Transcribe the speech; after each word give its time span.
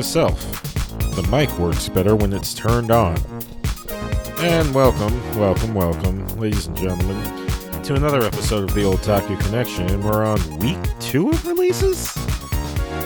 Note 0.00 0.04
to 0.04 0.10
self 0.12 1.14
the 1.14 1.22
mic 1.30 1.50
works 1.58 1.90
better 1.90 2.16
when 2.16 2.32
it's 2.32 2.54
turned 2.54 2.90
on. 2.90 3.18
And 4.38 4.74
welcome, 4.74 5.38
welcome, 5.38 5.74
welcome, 5.74 6.26
ladies 6.38 6.68
and 6.68 6.76
gentlemen, 6.76 7.22
to 7.82 7.96
another 7.96 8.22
episode 8.22 8.64
of 8.64 8.74
the 8.74 8.82
Old 8.82 9.02
Taku 9.02 9.36
Connection. 9.36 10.02
We're 10.02 10.24
on 10.24 10.58
week 10.58 10.78
two 11.00 11.28
of 11.28 11.46
releases? 11.46 12.16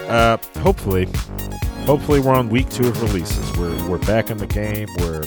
Uh, 0.08 0.36
hopefully. 0.58 1.08
Hopefully, 1.84 2.20
we're 2.20 2.34
on 2.34 2.48
week 2.48 2.68
two 2.70 2.86
of 2.86 3.02
releases. 3.02 3.56
We're, 3.56 3.90
we're 3.90 3.98
back 3.98 4.30
in 4.30 4.38
the 4.38 4.46
game. 4.46 4.86
We're 4.98 5.24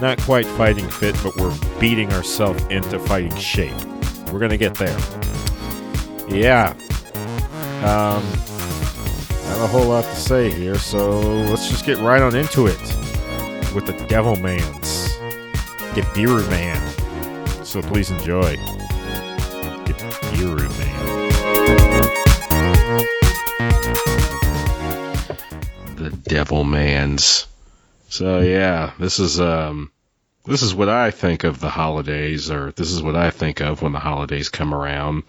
not 0.00 0.20
quite 0.20 0.46
fighting 0.46 0.88
fit, 0.88 1.16
but 1.24 1.34
we're 1.36 1.58
beating 1.80 2.12
ourselves 2.12 2.62
into 2.70 3.00
fighting 3.00 3.34
shape. 3.34 3.74
We're 4.30 4.38
gonna 4.38 4.56
get 4.56 4.76
there. 4.76 4.98
Yeah. 6.28 6.74
Um, 7.82 8.22
not 9.48 9.64
a 9.64 9.66
whole 9.66 9.86
lot 9.86 10.04
to 10.04 10.16
say 10.16 10.50
here, 10.50 10.78
so 10.78 11.20
let's 11.20 11.68
just 11.68 11.84
get 11.84 11.98
right 11.98 12.22
on 12.22 12.36
into 12.36 12.66
it 12.66 12.80
with 13.74 13.86
the 13.86 14.04
Devil 14.08 14.36
Mans. 14.36 15.08
Get 15.94 16.04
Biru 16.14 16.48
Man. 16.50 17.64
So 17.64 17.82
please 17.82 18.10
enjoy. 18.10 18.56
Get 19.84 19.96
Biru 20.32 20.68
Man. 20.78 21.28
The 25.96 26.10
Devil 26.10 26.64
Mans. 26.64 27.46
So 28.08 28.40
yeah, 28.40 28.92
this 28.98 29.18
is 29.18 29.40
um 29.40 29.90
this 30.46 30.62
is 30.62 30.74
what 30.74 30.88
I 30.88 31.10
think 31.10 31.44
of 31.44 31.60
the 31.60 31.68
holidays, 31.68 32.50
or 32.50 32.72
this 32.72 32.90
is 32.90 33.02
what 33.02 33.16
I 33.16 33.30
think 33.30 33.60
of 33.60 33.82
when 33.82 33.92
the 33.92 33.98
holidays 33.98 34.48
come 34.48 34.72
around. 34.72 35.24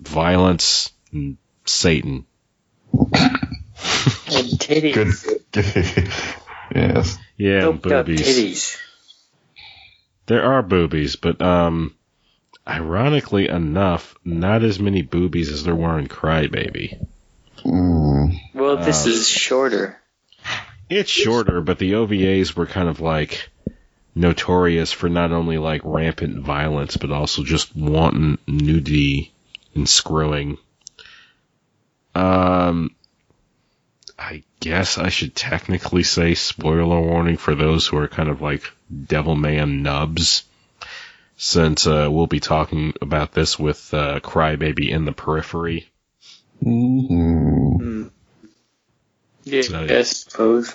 Violence 0.00 0.92
and 1.12 1.36
Satan. 1.64 2.26
And 4.26 4.58
titties. 4.58 4.94
Good. 4.94 5.34
good. 5.52 6.12
yes. 6.74 7.18
Yeah, 7.36 7.68
and 7.68 7.82
Doped 7.82 8.06
boobies. 8.06 8.20
titties. 8.20 8.78
There 10.26 10.42
are 10.44 10.62
boobies, 10.62 11.16
but 11.16 11.40
um 11.42 11.94
ironically 12.66 13.48
enough, 13.48 14.14
not 14.24 14.62
as 14.62 14.78
many 14.80 15.02
boobies 15.02 15.50
as 15.50 15.64
there 15.64 15.74
were 15.74 15.98
in 15.98 16.08
Crybaby. 16.08 17.06
Mm. 17.64 18.40
Well, 18.54 18.78
this 18.78 19.06
Uh, 19.06 19.10
is 19.10 19.28
shorter. 19.28 20.00
It's 20.88 21.10
shorter, 21.10 21.60
but 21.60 21.78
the 21.78 21.92
OVAs 21.92 22.54
were 22.56 22.66
kind 22.66 22.88
of 22.88 23.00
like 23.00 23.50
notorious 24.14 24.92
for 24.92 25.08
not 25.08 25.32
only 25.32 25.58
like 25.58 25.80
rampant 25.84 26.38
violence, 26.38 26.96
but 26.96 27.10
also 27.10 27.42
just 27.42 27.74
wanton 27.76 28.38
nudity 28.46 29.32
and 29.74 29.88
screwing. 29.88 30.56
Um, 32.14 32.94
I 34.18 34.42
guess 34.60 34.98
I 34.98 35.08
should 35.08 35.34
technically 35.34 36.02
say 36.04 36.34
spoiler 36.34 37.00
warning 37.00 37.36
for 37.36 37.54
those 37.54 37.86
who 37.86 37.96
are 37.98 38.08
kind 38.08 38.28
of 38.28 38.40
like 38.40 38.70
Devilman 38.92 39.82
nubs, 39.82 40.44
since 41.36 41.86
uh, 41.86 42.08
we'll 42.10 42.26
be 42.28 42.40
talking 42.40 42.94
about 43.02 43.32
this 43.32 43.58
with 43.58 43.92
uh, 43.92 44.20
Crybaby 44.20 44.88
in 44.88 45.04
the 45.04 45.12
periphery. 45.12 45.88
hmm 46.62 47.76
Hmm. 47.76 48.02
Yeah, 49.44 49.62
So- 49.62 49.86
I 49.90 50.02
suppose. 50.02 50.74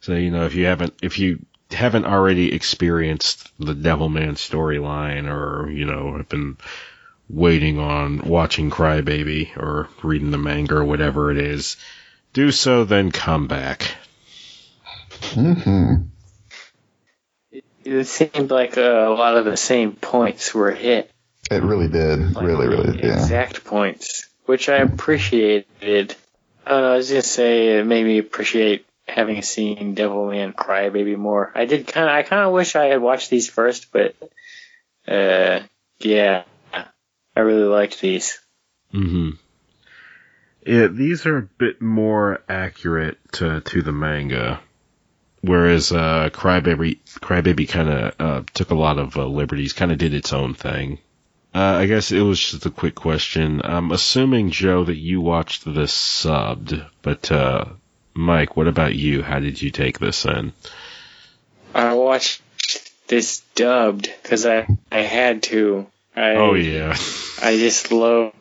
So 0.00 0.14
you 0.14 0.32
know, 0.32 0.44
if 0.46 0.54
you 0.56 0.66
haven't 0.66 0.94
if 1.00 1.20
you 1.20 1.46
haven't 1.70 2.04
already 2.06 2.52
experienced 2.52 3.48
the 3.58 3.72
Devilman 3.72 4.32
storyline, 4.34 5.30
or 5.32 5.70
you 5.70 5.84
know, 5.86 6.16
have 6.16 6.28
been 6.28 6.56
waiting 7.28 7.78
on 7.78 8.18
watching 8.18 8.70
Crybaby 8.70 9.56
or 9.56 9.88
reading 10.02 10.30
the 10.30 10.38
manga 10.38 10.76
or 10.76 10.84
whatever 10.84 11.30
it 11.30 11.38
is, 11.38 11.76
do 12.32 12.50
so. 12.50 12.84
Then 12.84 13.10
come 13.10 13.46
back. 13.46 13.94
hmm 15.32 15.94
It 17.84 18.06
seemed 18.06 18.50
like 18.50 18.76
uh, 18.76 18.80
a 18.80 19.14
lot 19.14 19.36
of 19.36 19.44
the 19.44 19.56
same 19.56 19.92
points 19.92 20.54
were 20.54 20.70
hit. 20.70 21.10
It 21.50 21.62
really 21.62 21.88
did. 21.88 22.34
Like, 22.34 22.46
really, 22.46 22.68
really, 22.68 22.98
yeah. 22.98 23.14
Exact 23.14 23.64
points, 23.64 24.28
which 24.46 24.68
I 24.68 24.76
appreciated. 24.76 26.14
I 26.64 26.70
don't 26.70 26.82
know, 26.82 26.92
I 26.92 26.96
was 26.96 27.10
gonna 27.10 27.22
say 27.22 27.78
it 27.78 27.86
made 27.86 28.04
me 28.04 28.18
appreciate 28.18 28.86
having 29.06 29.42
seen 29.42 29.94
Devilman 29.96 30.54
Crybaby 30.54 31.16
more. 31.16 31.50
I 31.54 31.64
did 31.64 31.86
kind 31.88 32.08
of, 32.08 32.14
I 32.14 32.22
kind 32.22 32.46
of 32.46 32.52
wish 32.52 32.76
I 32.76 32.86
had 32.86 33.02
watched 33.02 33.30
these 33.30 33.48
first, 33.50 33.90
but 33.92 34.14
uh, 35.08 35.60
yeah, 35.98 36.44
I 37.34 37.40
really 37.40 37.64
liked 37.64 38.00
these. 38.00 38.38
Mm-hmm. 38.92 39.30
Yeah, 40.66 40.86
these 40.88 41.26
are 41.26 41.38
a 41.38 41.42
bit 41.42 41.82
more 41.82 42.40
accurate 42.48 43.18
to 43.32 43.60
to 43.60 43.82
the 43.82 43.92
manga, 43.92 44.60
whereas 45.40 45.90
uh, 45.90 46.30
Crybaby 46.32 46.98
Crybaby 47.20 47.68
kind 47.68 47.88
of 47.88 48.14
uh, 48.20 48.42
took 48.54 48.70
a 48.70 48.76
lot 48.76 48.98
of 48.98 49.16
uh, 49.16 49.26
liberties, 49.26 49.72
kind 49.72 49.90
of 49.90 49.98
did 49.98 50.14
its 50.14 50.32
own 50.32 50.54
thing. 50.54 50.98
Uh, 51.54 51.78
I 51.80 51.86
guess 51.86 52.12
it 52.12 52.20
was 52.20 52.40
just 52.40 52.64
a 52.64 52.70
quick 52.70 52.94
question. 52.94 53.60
I'm 53.62 53.90
assuming 53.90 54.50
Joe 54.50 54.84
that 54.84 54.96
you 54.96 55.20
watched 55.20 55.64
this 55.64 55.92
subbed, 55.92 56.86
but 57.02 57.30
uh, 57.30 57.66
Mike, 58.14 58.56
what 58.56 58.68
about 58.68 58.94
you? 58.94 59.22
How 59.22 59.40
did 59.40 59.60
you 59.60 59.70
take 59.70 59.98
this 59.98 60.24
in? 60.24 60.52
I 61.74 61.94
watched 61.94 62.40
this 63.08 63.40
dubbed 63.54 64.10
because 64.22 64.46
I 64.46 64.66
I 64.90 65.00
had 65.00 65.42
to. 65.44 65.88
I, 66.14 66.34
Oh 66.36 66.54
yeah, 66.54 66.96
I 67.40 67.56
just 67.56 67.90
love 67.92 68.32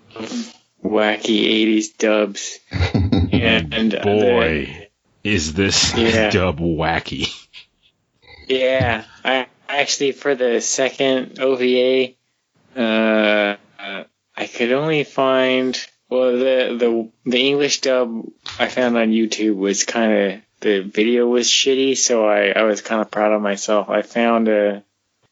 wacky 0.84 1.44
'80s 1.68 1.98
dubs. 1.98 2.59
And 3.34 3.96
uh, 3.96 4.04
boy, 4.04 4.90
is 5.24 5.54
this 5.54 5.96
Yeah. 5.96 6.30
dub 6.31 6.60
wacky? 6.60 7.28
Yeah, 8.48 9.06
I 9.24 9.48
actually 9.70 10.12
for 10.12 10.36
the 10.36 10.60
second 10.62 11.40
OVA, 11.40 12.14
uh, 12.76 13.56
I 13.80 14.48
could 14.48 14.72
only 14.74 15.04
find 15.04 15.78
well 16.10 16.34
the 16.34 16.76
the 16.78 17.10
the 17.30 17.48
English 17.48 17.81
dub 17.81 18.26
I 18.60 18.68
found 18.68 18.98
on 18.98 19.10
YouTube 19.12 19.56
was 19.56 19.86
kind 19.86 20.12
of 20.14 20.42
the 20.60 20.81
video 20.81 21.26
was 21.28 21.48
shitty, 21.48 21.98
so 21.98 22.28
I 22.28 22.50
I 22.50 22.64
was 22.64 22.81
kind 22.81 23.02
of 23.02 23.10
proud 23.10 23.31
of 23.34 23.42
myself. 23.42 23.90
I 23.90 24.02
found 24.02 24.48
a 24.50 24.84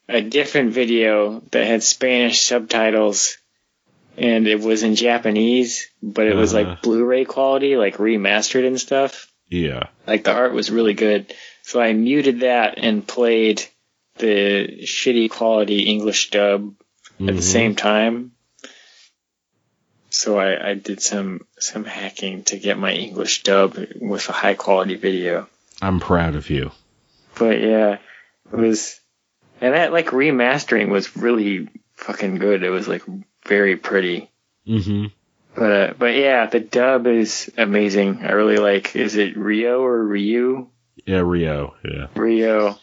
a 0.10 0.22
different 0.22 0.74
video 0.74 1.42
that 1.52 1.66
had 1.68 1.84
Spanish 1.84 2.42
subtitles. 2.42 3.38
And 4.18 4.48
it 4.48 4.60
was 4.60 4.84
in 4.84 4.96
Japanese, 4.96 5.88
but 6.04 6.28
it 6.28 6.36
was 6.36 6.54
Uh-huh. 6.54 6.64
like 6.72 6.82
Blu-ray 6.82 7.24
quality, 7.26 7.78
like 7.78 7.98
remastered 7.98 8.66
and 8.68 8.80
stuff 8.80 9.32
Yeah. 9.48 9.84
like 10.06 10.24
the 10.26 10.34
art 10.34 10.52
was 10.54 10.70
really 10.72 10.94
good. 10.94 11.34
So 11.64 11.80
I 11.80 11.94
muted 11.94 12.42
that 12.42 12.78
and 12.78 13.08
played 13.08 13.64
the 14.18 14.80
shitty 14.84 15.30
quality 15.30 15.84
English 15.84 16.32
dub 16.32 16.76
at 17.22 17.26
Mhm. 17.28 17.36
the 17.38 17.42
same 17.42 17.76
time. 17.76 18.32
So 20.10 20.38
I, 20.40 20.72
I 20.72 20.74
did 20.74 21.02
some 21.02 21.42
some 21.60 21.86
hacking 21.86 22.44
to 22.46 22.58
get 22.58 22.78
my 22.78 22.92
English 22.94 23.44
dub 23.44 23.78
with 24.02 24.28
a 24.28 24.34
high 24.34 24.56
quality 24.56 24.96
video. 24.96 25.48
I'm 25.82 26.00
proud 26.00 26.36
of 26.36 26.50
you. 26.50 26.72
But 27.38 27.62
yeah, 27.62 27.98
it 28.52 28.58
was 28.58 28.99
and 29.62 29.74
that 29.74 29.92
like 29.92 30.08
remastering 30.08 30.90
was 30.90 31.16
really 31.16 31.70
fucking 31.96 32.36
good. 32.36 32.64
It 32.64 32.70
was 32.70 32.88
like 32.88 33.04
very 33.46 33.76
pretty. 33.76 34.30
Mm-hmm. 34.68 35.08
But 35.56 35.72
uh, 35.72 35.94
but 35.98 36.16
yeah, 36.16 36.46
the 36.46 36.60
dub 36.60 37.08
is 37.08 37.52
amazing. 37.58 38.24
I 38.24 38.32
really 38.32 38.58
like. 38.58 38.96
Is 38.96 39.16
it 39.16 39.38
Rio 39.38 39.82
or 39.84 40.04
Ryu? 40.04 40.68
Yeah, 41.06 41.20
Rio. 41.20 41.76
Yeah. 41.84 42.08
Rio. 42.16 42.78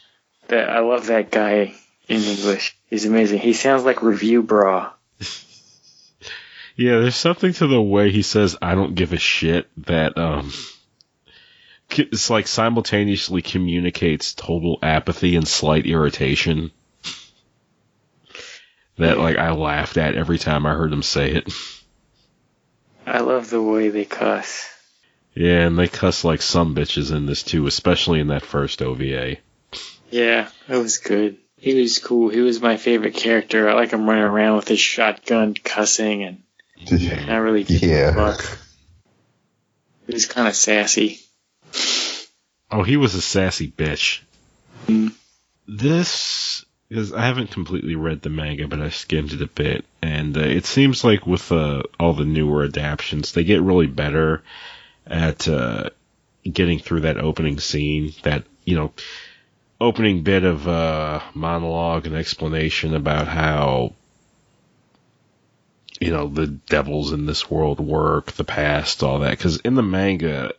That 0.48 0.68
I 0.68 0.80
love 0.80 1.06
that 1.06 1.30
guy 1.30 1.74
in 2.08 2.22
English. 2.22 2.76
He's 2.88 3.04
amazing. 3.04 3.40
He 3.40 3.52
sounds 3.52 3.84
like 3.84 4.02
Review 4.02 4.42
Bra. 4.42 4.92
Yeah, 6.78 6.98
there's 6.98 7.16
something 7.16 7.54
to 7.54 7.66
the 7.66 7.80
way 7.80 8.10
he 8.10 8.20
says 8.20 8.54
"I 8.60 8.74
don't 8.74 8.94
give 8.94 9.14
a 9.14 9.16
shit" 9.16 9.66
that 9.86 10.18
um, 10.18 10.52
it's 11.90 12.30
like 12.30 12.46
simultaneously 12.46 13.42
communicates 13.42 14.34
total 14.34 14.78
apathy 14.82 15.36
and 15.36 15.46
slight 15.46 15.86
irritation. 15.86 16.70
That 18.98 19.18
like 19.18 19.36
I 19.36 19.52
laughed 19.52 19.96
at 19.98 20.14
every 20.14 20.38
time 20.38 20.64
I 20.66 20.74
heard 20.74 20.92
him 20.92 21.02
say 21.02 21.32
it. 21.32 21.52
I 23.06 23.20
love 23.20 23.50
the 23.50 23.62
way 23.62 23.90
they 23.90 24.04
cuss. 24.04 24.68
Yeah, 25.34 25.66
and 25.66 25.78
they 25.78 25.86
cuss 25.86 26.24
like 26.24 26.40
some 26.40 26.74
bitches 26.74 27.14
in 27.14 27.26
this 27.26 27.42
too, 27.42 27.66
especially 27.66 28.20
in 28.20 28.28
that 28.28 28.42
first 28.44 28.80
OVA. 28.80 29.36
Yeah, 30.10 30.48
that 30.66 30.78
was 30.78 30.98
good. 30.98 31.36
He 31.58 31.74
was 31.80 31.98
cool. 31.98 32.30
He 32.30 32.40
was 32.40 32.60
my 32.60 32.76
favorite 32.78 33.14
character. 33.14 33.68
I 33.68 33.74
like 33.74 33.90
him 33.90 34.08
running 34.08 34.24
around 34.24 34.56
with 34.56 34.68
his 34.68 34.80
shotgun, 34.80 35.54
cussing, 35.54 36.22
and 36.24 36.42
not 37.26 37.38
really 37.38 37.64
giving 37.64 37.90
Yeah. 37.90 38.08
a 38.10 38.14
fuck. 38.14 38.58
He 40.06 40.14
was 40.14 40.26
kind 40.26 40.48
of 40.48 40.56
sassy. 40.56 41.20
Oh, 42.70 42.82
he 42.82 42.96
was 42.96 43.14
a 43.14 43.20
sassy 43.20 43.70
bitch. 43.70 44.20
Mm. 44.86 45.12
This 45.68 46.64
is 46.90 47.12
I 47.12 47.26
haven't 47.26 47.50
completely 47.50 47.96
read 47.96 48.22
the 48.22 48.30
manga, 48.30 48.68
but 48.68 48.80
I 48.80 48.90
skimmed 48.90 49.32
it 49.32 49.42
a 49.42 49.46
bit, 49.46 49.84
and 50.02 50.36
uh, 50.36 50.40
it 50.40 50.66
seems 50.66 51.04
like 51.04 51.26
with 51.26 51.50
uh, 51.50 51.82
all 51.98 52.12
the 52.12 52.24
newer 52.24 52.62
adaptions, 52.62 53.32
they 53.32 53.44
get 53.44 53.62
really 53.62 53.86
better 53.86 54.42
at 55.06 55.48
uh, 55.48 55.90
getting 56.44 56.78
through 56.78 57.00
that 57.00 57.18
opening 57.18 57.58
scene, 57.58 58.12
that 58.22 58.44
you 58.64 58.76
know, 58.76 58.92
opening 59.80 60.22
bit 60.22 60.44
of 60.44 60.66
uh, 60.68 61.20
monologue 61.34 62.06
and 62.06 62.16
explanation 62.16 62.94
about 62.94 63.26
how 63.28 63.94
you 66.00 66.10
know 66.10 66.28
the 66.28 66.46
devils 66.46 67.12
in 67.12 67.26
this 67.26 67.50
world 67.50 67.80
work, 67.80 68.32
the 68.32 68.44
past, 68.44 69.02
all 69.02 69.20
that. 69.20 69.30
Because 69.30 69.58
in 69.58 69.74
the 69.74 69.82
manga, 69.82 70.52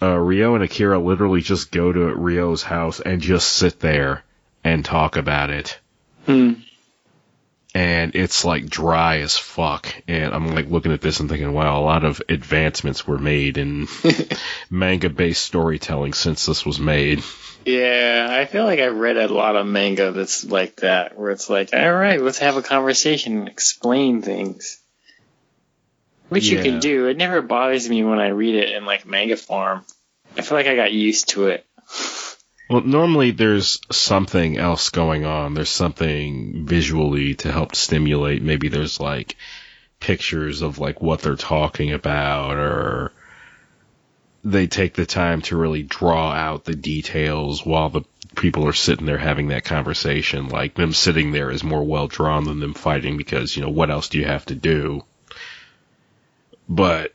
uh, 0.00 0.16
Rio 0.16 0.54
and 0.54 0.64
Akira 0.64 0.98
literally 0.98 1.40
just 1.40 1.70
go 1.70 1.92
to 1.92 2.14
Rio's 2.14 2.62
house 2.62 3.00
and 3.00 3.20
just 3.20 3.48
sit 3.48 3.80
there 3.80 4.24
and 4.62 4.84
talk 4.84 5.16
about 5.16 5.50
it. 5.50 5.78
Hmm. 6.26 6.54
And 7.74 8.14
it's 8.14 8.44
like 8.44 8.66
dry 8.66 9.18
as 9.18 9.36
fuck. 9.36 9.94
And 10.08 10.34
I'm 10.34 10.54
like 10.54 10.70
looking 10.70 10.92
at 10.92 11.02
this 11.02 11.20
and 11.20 11.28
thinking, 11.28 11.52
wow, 11.52 11.78
a 11.78 11.84
lot 11.84 12.04
of 12.04 12.22
advancements 12.28 13.06
were 13.06 13.18
made 13.18 13.58
in 13.58 13.86
manga 14.70 15.10
based 15.10 15.44
storytelling 15.44 16.14
since 16.14 16.46
this 16.46 16.64
was 16.64 16.80
made. 16.80 17.22
Yeah, 17.66 18.28
I 18.30 18.44
feel 18.44 18.64
like 18.64 18.78
I've 18.78 18.96
read 18.96 19.16
a 19.16 19.26
lot 19.26 19.56
of 19.56 19.66
manga 19.66 20.12
that's 20.12 20.44
like 20.44 20.76
that, 20.76 21.18
where 21.18 21.32
it's 21.32 21.50
like, 21.50 21.70
all 21.74 21.92
right, 21.92 22.22
let's 22.22 22.38
have 22.38 22.56
a 22.56 22.62
conversation 22.62 23.38
and 23.38 23.48
explain 23.48 24.22
things. 24.22 24.80
Which 26.28 26.48
you 26.48 26.62
can 26.62 26.80
do. 26.80 27.06
It 27.06 27.16
never 27.16 27.40
bothers 27.40 27.88
me 27.88 28.02
when 28.02 28.18
I 28.18 28.28
read 28.28 28.56
it 28.56 28.70
in 28.70 28.84
like 28.84 29.06
manga 29.06 29.36
form. 29.36 29.84
I 30.36 30.42
feel 30.42 30.58
like 30.58 30.66
I 30.66 30.74
got 30.74 30.92
used 30.92 31.28
to 31.30 31.48
it. 31.48 31.66
Well, 32.68 32.82
normally 32.82 33.30
there's 33.30 33.80
something 33.92 34.58
else 34.58 34.90
going 34.90 35.24
on. 35.24 35.54
There's 35.54 35.70
something 35.70 36.66
visually 36.66 37.34
to 37.36 37.52
help 37.52 37.76
stimulate. 37.76 38.42
Maybe 38.42 38.68
there's 38.68 38.98
like 38.98 39.36
pictures 40.00 40.62
of 40.62 40.78
like 40.78 41.00
what 41.00 41.20
they're 41.20 41.36
talking 41.36 41.92
about 41.92 42.56
or 42.56 43.12
they 44.44 44.66
take 44.66 44.94
the 44.94 45.06
time 45.06 45.42
to 45.42 45.56
really 45.56 45.82
draw 45.82 46.32
out 46.32 46.64
the 46.64 46.74
details 46.74 47.64
while 47.64 47.88
the 47.88 48.02
people 48.34 48.66
are 48.66 48.72
sitting 48.72 49.06
there 49.06 49.18
having 49.18 49.48
that 49.48 49.64
conversation. 49.64 50.48
Like 50.48 50.74
them 50.74 50.92
sitting 50.92 51.30
there 51.30 51.50
is 51.50 51.62
more 51.62 51.84
well 51.84 52.08
drawn 52.08 52.44
than 52.44 52.58
them 52.58 52.74
fighting 52.74 53.16
because, 53.16 53.56
you 53.56 53.62
know, 53.62 53.70
what 53.70 53.90
else 53.90 54.08
do 54.08 54.18
you 54.18 54.24
have 54.24 54.46
to 54.46 54.56
do? 54.56 55.04
But 56.68 57.12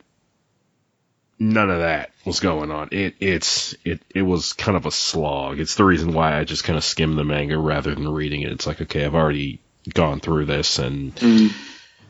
none 1.41 1.71
of 1.71 1.79
that 1.79 2.11
was 2.23 2.39
going 2.39 2.69
on. 2.69 2.89
It 2.91 3.15
it's 3.19 3.75
it 3.83 4.01
it 4.13 4.21
was 4.21 4.53
kind 4.53 4.77
of 4.77 4.85
a 4.85 4.91
slog. 4.91 5.59
It's 5.59 5.75
the 5.75 5.83
reason 5.83 6.13
why 6.13 6.37
I 6.37 6.43
just 6.43 6.63
kind 6.63 6.77
of 6.77 6.83
skimmed 6.83 7.17
the 7.17 7.23
manga 7.23 7.57
rather 7.57 7.93
than 7.93 8.07
reading 8.07 8.41
it. 8.41 8.51
It's 8.51 8.67
like 8.67 8.79
okay, 8.81 9.03
I've 9.03 9.15
already 9.15 9.59
gone 9.91 10.19
through 10.19 10.45
this 10.45 10.77
and 10.77 11.51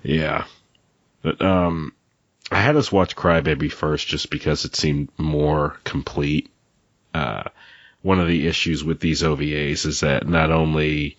yeah. 0.04 0.46
But 1.22 1.42
um 1.42 1.94
I 2.52 2.60
had 2.60 2.76
us 2.76 2.92
watch 2.92 3.16
Crybaby 3.16 3.72
first 3.72 4.08
just 4.08 4.30
because 4.30 4.66
it 4.66 4.76
seemed 4.76 5.10
more 5.18 5.78
complete. 5.86 6.50
Uh 7.14 7.44
one 8.02 8.20
of 8.20 8.28
the 8.28 8.48
issues 8.48 8.84
with 8.84 9.00
these 9.00 9.22
OVAs 9.22 9.86
is 9.86 10.02
that 10.02 10.28
not 10.28 10.52
only 10.52 11.18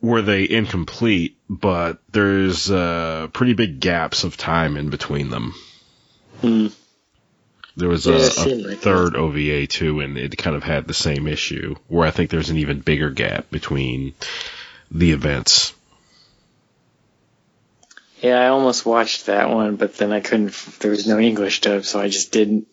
were 0.00 0.20
they 0.20 0.48
incomplete, 0.48 1.33
but 1.48 1.98
there's 2.10 2.70
uh, 2.70 3.28
pretty 3.32 3.54
big 3.54 3.80
gaps 3.80 4.24
of 4.24 4.36
time 4.36 4.76
in 4.76 4.90
between 4.90 5.30
them. 5.30 5.54
Hmm. 6.40 6.66
There 7.76 7.88
was 7.88 8.06
Yeah, 8.06 8.14
a, 8.14 8.46
a 8.48 8.54
like 8.54 8.78
third 8.78 9.16
OVA 9.16 9.66
too, 9.66 10.00
and 10.00 10.16
it 10.16 10.36
kind 10.36 10.54
of 10.54 10.62
had 10.62 10.86
the 10.86 10.94
same 10.94 11.26
issue, 11.26 11.74
where 11.88 12.06
I 12.06 12.12
think 12.12 12.30
there's 12.30 12.50
an 12.50 12.58
even 12.58 12.80
bigger 12.80 13.10
gap 13.10 13.50
between 13.50 14.14
the 14.90 15.10
events. 15.12 15.74
Yeah, 18.20 18.40
I 18.40 18.48
almost 18.48 18.86
watched 18.86 19.26
that 19.26 19.50
one, 19.50 19.76
but 19.76 19.96
then 19.96 20.12
I 20.12 20.20
couldn't. 20.20 20.52
There 20.80 20.90
was 20.92 21.06
no 21.06 21.18
English 21.18 21.60
dub, 21.62 21.84
so 21.84 22.00
I 22.00 22.08
just 22.08 22.32
didn't. 22.32 22.68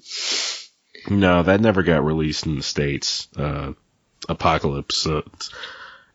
No, 1.10 1.44
that 1.44 1.62
never 1.62 1.82
got 1.84 2.06
released 2.06 2.46
in 2.46 2.58
the 2.58 2.64
states. 2.64 3.28
Uh, 3.36 3.74
Apocalypse, 4.30 5.08
uh, 5.08 5.22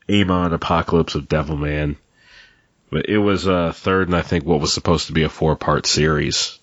Amon 0.09 0.52
Apocalypse 0.52 1.17
of 1.17 1.29
Devilman, 1.29 1.97
but 2.91 3.06
it 3.09 3.19
was 3.19 3.47
a 3.47 3.73
third, 3.73 4.09
and 4.09 4.17
I 4.17 4.23
think 4.23 4.44
what 4.44 4.61
was 4.61 4.73
supposed 4.73 5.06
to 5.09 5.12
be 5.12 5.23
a 5.25 5.29
four 5.29 5.56
part 5.56 5.87
series. 5.87 6.59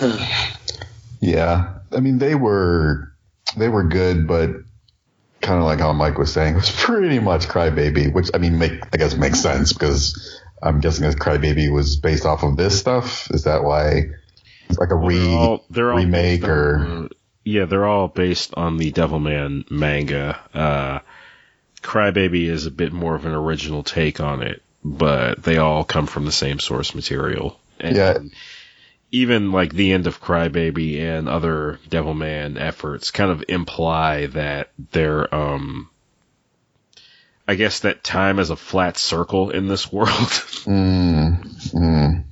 Yeah, 1.20 1.78
I 1.90 1.98
mean 1.98 2.18
they 2.18 2.36
were 2.36 3.12
they 3.56 3.68
were 3.68 3.82
good, 3.82 4.28
but 4.28 4.50
kind 5.40 5.58
of 5.58 5.64
like 5.64 5.80
how 5.80 5.92
Mike 5.92 6.16
was 6.16 6.32
saying, 6.32 6.54
it 6.54 6.58
was 6.58 6.70
pretty 6.70 7.18
much 7.18 7.48
Crybaby, 7.48 8.12
which 8.12 8.30
I 8.34 8.38
mean, 8.38 8.58
make 8.58 8.72
I 8.92 8.98
guess 8.98 9.16
makes 9.16 9.40
sense 9.40 9.72
because 9.72 10.40
I'm 10.62 10.80
guessing 10.80 11.08
that 11.08 11.16
Crybaby 11.18 11.72
was 11.72 11.96
based 11.96 12.24
off 12.24 12.44
of 12.44 12.56
this 12.56 12.78
stuff. 12.78 13.28
Is 13.32 13.44
that 13.44 13.64
why 13.64 14.10
it's 14.68 14.78
like 14.78 14.90
a 14.90 14.94
re? 14.94 15.18
They're 15.18 15.36
all, 15.38 15.64
they're 15.70 15.86
remake 15.86 16.44
on, 16.44 16.50
or- 16.50 17.04
uh, 17.04 17.08
yeah, 17.44 17.64
they're 17.64 17.86
all 17.86 18.06
based 18.06 18.54
on 18.54 18.76
the 18.76 18.92
Devilman 18.92 19.68
manga. 19.72 20.38
Uh, 20.54 20.98
Crybaby 21.82 22.48
is 22.48 22.66
a 22.66 22.70
bit 22.70 22.92
more 22.92 23.14
of 23.14 23.26
an 23.26 23.32
original 23.32 23.82
take 23.82 24.20
on 24.20 24.42
it, 24.42 24.62
but 24.84 25.42
they 25.42 25.58
all 25.58 25.84
come 25.84 26.06
from 26.06 26.24
the 26.24 26.32
same 26.32 26.58
source 26.58 26.94
material. 26.94 27.58
And 27.80 27.96
yeah. 27.96 28.18
Even 29.10 29.52
like 29.52 29.72
the 29.72 29.92
end 29.92 30.06
of 30.06 30.20
Crybaby 30.20 31.00
and 31.00 31.28
other 31.28 31.80
Devilman 31.88 32.60
efforts 32.60 33.10
kind 33.10 33.30
of 33.30 33.44
imply 33.48 34.26
that 34.26 34.70
they're, 34.90 35.34
um, 35.34 35.88
I 37.46 37.54
guess 37.54 37.80
that 37.80 38.04
time 38.04 38.38
is 38.38 38.50
a 38.50 38.56
flat 38.56 38.98
circle 38.98 39.50
in 39.50 39.66
this 39.66 39.90
world. 39.90 40.10
mm, 40.12 41.42
mm. 41.72 42.24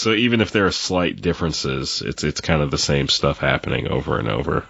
So 0.00 0.12
even 0.12 0.40
if 0.40 0.52
there 0.52 0.66
are 0.66 0.72
slight 0.72 1.20
differences, 1.20 2.00
it's 2.00 2.24
it's 2.24 2.40
kind 2.40 2.62
of 2.62 2.70
the 2.70 2.78
same 2.78 3.08
stuff 3.08 3.38
happening 3.38 3.88
over 3.88 4.18
and 4.18 4.28
over. 4.28 4.64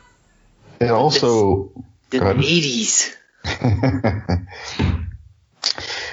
And 0.80 0.90
also, 0.90 1.70
the 2.08 2.18
80s. 2.18 3.14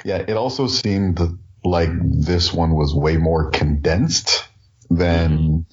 Yeah, 0.04 0.18
it 0.20 0.38
also 0.38 0.68
seemed 0.68 1.20
like 1.66 1.90
this 2.02 2.54
one 2.54 2.74
was 2.76 2.96
way 2.96 3.18
more 3.18 3.50
condensed 3.52 4.48
than. 4.90 5.66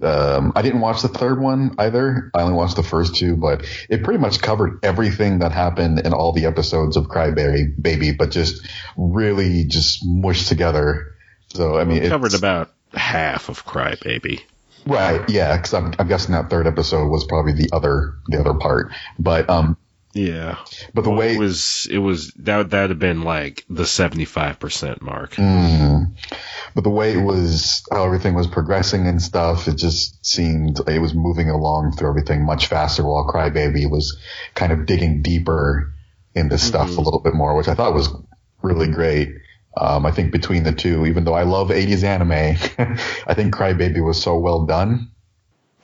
Um, 0.00 0.52
I 0.56 0.62
didn't 0.62 0.80
watch 0.80 1.02
the 1.02 1.08
third 1.08 1.40
one 1.40 1.74
either. 1.78 2.30
I 2.34 2.40
only 2.42 2.54
watched 2.54 2.76
the 2.76 2.82
first 2.82 3.14
two, 3.14 3.36
but 3.36 3.64
it 3.88 4.02
pretty 4.02 4.18
much 4.18 4.40
covered 4.40 4.80
everything 4.82 5.40
that 5.40 5.52
happened 5.52 6.00
in 6.00 6.12
all 6.12 6.32
the 6.32 6.46
episodes 6.46 6.96
of 6.96 7.04
Crybaby, 7.06 7.80
Baby, 7.80 8.12
but 8.12 8.30
just 8.30 8.66
really 8.96 9.64
just 9.64 10.04
mushed 10.04 10.48
together. 10.48 11.14
So 11.54 11.76
I 11.76 11.84
mean, 11.84 12.02
It 12.02 12.08
covered 12.08 12.34
about 12.34 12.72
half 12.94 13.48
of 13.48 13.64
Crybaby. 13.66 14.40
right, 14.86 15.28
yeah, 15.28 15.56
because 15.56 15.74
I'm, 15.74 15.92
I'm 15.98 16.08
guessing 16.08 16.32
that 16.34 16.50
third 16.50 16.66
episode 16.66 17.08
was 17.08 17.24
probably 17.24 17.52
the 17.52 17.68
other 17.72 18.14
the 18.26 18.40
other 18.40 18.54
part. 18.54 18.90
But 19.18 19.48
um, 19.50 19.76
Yeah, 20.14 20.58
but 20.92 21.04
the 21.04 21.10
Well, 21.10 21.20
way 21.20 21.34
it 21.34 21.38
was 21.38 21.88
it 21.90 21.98
was 21.98 22.32
that 22.34 22.70
that'd 22.70 22.90
have 22.90 22.98
been 22.98 23.22
like 23.22 23.64
the 23.70 23.86
seventy 23.86 24.26
five 24.26 24.60
percent 24.60 25.00
mark. 25.00 25.32
Mm. 25.36 26.12
But 26.74 26.84
the 26.84 26.90
way 26.90 27.12
it 27.14 27.22
was, 27.22 27.82
how 27.90 28.04
everything 28.04 28.34
was 28.34 28.46
progressing 28.46 29.06
and 29.06 29.22
stuff, 29.22 29.68
it 29.68 29.76
just 29.76 30.24
seemed 30.24 30.80
it 30.86 30.98
was 30.98 31.14
moving 31.14 31.48
along 31.48 31.92
through 31.92 32.10
everything 32.10 32.44
much 32.44 32.66
faster 32.66 33.04
while 33.04 33.26
Crybaby 33.26 33.90
was 33.90 34.18
kind 34.54 34.72
of 34.72 34.84
digging 34.86 35.22
deeper 35.22 35.94
into 36.34 36.58
stuff 36.58 36.96
a 36.96 37.00
little 37.00 37.20
bit 37.20 37.34
more, 37.34 37.56
which 37.56 37.68
I 37.68 37.74
thought 37.74 37.94
was 37.94 38.08
really 38.62 38.88
great. 38.90 39.30
Um, 39.76 40.04
I 40.04 40.10
think 40.10 40.32
between 40.32 40.64
the 40.64 40.72
two, 40.72 41.06
even 41.06 41.24
though 41.24 41.34
I 41.34 41.44
love 41.44 41.70
80s 41.70 42.04
anime, 42.04 42.32
I 43.26 43.32
think 43.34 43.54
Crybaby 43.54 44.04
was 44.04 44.22
so 44.22 44.38
well 44.38 44.66
done 44.66 45.11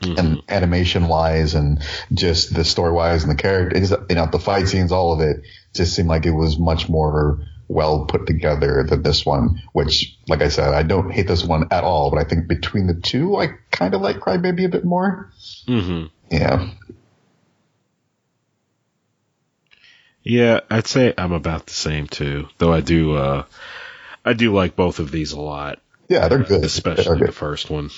and 0.01 0.43
animation 0.49 1.09
wise 1.09 1.55
and 1.55 1.83
just 2.13 2.55
the 2.55 2.65
story 2.65 2.93
wise 2.93 3.23
and 3.25 3.33
the 3.33 3.37
characters, 3.43 3.91
you 4.09 4.15
know, 4.17 4.27
the 4.31 4.39
fight 4.39 4.69
scenes, 4.69 4.93
all 4.93 5.13
of 5.13 5.21
it 5.21 5.43
just 5.75 5.95
seemed 5.95 6.09
like 6.09 6.25
it 6.27 6.31
was 6.31 6.59
much 6.59 6.89
more 6.89 7.41
well 7.67 8.07
put 8.07 8.27
together 8.27 8.85
than 8.89 9.03
this 9.03 9.27
one, 9.27 9.61
which, 9.73 10.17
like 10.29 10.41
I 10.41 10.49
said, 10.49 10.73
I 10.73 10.83
don't 10.85 11.11
hate 11.11 11.27
this 11.29 11.45
one 11.45 11.69
at 11.71 11.85
all, 11.85 12.11
but 12.11 12.19
I 12.19 12.25
think 12.25 12.49
between 12.49 12.87
the 12.87 12.95
two, 12.95 13.37
I 13.37 13.49
kind 13.71 13.95
of 13.95 14.01
like 14.01 14.21
Crybaby 14.21 14.65
a 14.65 14.69
bit 14.69 14.85
more. 14.85 15.31
hmm 15.67 16.05
Yeah. 16.31 16.71
Yeah, 20.23 20.61
I'd 20.71 20.87
say 20.87 21.15
I'm 21.17 21.33
about 21.33 21.67
the 21.67 21.73
same 21.75 22.07
too. 22.07 22.49
Though 22.59 22.73
I 22.73 22.81
do 22.81 23.15
uh 23.15 23.45
I 24.25 24.33
do 24.35 24.53
like 24.55 24.77
both 24.77 24.99
of 24.99 25.11
these 25.11 25.33
a 25.33 25.41
lot, 25.41 25.81
Yeah, 26.09 26.29
they're 26.29 26.43
good. 26.43 26.65
especially 26.65 27.19
They're 27.19 27.29
the 27.29 27.33
first 27.33 27.71
one. 27.71 27.91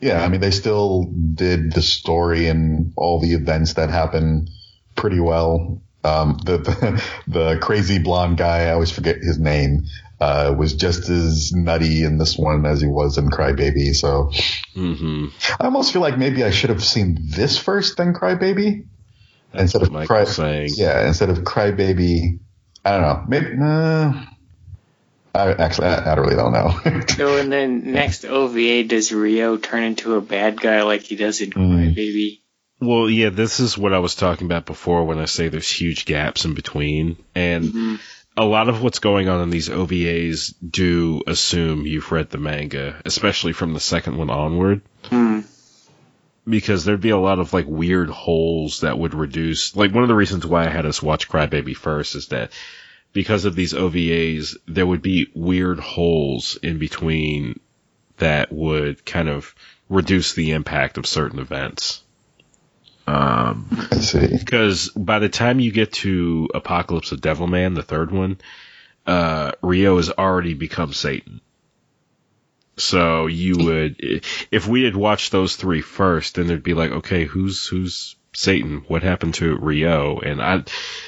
Yeah, 0.00 0.22
I 0.22 0.28
mean, 0.28 0.40
they 0.40 0.50
still 0.50 1.12
did 1.34 1.72
the 1.72 1.82
story 1.82 2.46
and 2.48 2.92
all 2.96 3.20
the 3.20 3.34
events 3.34 3.74
that 3.74 3.90
happen 3.90 4.48
pretty 4.94 5.20
well. 5.20 5.82
Um, 6.04 6.38
the, 6.44 6.58
the, 6.58 7.04
the 7.26 7.58
crazy 7.60 7.98
blonde 7.98 8.38
guy, 8.38 8.66
I 8.66 8.72
always 8.72 8.90
forget 8.90 9.16
his 9.16 9.38
name, 9.38 9.84
uh, 10.20 10.54
was 10.56 10.74
just 10.74 11.08
as 11.08 11.52
nutty 11.52 12.04
in 12.04 12.18
this 12.18 12.36
one 12.36 12.66
as 12.66 12.80
he 12.80 12.86
was 12.86 13.18
in 13.18 13.28
Crybaby. 13.30 13.94
So 13.94 14.30
hmm 14.74 15.26
I 15.60 15.64
almost 15.64 15.92
feel 15.92 16.02
like 16.02 16.18
maybe 16.18 16.44
I 16.44 16.50
should 16.50 16.70
have 16.70 16.84
seen 16.84 17.18
this 17.30 17.58
first, 17.58 17.96
then 17.96 18.14
Crybaby. 18.14 18.86
That's 19.52 19.74
Instead 19.74 19.82
of 19.82 20.06
Cry- 20.06 20.24
saying. 20.24 20.70
Yeah, 20.76 21.06
instead 21.06 21.30
of 21.30 21.38
Crybaby. 21.38 22.40
I 22.84 22.90
don't 22.92 23.02
know. 23.02 23.24
Maybe, 23.28 23.46
uh, 23.62 24.24
I 25.34 25.52
actually, 25.52 25.88
I, 25.88 26.12
I 26.12 26.14
really 26.16 26.36
don't 26.36 26.52
know. 26.52 27.00
So 27.08 27.36
in 27.36 27.50
the 27.50 27.66
next 27.66 28.24
OVA, 28.24 28.84
does 28.84 29.12
Rio 29.12 29.56
turn 29.56 29.82
into 29.82 30.14
a 30.14 30.20
bad 30.20 30.60
guy 30.60 30.82
like 30.82 31.02
he 31.02 31.16
does 31.16 31.40
in 31.40 31.50
Mm. 31.50 31.94
Crybaby? 31.94 32.40
Well, 32.80 33.10
yeah, 33.10 33.30
this 33.30 33.58
is 33.60 33.76
what 33.76 33.92
I 33.92 33.98
was 33.98 34.14
talking 34.14 34.46
about 34.46 34.64
before 34.66 35.04
when 35.04 35.18
I 35.18 35.24
say 35.24 35.48
there's 35.48 35.70
huge 35.70 36.04
gaps 36.06 36.44
in 36.44 36.54
between. 36.54 37.16
And 37.34 37.64
Mhm. 37.64 38.00
a 38.36 38.44
lot 38.44 38.68
of 38.68 38.82
what's 38.82 39.00
going 39.00 39.28
on 39.28 39.40
in 39.42 39.50
these 39.50 39.68
OVAs 39.68 40.54
do 40.68 41.22
assume 41.26 41.86
you've 41.86 42.12
read 42.12 42.30
the 42.30 42.38
manga, 42.38 43.00
especially 43.04 43.52
from 43.52 43.74
the 43.74 43.80
second 43.80 44.16
one 44.16 44.30
onward. 44.30 44.82
Hmm. 45.04 45.40
because 46.48 46.84
there'd 46.86 47.00
be 47.00 47.10
a 47.10 47.18
lot 47.18 47.38
of 47.38 47.52
like 47.52 47.66
weird 47.68 48.08
holes 48.08 48.80
that 48.80 48.98
would 48.98 49.12
reduce 49.12 49.76
like 49.76 49.92
one 49.92 50.02
of 50.02 50.08
the 50.08 50.14
reasons 50.14 50.46
why 50.46 50.64
I 50.64 50.70
had 50.70 50.86
us 50.86 51.02
watch 51.02 51.28
Crybaby 51.28 51.76
first 51.76 52.14
is 52.14 52.28
that 52.28 52.52
because 53.18 53.46
of 53.46 53.56
these 53.56 53.72
OVAs 53.72 54.56
there 54.68 54.86
would 54.86 55.02
be 55.02 55.28
weird 55.34 55.80
holes 55.80 56.56
in 56.62 56.78
between 56.78 57.58
that 58.18 58.52
would 58.52 59.04
kind 59.04 59.28
of 59.28 59.56
reduce 59.88 60.34
the 60.34 60.52
impact 60.52 60.98
of 60.98 61.04
certain 61.04 61.40
events. 61.40 62.04
Um 63.08 63.66
I 63.90 63.96
see. 63.96 64.28
because 64.28 64.90
by 64.90 65.18
the 65.18 65.28
time 65.28 65.58
you 65.58 65.72
get 65.72 65.94
to 66.04 66.48
Apocalypse 66.54 67.10
of 67.10 67.20
Devilman, 67.20 67.74
the 67.74 67.82
third 67.82 68.12
one, 68.12 68.38
uh, 69.04 69.50
Rio 69.62 69.96
has 69.96 70.10
already 70.10 70.54
become 70.54 70.92
Satan. 70.92 71.40
So 72.76 73.26
you 73.26 73.56
would, 73.58 74.22
if 74.52 74.68
we 74.68 74.84
had 74.84 74.94
watched 74.94 75.32
those 75.32 75.56
three 75.56 75.80
first, 75.80 76.36
then 76.36 76.46
there'd 76.46 76.62
be 76.62 76.74
like, 76.74 76.92
okay, 76.92 77.24
who's 77.24 77.66
who's 77.66 78.14
Satan? 78.32 78.84
What 78.86 79.02
happened 79.02 79.34
to 79.34 79.56
Rio? 79.56 80.20
And 80.20 80.40
I, 80.40 80.62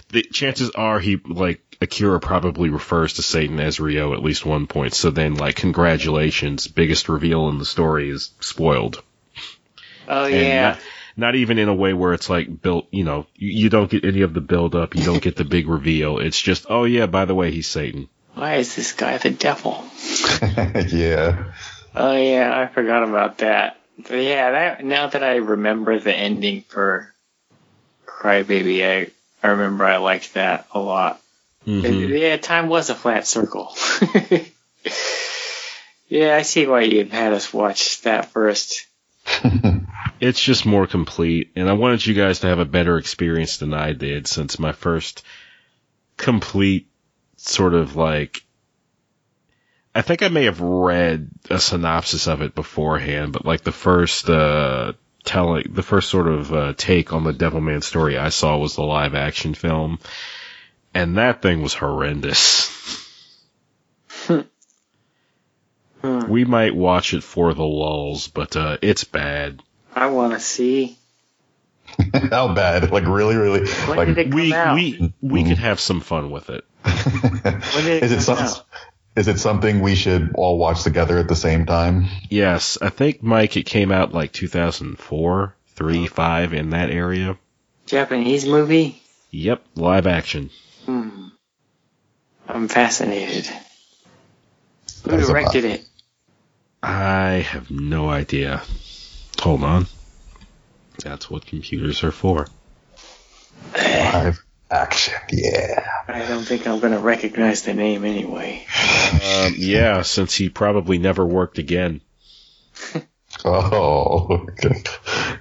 the 0.09 0.23
chances 0.23 0.71
are 0.71 0.99
he 0.99 1.21
like 1.25 1.70
Akira 1.81 2.21
probably 2.21 2.69
refers 2.69 3.15
to 3.15 3.23
Satan 3.23 3.59
as 3.59 3.81
Rio 3.81 4.13
at 4.13 4.23
least 4.23 4.45
one 4.45 4.67
point. 4.67 4.95
So 4.95 5.11
then, 5.11 5.35
like, 5.35 5.57
congratulations, 5.57 6.67
biggest 6.67 7.09
reveal 7.09 7.49
in 7.49 7.59
the 7.59 7.65
story 7.65 8.11
is 8.11 8.33
spoiled. 8.41 9.03
Oh 10.09 10.25
And 10.25 10.33
yeah. 10.35 10.63
not, 10.63 10.79
not 11.17 11.35
even 11.37 11.59
in 11.59 11.69
a 11.69 11.75
way 11.75 11.95
where 11.95 12.13
it's 12.13 12.29
like 12.29 12.61
built, 12.61 12.89
you 12.91 13.05
know, 13.05 13.27
you, 13.35 13.49
you 13.63 13.69
don't 13.71 13.91
get 13.91 14.05
any 14.05 14.23
of 14.23 14.35
the 14.35 14.41
build 14.41 14.75
up, 14.75 14.95
you 14.95 15.05
don't 15.05 15.23
get 15.23 15.37
the 15.37 15.45
big 15.45 15.69
reveal. 15.69 16.19
It's 16.19 16.41
just, 16.41 16.67
oh 16.69 16.85
yeah, 16.85 17.07
by 17.07 17.25
the 17.25 17.35
way, 17.35 17.51
he's 17.51 17.67
Satan. 17.67 18.09
Why 18.35 18.57
is 18.57 18.75
this 18.77 18.93
guy 18.93 19.19
the 19.19 19.31
devil? 19.31 19.85
yeah. 20.89 21.53
Oh 21.95 22.17
yeah, 22.17 22.59
I 22.59 22.73
forgot 22.73 23.03
about 23.03 23.39
that. 23.39 23.79
But 23.99 24.17
yeah, 24.23 24.51
that 24.51 24.85
now 24.85 25.09
that 25.09 25.23
I 25.23 25.37
remember 25.37 25.99
the 25.99 26.15
ending 26.15 26.63
for 26.63 27.13
Crybaby, 28.07 28.85
I 28.85 29.11
I 29.43 29.51
remember 29.51 29.85
I 29.85 29.97
liked 29.97 30.35
that 30.35 30.67
a 30.73 30.79
lot. 30.79 31.20
Mhm. 31.67 32.19
Yeah, 32.19 32.37
time 32.37 32.69
was 32.69 32.91
a 32.91 32.95
flat 32.95 33.27
circle. 33.27 33.75
yeah, 36.09 36.37
I 36.37 36.43
see 36.43 36.67
why 36.67 36.83
you 36.83 37.05
had 37.05 37.33
us 37.33 37.53
watch 37.53 38.03
that 38.03 38.33
first. 38.33 38.87
It's 40.21 40.43
just 40.43 40.67
more 40.67 40.87
complete, 40.87 41.53
and 41.57 41.67
I 41.67 41.73
wanted 41.73 42.05
you 42.05 42.13
guys 42.13 42.41
to 42.41 42.49
have 42.49 42.59
a 42.59 42.67
better 42.67 42.99
experience 42.99 43.57
than 43.57 43.73
I 43.73 43.95
did 43.95 44.27
since 44.27 44.59
my 44.59 44.73
first 44.73 45.25
complete 46.19 46.89
sort 47.37 47.73
of 47.73 47.97
like. 47.97 48.43
I 49.95 50.03
think 50.03 50.23
I 50.23 50.29
may 50.29 50.45
have 50.45 50.61
read 50.61 51.31
a 51.49 51.59
synopsis 51.59 52.29
of 52.29 52.43
it 52.43 52.55
beforehand, 52.55 53.33
but 53.33 53.47
like 53.47 53.63
the 53.63 53.73
first 53.73 54.29
uh, 54.29 54.93
telling, 55.25 55.73
the 55.73 55.83
first 55.83 56.11
sort 56.11 56.29
of 56.29 56.53
uh, 56.53 56.75
take 56.77 57.15
on 57.15 57.25
the 57.25 57.33
Devilman 57.33 57.83
story 57.83 58.19
I 58.19 58.29
saw 58.29 58.59
was 58.59 58.77
the 58.77 58.83
live 58.83 59.15
action 59.15 59.55
film, 59.55 60.01
and 60.95 61.19
that 61.19 61.43
thing 61.43 61.63
was 61.63 61.75
horrendous. 61.75 62.69
Hmm. 66.03 66.29
we 66.29 66.45
might 66.45 66.75
watch 66.75 67.13
it 67.13 67.23
for 67.23 67.53
the 67.53 67.65
lulls, 67.65 68.29
but 68.29 68.57
uh, 68.57 68.79
it's 68.81 69.05
bad. 69.05 69.63
I 69.95 70.07
want 70.07 70.33
to 70.33 70.41
see. 70.41 70.97
How 72.31 72.55
bad? 72.55 72.91
Like 72.91 73.07
really, 73.07 73.37
really? 73.37 73.67
When 73.69 73.97
like, 73.97 74.09
did 74.09 74.19
it 74.19 74.31
come 74.31 74.35
We 74.35 74.55
out? 74.55 74.75
we 74.75 75.13
we 75.21 75.45
could 75.45 75.59
have 75.59 75.81
some 75.81 76.01
fun 76.01 76.31
with 76.31 76.49
it. 76.51 76.65
When 76.85 77.85
did 77.85 78.03
it 78.03 78.03
is 78.05 78.13
it 78.13 78.25
come 78.27 78.47
some. 78.47 78.65
Is 79.17 79.27
it 79.29 79.41
something 79.41 79.81
we 79.81 79.97
should 79.97 80.31
all 80.35 80.57
watch 80.57 80.85
together 80.85 81.19
at 81.19 81.29
the 81.29 81.35
same 81.37 81.67
time? 81.67 82.07
Yes, 82.29 82.79
I 82.81 82.91
think 82.91 83.23
Mike. 83.23 83.57
It 83.57 83.65
came 83.65 83.91
out 83.91 84.15
like 84.15 84.33
2004, 84.33 85.55
three, 85.75 86.07
five 86.07 86.55
in 86.55 86.71
that 86.71 86.91
area. 86.91 87.37
Japanese 87.87 88.47
movie? 88.47 89.03
Yep, 89.33 89.65
live 89.75 90.07
action. 90.07 90.51
Hmm. 90.87 91.29
I'm 92.49 92.69
fascinated. 92.69 93.47
Who 93.47 95.11
That's 95.11 95.25
a 95.25 95.27
lot. 95.27 95.27
directed 95.27 95.65
it? 95.65 95.85
I 96.83 97.47
have 97.49 97.71
no 97.71 98.09
idea. 98.09 98.63
Hold 99.41 99.63
on. 99.65 99.87
That's 101.05 101.31
what 101.31 101.47
computers 101.47 102.03
are 102.05 102.13
for. 102.13 102.47
Live 103.77 104.43
action, 104.71 105.15
yeah. 105.33 105.87
I 106.09 106.27
don't 106.27 106.45
think 106.45 106.67
I'm 106.67 106.81
gonna 106.81 106.99
recognize 106.99 107.63
the 107.63 107.75
name 107.75 108.05
anyway. 108.05 108.67
Um, 109.13 109.55
yeah, 109.57 110.03
since 110.03 110.35
he 110.35 110.49
probably 110.49 110.99
never 110.99 111.25
worked 111.25 111.59
again. 111.59 112.01
Oh. 113.45 114.47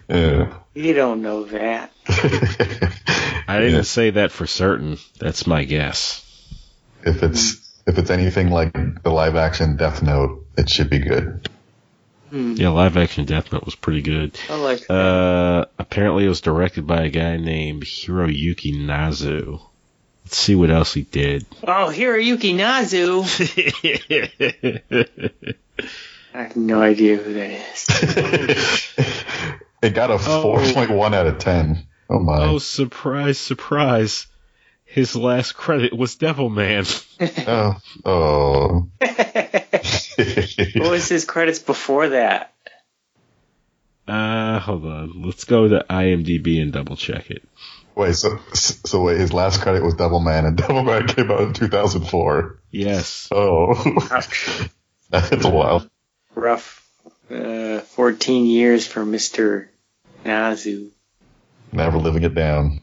Yeah. 0.08 0.58
You 0.74 0.93
don't 0.93 1.22
know 1.22 1.43
that. 1.46 1.91
I 3.50 3.60
didn't 3.60 3.75
Yeah. 3.75 3.82
say 3.82 4.10
that 4.12 4.32
for 4.32 4.46
certain. 4.48 4.98
That's 5.20 5.48
my 5.48 5.63
guess. 5.63 6.24
If 7.03 7.24
it's 7.24 7.58
if 7.88 7.98
it's 7.98 8.10
anything 8.12 8.51
like 8.51 8.74
the 9.03 9.10
live 9.10 9.36
action 9.36 9.75
Death 9.77 10.03
Note, 10.03 10.46
it 10.58 10.70
should 10.70 10.89
be 10.89 11.00
good. 11.00 11.50
Hmm. 12.29 12.53
Yeah, 12.56 12.70
live 12.70 12.96
action 12.98 13.25
Death 13.25 13.51
Note 13.51 13.65
was 13.65 13.74
pretty 13.75 14.01
good. 14.03 14.38
I 14.50 14.56
like 14.56 14.86
that. 14.86 14.94
Uh, 14.94 15.65
apparently 15.79 16.25
it 16.25 16.29
was 16.29 16.41
directed 16.41 16.86
by 16.86 17.03
a 17.06 17.10
guy 17.10 17.38
named 17.38 17.84
Hiroyuki 17.86 18.75
Nasu. 18.86 19.60
Let's 20.25 20.38
see 20.38 20.53
what 20.53 20.70
else 20.70 20.94
he 20.94 21.01
did. 21.01 21.48
oh, 21.63 21.91
Hiroyuki 21.91 22.53
Nasu! 22.53 23.25
I 26.34 26.44
have 26.44 26.56
no 26.56 26.82
idea 26.82 27.18
who 27.18 27.34
that 27.34 27.50
is. 27.50 28.94
it 29.82 29.96
got 29.96 30.12
a 30.12 30.13
Oh. 30.13 30.56
4.1 30.58 31.15
out 31.15 31.25
of 31.25 31.39
10. 31.39 31.84
Oh 32.09 32.19
my. 32.19 32.43
oh, 32.47 32.57
surprise, 32.57 33.37
surprise. 33.37 34.27
His 34.83 35.15
last 35.15 35.51
credit 35.51 35.95
was 35.95 36.15
Devilman. 36.15 37.05
Oh. 37.47 37.75
Oh. 38.05 38.87
what 40.79 40.91
was 40.91 41.09
his 41.09 41.25
credits 41.25 41.59
before 41.59 42.09
that? 42.09 42.53
Uh, 44.07 44.57
hold 44.59 44.85
on. 44.85 45.21
Let's 45.21 45.43
go 45.43 45.67
to 45.67 45.85
IMDb 45.89 46.61
and 46.61 46.71
double 46.71 46.95
check 46.95 47.29
it. 47.29 47.43
wait, 47.95 48.15
so 48.15 48.39
so 48.53 49.01
wait, 49.01 49.19
his 49.19 49.33
last 49.33 49.61
credit 49.61 49.83
was 49.83 49.95
Devilman, 49.95 50.47
and 50.47 50.57
Devilman 50.57 51.13
came 51.13 51.29
out 51.29 51.41
in 51.41 51.53
2004. 51.53 52.59
Yes. 52.71 53.27
Oh. 53.31 53.73
That's 55.09 55.45
wild. 55.45 55.89
Rough 56.33 56.89
uh, 57.29 57.79
14 57.79 58.45
years 58.45 58.87
for 58.87 59.03
Mr. 59.05 59.67
Nasu. 60.25 60.91
Never 61.71 61.97
living 61.97 62.23
it 62.23 62.33
down. 62.33 62.81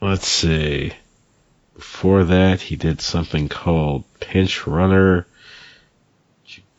Let's 0.00 0.26
see. 0.26 0.92
Before 1.74 2.24
that, 2.24 2.60
he 2.60 2.76
did 2.76 3.00
something 3.00 3.48
called 3.48 4.04
Pinch 4.20 4.66
Runner, 4.66 5.26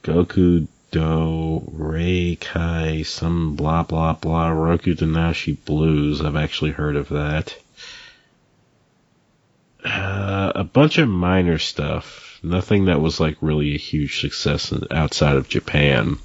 Goku 0.04 0.68
Do 0.92 1.62
Reikai, 1.72 3.06
some 3.06 3.56
blah 3.56 3.84
blah 3.84 4.14
blah, 4.14 4.50
Rokudenashi 4.50 5.58
Blues. 5.66 6.22
I've 6.22 6.36
actually 6.36 6.72
heard 6.72 6.96
of 6.96 7.10
that. 7.10 7.56
Uh, 9.86 10.52
a 10.56 10.64
bunch 10.64 10.98
of 10.98 11.08
minor 11.08 11.58
stuff. 11.58 12.40
Nothing 12.44 12.86
that 12.86 13.02
was 13.02 13.20
like 13.20 13.38
really 13.42 13.76
a 13.76 13.78
huge 13.78 14.20
success 14.20 14.74
outside 14.92 15.36
of 15.38 15.50
Japan. 15.50 16.18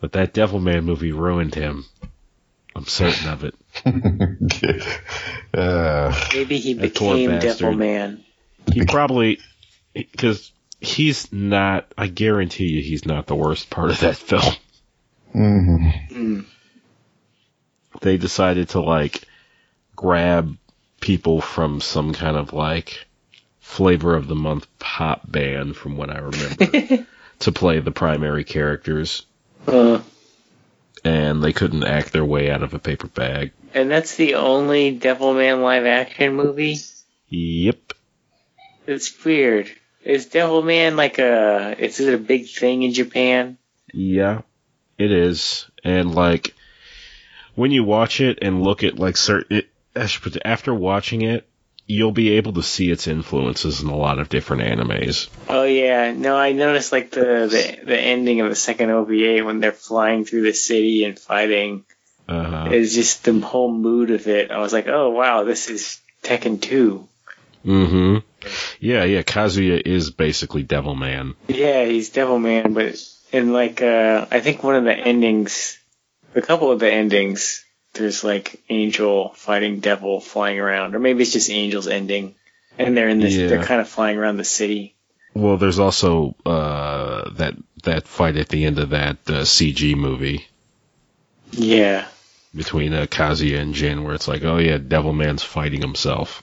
But 0.00 0.12
that 0.12 0.34
Devilman 0.34 0.84
movie 0.84 1.12
ruined 1.12 1.54
him. 1.54 1.84
I'm 2.74 2.84
certain 2.86 3.28
of 3.30 3.44
it. 3.44 3.54
uh, 5.54 6.14
Maybe 6.34 6.58
he 6.58 6.74
became 6.74 7.30
bastard. 7.30 7.74
Devilman. 7.74 8.20
He 8.72 8.84
probably 8.84 9.38
because 9.94 10.52
he's 10.80 11.32
not. 11.32 11.90
I 11.96 12.08
guarantee 12.08 12.66
you, 12.66 12.82
he's 12.82 13.06
not 13.06 13.26
the 13.26 13.34
worst 13.34 13.70
part 13.70 13.90
of 13.90 14.00
that 14.00 14.16
film. 14.16 14.54
mhm. 15.34 16.08
Hmm. 16.08 16.40
They 18.02 18.18
decided 18.18 18.70
to 18.70 18.80
like 18.80 19.22
grab 19.94 20.56
people 21.00 21.40
from 21.40 21.80
some 21.80 22.12
kind 22.12 22.36
of 22.36 22.52
like 22.52 23.06
flavor 23.60 24.14
of 24.14 24.28
the 24.28 24.34
month 24.34 24.66
pop 24.78 25.30
band, 25.30 25.76
from 25.76 25.96
what 25.96 26.10
I 26.10 26.18
remember, 26.18 27.06
to 27.40 27.52
play 27.52 27.80
the 27.80 27.90
primary 27.90 28.44
characters, 28.44 29.25
Uh, 29.66 30.00
and 31.04 31.42
they 31.42 31.52
couldn't 31.52 31.84
act 31.84 32.12
their 32.12 32.24
way 32.24 32.50
out 32.50 32.62
of 32.62 32.74
a 32.74 32.78
paper 32.78 33.06
bag. 33.08 33.52
and 33.74 33.90
that's 33.90 34.16
the 34.16 34.34
only 34.34 34.98
Devilman 34.98 35.62
live 35.62 35.86
action 35.86 36.34
movie? 36.34 36.76
Yep. 37.28 37.92
It's 38.86 39.24
weird. 39.24 39.70
Is 40.04 40.26
Devilman 40.26 40.96
like 40.96 41.18
a? 41.18 41.74
Is 41.78 41.98
it 41.98 42.14
a 42.14 42.18
big 42.18 42.48
thing 42.48 42.84
in 42.84 42.92
Japan? 42.92 43.58
Yeah, 43.92 44.42
it 44.98 45.10
is. 45.10 45.68
And 45.82 46.14
like 46.14 46.54
when 47.56 47.72
you 47.72 47.82
watch 47.82 48.20
it 48.20 48.38
and 48.42 48.62
look 48.62 48.84
at 48.84 48.98
like 48.98 49.16
certain 49.16 49.58
it, 49.58 50.40
after 50.44 50.72
watching 50.72 51.22
it, 51.22 51.48
you'll 51.86 52.12
be 52.12 52.32
able 52.32 52.54
to 52.54 52.62
see 52.62 52.90
its 52.90 53.06
influences 53.06 53.80
in 53.80 53.88
a 53.88 53.96
lot 53.96 54.18
of 54.18 54.28
different 54.28 54.62
animes. 54.62 55.28
Oh 55.48 55.62
yeah, 55.62 56.12
no, 56.12 56.36
I 56.36 56.52
noticed 56.52 56.92
like 56.92 57.10
the 57.10 57.48
the, 57.48 57.84
the 57.84 57.98
ending 57.98 58.40
of 58.40 58.48
the 58.48 58.56
second 58.56 58.90
OVA 58.90 59.44
when 59.44 59.60
they're 59.60 59.72
flying 59.72 60.24
through 60.24 60.42
the 60.42 60.52
city 60.52 61.04
and 61.04 61.18
fighting. 61.18 61.84
Uh, 62.28 62.42
huh. 62.42 62.68
It's 62.72 62.94
just 62.94 63.24
the 63.24 63.38
whole 63.38 63.72
mood 63.72 64.10
of 64.10 64.26
it. 64.26 64.50
I 64.50 64.58
was 64.58 64.72
like, 64.72 64.88
oh 64.88 65.10
wow, 65.10 65.44
this 65.44 65.68
is 65.70 66.00
Tekken 66.22 66.60
2. 66.60 67.08
mm-hmm. 67.64 68.16
Yeah, 68.80 69.04
yeah. 69.04 69.22
Kazuya 69.22 69.80
is 69.84 70.10
basically 70.10 70.62
Devil 70.62 70.94
Man. 70.94 71.34
Yeah, 71.46 71.84
he's 71.84 72.10
Devil 72.10 72.38
Man, 72.38 72.72
but 72.72 73.00
in 73.32 73.52
like 73.52 73.80
uh 73.80 74.26
I 74.30 74.40
think 74.40 74.62
one 74.62 74.74
of 74.74 74.84
the 74.84 74.94
endings, 74.94 75.78
a 76.34 76.42
couple 76.42 76.72
of 76.72 76.80
the 76.80 76.90
endings, 76.90 77.64
there's 77.96 78.22
like 78.24 78.62
Angel 78.68 79.30
fighting 79.34 79.80
Devil 79.80 80.20
flying 80.20 80.58
around, 80.60 80.94
or 80.94 80.98
maybe 80.98 81.22
it's 81.22 81.32
just 81.32 81.50
Angel's 81.50 81.88
ending, 81.88 82.34
and 82.78 82.96
they're 82.96 83.08
in 83.08 83.20
this, 83.20 83.34
Yeah. 83.34 83.48
they're 83.48 83.62
kind 83.64 83.80
of 83.80 83.88
flying 83.88 84.16
around 84.18 84.36
the 84.36 84.44
city. 84.44 84.94
Well, 85.34 85.56
there's 85.58 85.78
also 85.78 86.34
uh, 86.46 87.30
that 87.34 87.54
that 87.84 88.08
fight 88.08 88.36
at 88.36 88.48
the 88.48 88.64
end 88.64 88.78
of 88.78 88.90
that 88.90 89.18
uh, 89.28 89.42
CG 89.44 89.94
movie 89.94 90.46
Yeah, 91.52 92.06
between 92.54 92.92
uh, 92.94 93.06
Kazuya 93.06 93.58
and 93.60 93.74
Jin, 93.74 94.02
where 94.04 94.14
it's 94.14 94.28
like, 94.28 94.44
oh 94.44 94.56
yeah, 94.58 94.78
Devil 94.78 95.12
Man's 95.12 95.42
fighting 95.42 95.80
himself. 95.82 96.42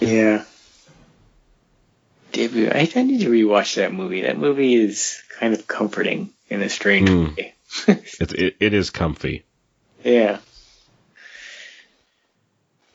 yeah. 0.00 0.44
Debut. 2.32 2.68
I, 2.70 2.90
I 2.94 3.02
need 3.02 3.20
to 3.22 3.30
rewatch 3.30 3.76
that 3.76 3.92
movie. 3.92 4.22
That 4.22 4.38
movie 4.38 4.74
is 4.74 5.22
kind 5.38 5.54
of 5.54 5.66
comforting 5.66 6.30
in 6.48 6.62
a 6.62 6.68
strange 6.68 7.08
Hmm. 7.08 7.26
way. 7.36 7.54
It, 8.20 8.32
it, 8.32 8.56
it 8.60 8.74
is 8.74 8.90
comfy, 8.90 9.44
Yeah, 10.02 10.38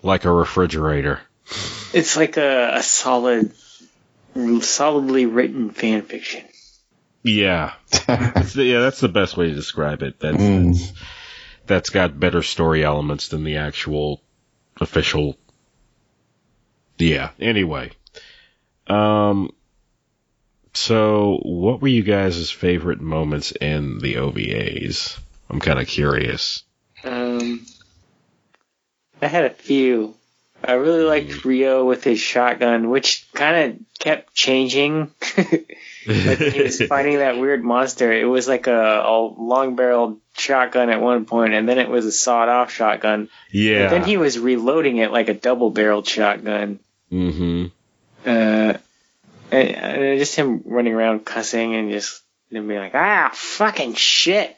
like 0.03 0.25
a 0.25 0.31
refrigerator. 0.31 1.19
it's 1.93 2.15
like 2.15 2.38
a, 2.38 2.75
a 2.75 2.83
solid, 2.83 3.51
solidly 4.62 5.25
written 5.25 5.72
fan 5.72 6.03
fiction. 6.03 6.43
Yeah, 7.24 7.74
It's 7.91 8.53
the- 8.53 8.65
yeah, 8.65 8.81
that's 8.81 9.00
the 9.00 9.07
best 9.10 9.38
way 9.38 9.48
to 9.48 9.55
describe 9.55 10.03
it. 10.03 10.19
That's, 10.19 10.38
Mm. 10.38 10.74
that's 10.77 10.93
that's 11.65 11.89
got 11.89 12.19
better 12.19 12.41
story 12.43 12.83
elements 12.83 13.29
than 13.29 13.45
the 13.45 13.55
actual 13.57 14.22
official. 14.81 15.38
Yeah. 16.98 17.29
Anyway, 17.39 17.91
um, 18.88 19.50
so 20.74 21.39
what 21.43 21.81
were 21.81 21.88
you 21.88 22.03
guys' 22.03 22.51
favorite 22.51 23.00
moments 23.00 23.51
in 23.53 24.00
the 24.00 24.15
OVAs? 24.15 25.17
I'm 25.50 25.60
kind 25.62 25.79
of 25.79 25.88
curious. 25.88 26.63
Um, 27.05 27.65
I 29.24 29.27
had 29.27 29.46
a 29.46 29.50
few. 29.50 30.15
I 30.63 30.74
really 30.74 31.03
liked 31.03 31.44
Rio 31.44 31.86
with 31.86 32.03
his 32.03 32.20
shotgun, 32.20 32.89
which 32.89 33.27
kind 33.34 33.74
of 33.74 34.00
kept 34.00 34.34
changing. 34.34 35.12
like 35.38 36.38
he 36.38 36.62
was 36.62 36.81
fighting 36.88 37.18
that 37.18 37.38
weird 37.38 37.64
monster, 37.64 38.14
it 38.14 38.25
was 38.25 38.48
like 38.48 38.68
a, 38.68 39.01
a 39.01 39.20
long 39.20 39.75
barreled 39.75 40.20
shotgun 40.38 40.90
at 40.90 41.01
one 41.01 41.25
point, 41.25 41.53
and 41.53 41.68
then 41.68 41.79
it 41.79 41.90
was 41.90 42.05
a 42.05 42.12
sawed 42.12 42.48
off 42.48 42.72
shotgun. 42.72 43.29
yeah. 43.51 43.83
But 43.83 43.90
then 43.92 44.03
he 44.05 44.18
was 44.18 44.40
reloading 44.40 44.98
it 44.98 45.12
like 45.12 45.27
a 45.27 45.33
double 45.33 45.70
barreled 45.70 46.07
shotgun. 46.07 46.79
mm-hmm. 47.12 47.66
Uh, 48.25 48.77
and, 49.51 49.70
and 49.70 50.20
just 50.20 50.36
him 50.36 50.64
running 50.66 50.94
around 50.94 51.25
cussing 51.25 51.75
and 51.75 51.92
just 51.92 52.22
and 52.51 52.68
being 52.68 52.79
like, 52.79 52.96
ah, 52.96 53.31
fucking 53.33 53.96
shit. 53.96 54.55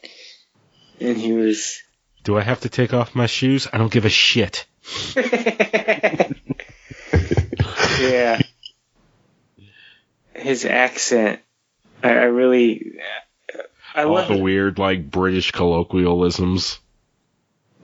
And 0.99 1.17
he 1.17 1.33
was. 1.33 1.81
Do 2.25 2.37
I 2.37 2.41
have 2.41 2.61
to 2.61 2.69
take 2.69 2.93
off 2.93 3.15
my 3.15 3.27
shoes? 3.27 3.67
I 3.71 3.77
don't 3.77 3.91
give 3.91 4.03
a 4.05 4.09
shit. 4.09 4.65
yeah. 7.99 8.39
His 10.33 10.65
accent, 10.65 11.39
I, 12.03 12.09
I 12.09 12.23
really, 12.25 12.93
I 13.95 14.03
All 14.03 14.13
love. 14.13 14.27
the 14.27 14.37
weird 14.37 14.77
like 14.79 15.09
British 15.09 15.51
colloquialisms. 15.51 16.79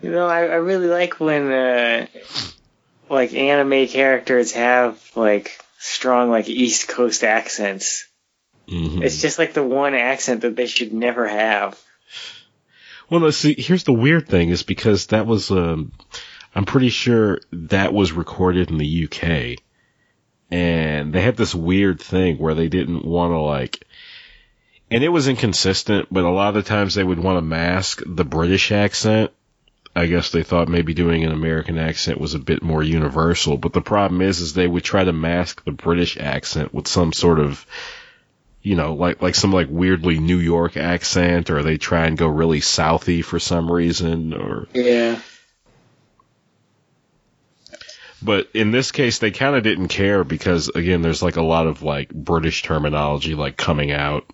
You 0.02 0.12
know, 0.12 0.28
I, 0.28 0.40
I 0.40 0.56
really 0.56 0.88
like 0.88 1.20
when 1.20 1.52
uh, 1.52 2.08
like 3.10 3.34
anime 3.34 3.88
characters 3.88 4.52
have 4.54 5.00
like 5.16 5.58
strong 5.78 6.30
like 6.30 6.50
East 6.50 6.88
Coast 6.88 7.24
accents. 7.24 8.08
Mhm. 8.68 9.04
It's 9.04 9.22
just 9.22 9.38
like 9.40 9.54
the 9.54 9.64
one 9.64 9.94
accent 9.94 10.42
that 10.42 10.56
they 10.56 10.66
should 10.68 10.94
never 10.94 11.28
have. 11.28 11.80
Well, 13.12 13.20
let's 13.20 13.36
see. 13.36 13.56
Here's 13.58 13.84
the 13.84 13.92
weird 13.92 14.30
thing: 14.30 14.52
is 14.52 14.64
because 14.64 15.08
that 15.08 15.28
was, 15.28 15.52
um, 15.52 15.92
I'm 16.56 16.64
pretty 16.64 16.88
sure 16.88 17.42
that 17.52 17.94
was 17.94 18.14
recorded 18.14 18.72
in 18.72 18.78
the 18.78 19.04
UK, 19.04 19.58
and 20.50 21.12
they 21.12 21.22
had 21.22 21.36
this 21.36 21.54
weird 21.54 22.00
thing 22.00 22.38
where 22.38 22.54
they 22.54 22.70
didn't 22.70 23.04
want 23.04 23.34
to 23.34 23.38
like, 23.38 23.84
and 24.90 25.04
it 25.04 25.10
was 25.10 25.28
inconsistent. 25.28 26.08
But 26.10 26.24
a 26.24 26.30
lot 26.30 26.56
of 26.56 26.64
the 26.64 26.70
times 26.70 26.96
they 26.96 27.04
would 27.04 27.20
want 27.20 27.36
to 27.36 27.42
mask 27.42 28.02
the 28.06 28.24
British 28.24 28.72
accent. 28.72 29.32
I 29.94 30.06
guess 30.06 30.32
they 30.32 30.44
thought 30.44 30.70
maybe 30.70 30.94
doing 30.94 31.26
an 31.26 31.34
American 31.34 31.78
accent 31.78 32.18
was 32.18 32.34
a 32.34 32.40
bit 32.40 32.64
more 32.64 32.82
universal. 32.82 33.58
But 33.58 33.74
the 33.74 33.82
problem 33.82 34.22
is, 34.22 34.40
is 34.40 34.54
they 34.54 34.68
would 34.68 34.86
try 34.86 35.04
to 35.04 35.12
mask 35.12 35.66
the 35.66 35.74
British 35.74 36.16
accent 36.18 36.74
with 36.74 36.88
some 36.88 37.12
sort 37.12 37.42
of 37.42 37.66
you 38.62 38.76
know, 38.76 38.94
like 38.94 39.22
like 39.22 39.36
some 39.36 39.52
like 39.52 39.68
weirdly 39.70 40.20
New 40.20 40.38
York 40.38 40.78
accent, 40.78 41.50
or 41.50 41.64
they 41.64 41.78
try 41.78 42.06
and 42.06 42.18
go 42.18 42.28
really 42.28 42.60
southy 42.60 43.24
for 43.24 43.40
some 43.40 43.72
reason, 43.72 44.34
or 44.34 44.68
Yeah. 44.74 45.20
but 48.22 48.48
in 48.54 48.72
this 48.72 48.92
case 48.92 49.18
they 49.20 49.32
kind 49.32 49.56
of 49.56 49.64
didn't 49.64 49.88
care 49.88 50.24
because 50.24 50.70
again, 50.70 51.02
there's 51.02 51.24
like 51.24 51.38
a 51.38 51.42
lot 51.42 51.68
of 51.68 51.82
like 51.82 52.10
British 52.14 52.62
terminology 52.64 53.34
like 53.36 53.58
coming 53.58 53.92
out. 53.92 54.26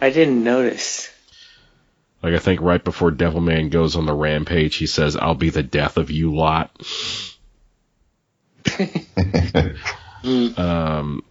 I 0.00 0.10
didn't 0.10 0.42
notice. 0.44 1.10
Like 2.22 2.34
I 2.34 2.38
think 2.38 2.60
right 2.60 2.82
before 2.82 3.12
Devilman 3.12 3.70
goes 3.70 3.94
on 3.94 4.06
the 4.06 4.12
rampage, 4.14 4.74
he 4.76 4.86
says, 4.86 5.16
"I'll 5.16 5.34
be 5.36 5.50
the 5.50 5.62
death 5.62 5.98
of 5.98 6.10
you 6.10 6.34
lot." 6.34 6.70
um, 10.56 11.22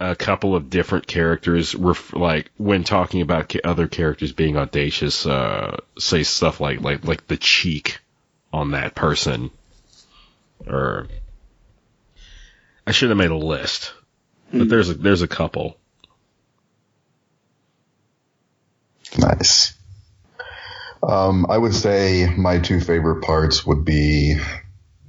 a 0.00 0.16
couple 0.16 0.56
of 0.56 0.70
different 0.70 1.06
characters, 1.06 1.74
ref- 1.74 2.14
like 2.14 2.50
when 2.56 2.84
talking 2.84 3.20
about 3.20 3.50
ca- 3.50 3.60
other 3.62 3.86
characters 3.86 4.32
being 4.32 4.56
audacious, 4.56 5.26
uh, 5.26 5.76
say 5.98 6.22
stuff 6.22 6.58
like 6.60 6.80
like 6.80 7.04
like 7.04 7.26
the 7.26 7.36
cheek 7.36 8.00
on 8.52 8.70
that 8.70 8.94
person, 8.94 9.50
or 10.66 11.06
I 12.86 12.92
should 12.92 13.10
have 13.10 13.18
made 13.18 13.30
a 13.30 13.36
list, 13.36 13.92
but 14.52 14.68
there's 14.70 14.88
a 14.88 14.94
there's 14.94 15.22
a 15.22 15.28
couple. 15.28 15.76
Nice. 19.18 19.74
Um, 21.02 21.46
I 21.48 21.58
would 21.58 21.74
say 21.74 22.32
my 22.36 22.58
two 22.58 22.80
favorite 22.80 23.22
parts 23.22 23.66
would 23.66 23.84
be 23.84 24.38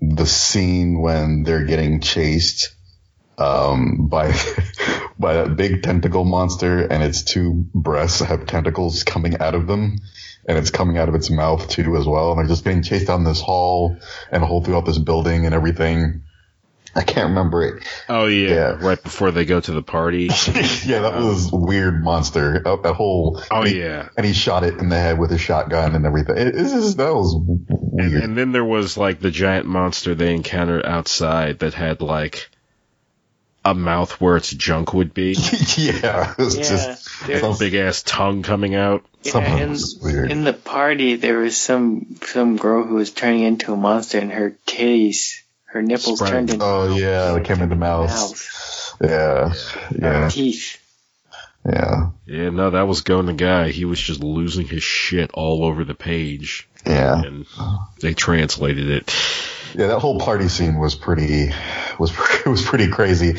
the 0.02 0.26
scene 0.26 1.00
when 1.00 1.44
they're 1.44 1.66
getting 1.66 2.02
chased 2.02 2.74
um, 3.38 4.08
by 4.08 4.28
by 5.20 5.34
that 5.36 5.56
big 5.56 5.84
tentacle 5.84 6.26
monster, 6.26 6.80
and 6.86 7.04
its 7.04 7.24
two 7.24 7.66
breasts 7.74 8.20
have 8.22 8.46
tentacles 8.46 9.04
coming 9.04 9.40
out 9.40 9.56
of 9.56 9.68
them, 9.68 9.98
and 10.48 10.58
it's 10.58 10.72
coming 10.72 10.98
out 10.98 11.10
of 11.10 11.16
its 11.16 11.30
mouth 11.30 11.68
too 11.70 11.96
as 11.98 12.06
well. 12.06 12.32
And 12.32 12.40
they're 12.40 12.48
just 12.48 12.64
getting 12.64 12.84
chased 12.84 13.08
down 13.08 13.24
this 13.24 13.42
hall 13.42 13.98
and 14.32 14.44
a 14.44 14.46
whole 14.46 14.64
throughout 14.64 14.86
this 14.86 14.98
building 14.98 15.46
and 15.46 15.56
everything. 15.56 16.24
I 16.94 17.04
can't 17.04 17.30
remember 17.30 17.64
it. 17.64 17.84
Oh 18.10 18.26
yeah, 18.26 18.50
Yeah. 18.50 18.78
right 18.86 19.02
before 19.02 19.32
they 19.32 19.46
go 19.46 19.62
to 19.62 19.72
the 19.72 19.82
party. 19.82 20.24
yeah, 20.86 21.00
that 21.04 21.16
was 21.16 21.50
weird 21.50 22.04
monster. 22.04 22.60
That, 22.66 22.84
that 22.84 22.94
whole 22.96 23.42
Oh 23.50 23.62
and 23.62 23.68
he- 23.70 23.80
yeah. 23.80 24.10
and 24.18 24.26
he 24.26 24.34
shot 24.34 24.66
it 24.66 24.78
in 24.78 24.90
the 24.90 24.98
head 25.00 25.18
with 25.18 25.32
a 25.32 25.38
shotgun 25.38 25.96
and 25.96 26.06
everything. 26.06 26.36
It, 26.38 26.48
it's 26.54 26.74
just, 26.74 26.98
that 26.98 27.14
was 27.16 27.34
And, 27.34 28.14
and 28.16 28.38
then 28.38 28.52
there 28.52 28.66
was 28.66 28.98
like 28.98 29.22
the 29.22 29.32
giant 29.32 29.68
monster 29.68 30.16
they 30.16 30.36
encountered 30.36 30.86
outside 30.86 31.60
that 31.60 31.74
had 31.74 32.02
like 32.02 32.50
a 33.64 33.74
mouth 33.76 34.20
where 34.20 34.38
its 34.38 34.50
junk 34.50 34.94
would 34.94 35.14
be. 35.14 35.34
yeah, 35.78 36.32
it 36.32 36.38
was 36.38 36.56
Yeah. 36.58 36.64
just 36.64 37.28
There's- 37.28 37.42
Some 37.42 37.58
big 37.60 37.76
ass 37.76 38.02
tongue 38.04 38.42
coming 38.44 38.74
out. 38.76 39.06
some 39.22 39.44
Yeah, 39.44 39.58
in, 39.58 39.78
weird. 40.02 40.32
in 40.32 40.44
the 40.44 40.54
party, 40.54 41.16
there 41.16 41.38
was 41.40 41.56
some 41.58 42.16
some 42.26 42.58
girl 42.58 42.84
who 42.84 42.96
was 42.96 43.12
turning 43.12 43.44
into 43.44 43.72
a 43.74 43.78
monster, 43.78 44.18
and 44.18 44.32
her 44.32 44.56
titties, 44.66 45.42
her 45.66 45.82
nipples 45.84 46.18
Sprite. 46.20 46.32
turned 46.32 46.50
into 46.50 46.66
oh 46.66 46.96
yeah, 46.96 47.36
it 47.36 47.44
came 47.46 47.62
in 47.62 47.70
the 47.70 47.76
mouth. 47.76 48.10
mouths, 48.10 48.96
Yeah, 49.02 49.54
yeah, 50.00 50.30
teeth. 50.30 50.78
yeah. 51.64 52.10
Yeah, 52.26 52.50
no, 52.50 52.72
that 52.72 52.88
was 52.88 53.02
going 53.02 53.28
the 53.28 53.34
guy. 53.34 53.70
He 53.70 53.86
was 53.86 54.00
just 54.02 54.24
losing 54.24 54.66
his 54.68 54.82
shit 54.84 55.30
all 55.36 55.64
over 55.64 55.84
the 55.84 55.94
page, 55.94 56.68
Yeah. 56.86 57.22
and 57.22 57.46
they 58.00 58.16
translated 58.16 58.90
it. 58.90 59.16
Yeah, 59.74 59.88
that 59.88 60.00
whole 60.00 60.20
party 60.20 60.48
scene 60.50 60.78
was 60.80 60.96
pretty 60.96 61.52
was 62.00 62.12
it 62.46 62.50
was 62.50 62.64
pretty 62.64 62.88
crazy. 62.90 63.38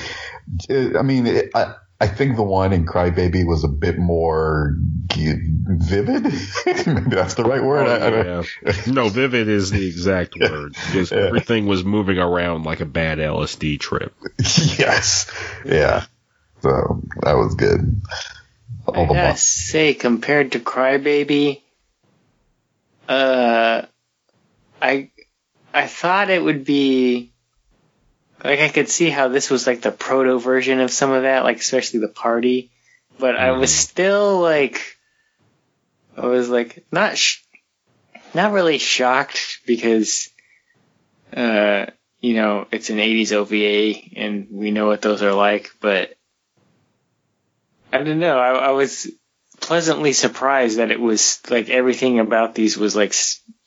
Uh, 0.71 0.99
I 0.99 1.03
mean, 1.03 1.27
it, 1.27 1.51
I 1.55 1.75
I 2.01 2.09
think 2.09 2.37
the 2.37 2.43
one 2.43 2.73
in 2.73 2.85
Crybaby 2.85 3.47
was 3.47 3.65
a 3.65 3.69
bit 3.69 3.99
more 3.99 4.75
vivid. 5.15 6.25
Maybe 6.87 7.11
that's 7.15 7.35
the 7.35 7.45
right 7.45 7.63
word. 7.63 7.87
I, 7.87 8.07
I 8.09 8.11
Oh, 8.11 8.23
yeah. 8.65 8.73
no, 8.93 9.09
vivid 9.09 9.49
is 9.49 9.71
the 9.71 9.87
exact 9.87 10.35
word 10.37 10.75
because 10.75 11.13
Yeah. 11.13 11.19
everything 11.29 11.67
was 11.67 11.85
moving 11.85 12.19
around 12.19 12.65
like 12.65 12.81
a 12.81 12.87
bad 12.87 13.19
LSD 13.19 13.79
trip. 13.79 14.15
yes, 14.39 15.31
yeah. 15.65 16.07
So 16.61 17.03
that 17.23 17.35
was 17.35 17.55
good. 17.55 18.03
I 18.93 18.99
All 18.99 19.07
the 19.07 19.15
gotta 19.15 19.29
mon- 19.29 19.37
say, 19.37 19.95
compared 19.95 20.53
to 20.53 20.59
Crybaby, 20.61 21.61
uh, 23.09 23.83
I 24.81 25.11
I 25.75 25.87
thought 25.87 26.31
it 26.31 26.43
would 26.43 26.65
be 26.65 27.33
like 28.45 28.61
I 28.61 28.69
could 28.69 28.89
see 28.89 29.09
how 29.09 29.29
this 29.29 29.51
was 29.51 29.67
like 29.67 29.83
the 29.83 29.93
proto 29.93 30.39
version 30.39 30.81
of 30.81 30.91
some 30.91 31.11
of 31.11 31.23
that, 31.23 31.45
like 31.45 31.59
especially 31.59 32.01
the 32.01 32.09
party. 32.09 32.71
But 33.19 33.37
I 33.37 33.53
was 33.53 33.73
still 33.73 34.41
like, 34.41 34.81
I 36.17 36.27
was 36.27 36.49
like 36.49 36.85
not 36.91 37.17
sh- 37.17 37.43
not 38.35 38.53
really 38.53 38.79
shocked 38.79 39.61
because, 39.67 40.29
uh, 41.35 41.87
you 42.21 42.35
know, 42.35 42.67
it's 42.73 42.91
an 42.91 42.97
'80s 42.97 43.33
OVA 43.33 44.21
and 44.21 44.49
we 44.51 44.71
know 44.71 44.87
what 44.87 45.03
those 45.03 45.23
are 45.23 45.35
like, 45.35 45.71
but. 45.81 46.15
I 47.95 48.03
don't 48.03 48.21
know. 48.21 48.39
I, 48.39 48.53
I 48.53 48.71
was 48.71 49.13
pleasantly 49.61 50.15
surprised 50.15 50.79
that 50.79 50.91
it 50.91 50.99
was 50.99 51.41
like 51.51 51.69
everything 51.69 52.19
about 52.21 52.55
these 52.55 52.79
was 52.79 52.97
like 52.97 53.15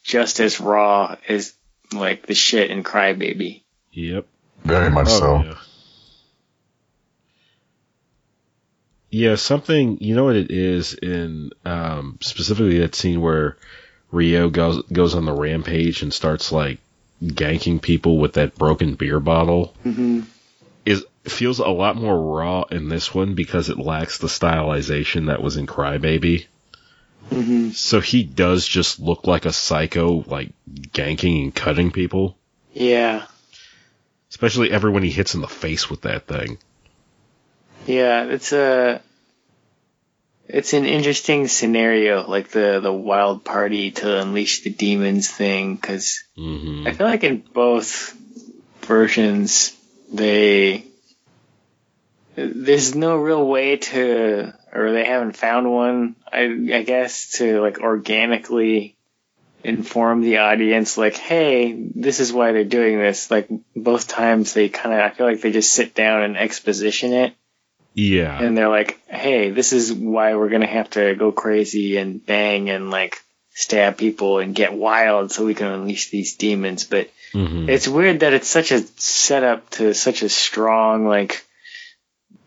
just 0.03 0.39
as 0.39 0.59
raw 0.59 1.15
as 1.29 1.53
like 1.95 2.25
the 2.25 2.33
shit 2.35 2.71
in 2.71 2.83
Crybaby. 2.83 3.61
Yep. 3.91 4.25
very 4.63 4.89
much 4.91 5.07
Oh, 5.09 5.19
so. 5.19 5.43
yeah. 5.43 5.55
Yeah, 9.09 9.35
something 9.35 9.97
you 10.01 10.13
know 10.15 10.25
what 10.25 10.35
it 10.35 10.51
is 10.51 10.93
in 10.93 11.51
um, 11.63 12.17
specifically 12.21 12.79
that 12.79 12.95
scene 12.95 13.21
where 13.21 13.55
Rio 14.11 14.49
goes 14.49 14.81
goes 14.91 15.15
on 15.15 15.25
the 15.25 15.31
rampage 15.31 16.01
and 16.01 16.13
starts 16.13 16.51
like 16.51 16.79
ganking 17.23 17.81
people 17.81 18.17
with 18.17 18.33
that 18.33 18.55
broken 18.55 18.95
beer 18.95 19.19
bottle 19.21 19.73
Mm-hmm. 19.85 20.21
is 20.85 21.05
feels 21.23 21.59
a 21.59 21.67
lot 21.69 21.95
more 21.95 22.19
raw 22.37 22.63
in 22.71 22.89
this 22.89 23.13
one 23.13 23.35
because 23.35 23.69
it 23.69 23.79
lacks 23.79 24.17
the 24.17 24.27
stylization 24.27 25.27
that 25.27 25.41
was 25.41 25.55
in 25.55 25.65
Crybaby. 25.65 26.45
Mm-hmm. 27.29 27.71
So 27.71 27.99
he 28.01 28.23
does 28.23 28.67
just 28.67 28.99
look 28.99 29.27
like 29.27 29.45
a 29.45 29.51
psycho, 29.53 30.23
like 30.27 30.51
ganking 30.69 31.43
and 31.43 31.55
cutting 31.55 31.91
people. 31.91 32.37
Yeah, 32.73 33.25
Especially 34.29 34.69
everyone 34.71 35.03
he 35.03 35.09
hits 35.11 35.33
in 35.33 35.41
the 35.41 35.47
face 35.47 35.89
with 35.89 36.01
that 36.01 36.27
thing. 36.27 36.57
yeah. 37.85 38.25
It's 38.25 38.51
a 38.51 39.01
it's 40.47 40.73
an 40.73 40.85
interesting 40.85 41.47
scenario, 41.47 42.27
like 42.29 42.49
the 42.49 42.79
the 42.81 42.93
wild 42.93 43.43
party 43.45 43.91
to 43.91 44.19
unleash 44.21 44.61
the 44.61 44.69
demons 44.71 45.29
thing, 45.29 45.75
because 45.75 46.23
hmm 46.35 46.85
I 46.85 46.91
feel 46.93 47.07
like 47.07 47.23
in 47.23 47.43
both 47.53 48.13
versions 48.81 49.75
they 50.13 50.85
there's 52.35 52.93
no 52.93 53.15
real 53.15 53.47
way 53.47 53.77
to 53.77 54.53
or 54.75 54.91
they 54.91 55.05
haven't 55.05 55.37
found 55.37 55.71
one 55.71 56.15
I, 56.31 56.43
I 56.73 56.83
guess 56.83 57.37
to 57.37 57.61
like 57.61 57.79
organically 57.79 58.95
inform 59.63 60.21
the 60.21 60.37
audience 60.37 60.97
like 60.97 61.15
hey 61.17 61.73
this 61.95 62.19
is 62.19 62.31
why 62.31 62.51
they're 62.51 62.63
doing 62.63 62.99
this. 62.99 63.31
Like 63.31 63.47
both 63.75 64.07
times 64.07 64.53
they 64.53 64.69
kind 64.69 64.93
of 64.93 64.99
I 65.01 65.09
feel 65.09 65.25
like 65.25 65.41
they 65.41 65.51
just 65.51 65.73
sit 65.73 65.95
down 65.95 66.21
and 66.23 66.37
exposition 66.37 67.13
it. 67.13 67.33
Yeah. 67.93 68.37
and 68.37 68.57
they're 68.57 68.69
like 68.69 68.99
hey 69.07 69.51
this 69.51 69.71
is 69.71 69.93
why 69.93 70.35
we're 70.35 70.49
gonna 70.49 70.67
have 70.67 70.89
to 70.91 71.15
go 71.15 71.31
crazy 71.31 71.97
and 71.97 72.23
bang 72.23 72.69
and 72.69 72.91
like 72.91 73.17
stab 73.55 73.97
people 73.97 74.39
and 74.39 74.53
get 74.53 74.73
wild 74.73 75.31
so 75.31 75.45
we 75.45 75.55
can 75.55 75.67
unleash 75.67 76.09
these 76.09 76.35
demons. 76.35 76.83
But 76.83 77.09
hmm 77.31 77.69
it's 77.69 77.87
weird 77.87 78.19
that 78.19 78.33
it's 78.33 78.47
such 78.49 78.71
a 78.71 78.81
setup 78.97 79.69
to 79.71 79.93
such 79.93 80.21
a 80.21 80.29
strong 80.29 81.07
like 81.07 81.43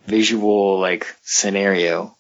visual 0.06 0.78
like 0.78 1.06
scenario, 1.22 2.16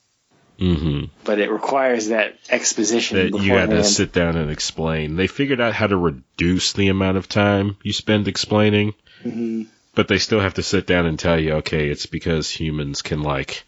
hmm 0.58 1.04
but 1.24 1.38
it 1.38 1.50
requires 1.50 2.08
that 2.08 2.36
exposition 2.50 3.16
That 3.30 3.42
you 3.42 3.52
had 3.52 3.70
to 3.70 3.84
sit 3.84 4.12
down 4.12 4.36
and 4.36 4.50
explain. 4.50 5.16
They 5.16 5.26
figured 5.26 5.60
out 5.60 5.74
how 5.74 5.86
to 5.86 5.96
reduce 5.96 6.72
the 6.72 6.88
amount 6.88 7.16
of 7.16 7.28
time 7.28 7.76
you 7.82 7.92
spend 7.92 8.26
explaining, 8.28 8.94
Mhm. 9.24 9.66
but 9.94 10.08
they 10.08 10.18
still 10.18 10.40
have 10.40 10.54
to 10.54 10.62
sit 10.62 10.86
down 10.86 11.06
and 11.06 11.18
tell 11.18 11.38
you, 11.38 11.54
okay, 11.56 11.88
it's 11.88 12.06
because 12.06 12.50
humans 12.50 13.02
can 13.02 13.22
like 13.22 13.64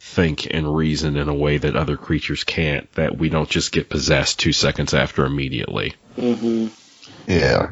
think 0.00 0.46
and 0.52 0.74
reason 0.76 1.16
in 1.16 1.28
a 1.28 1.34
way 1.34 1.56
that 1.56 1.76
other 1.76 1.96
creatures 1.96 2.44
can't, 2.44 2.92
that 2.94 3.16
we 3.16 3.28
don't 3.28 3.48
just 3.48 3.72
get 3.72 3.88
possessed 3.88 4.38
two 4.38 4.52
seconds 4.52 4.92
after 4.92 5.24
immediately. 5.24 5.94
Mhm. 6.18 6.70
Yeah. 7.26 7.70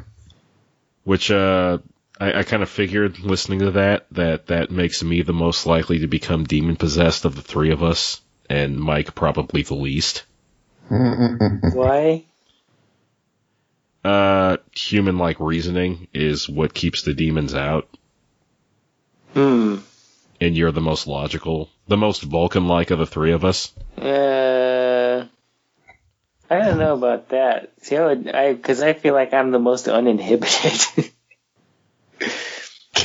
Which, 1.05 1.31
uh, 1.31 1.79
I, 2.21 2.39
I 2.39 2.43
kind 2.45 2.63
of 2.63 2.71
figured 2.71 3.19
listening 3.19 3.59
to 3.61 3.73
that, 3.73 4.07
that 4.13 4.47
that 4.47 4.71
makes 4.71 5.03
me 5.03 5.23
the 5.23 5.33
most 5.33 5.67
likely 5.67 5.99
to 5.99 6.07
become 6.07 6.45
demon 6.45 6.77
possessed 6.77 7.25
of 7.25 7.35
the 7.35 7.43
three 7.43 7.73
of 7.73 7.83
us, 7.83 8.21
and 8.49 8.79
Mike 8.79 9.15
probably 9.15 9.63
the 9.63 9.75
least. 9.75 10.25
Why? 10.89 12.25
Uh, 14.05 14.57
human 14.73 15.17
like 15.19 15.39
reasoning 15.39 16.09
is 16.13 16.49
what 16.49 16.75
keeps 16.75 17.03
the 17.03 17.15
demons 17.15 17.55
out, 17.55 17.89
Hmm. 19.33 19.77
and 20.41 20.57
you're 20.57 20.73
the 20.73 20.81
most 20.81 21.07
logical, 21.07 21.71
the 21.87 21.97
most 21.97 22.23
Vulcan 22.23 22.67
like 22.67 22.91
of 22.91 22.99
the 22.99 23.07
three 23.07 23.31
of 23.33 23.45
us. 23.45 23.73
Uh, 23.97 25.27
I 26.51 26.59
don't 26.59 26.79
know 26.79 26.95
about 26.95 27.29
that. 27.29 27.71
See, 27.83 27.97
I 27.97 28.05
would, 28.05 28.29
I 28.29 28.53
because 28.53 28.83
I 28.83 28.93
feel 28.93 29.15
like 29.15 29.33
I'm 29.33 29.53
the 29.53 29.61
most 29.61 29.87
uninhibited. 29.89 30.81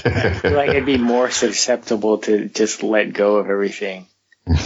I 0.03 0.29
feel 0.33 0.53
like 0.53 0.71
I'd 0.71 0.85
be 0.85 0.97
more 0.97 1.29
susceptible 1.29 2.17
to 2.19 2.49
just 2.49 2.81
let 2.81 3.13
go 3.13 3.37
of 3.37 3.49
everything. 3.49 4.07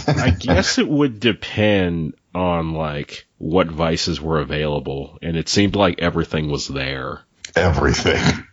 I 0.06 0.30
guess 0.30 0.78
it 0.78 0.88
would 0.88 1.20
depend 1.20 2.14
on 2.34 2.72
like 2.74 3.26
what 3.38 3.68
vices 3.68 4.20
were 4.20 4.40
available, 4.40 5.18
and 5.22 5.36
it 5.36 5.48
seemed 5.48 5.74
like 5.76 6.00
everything 6.00 6.50
was 6.50 6.68
there. 6.68 7.22
Everything. 7.56 8.44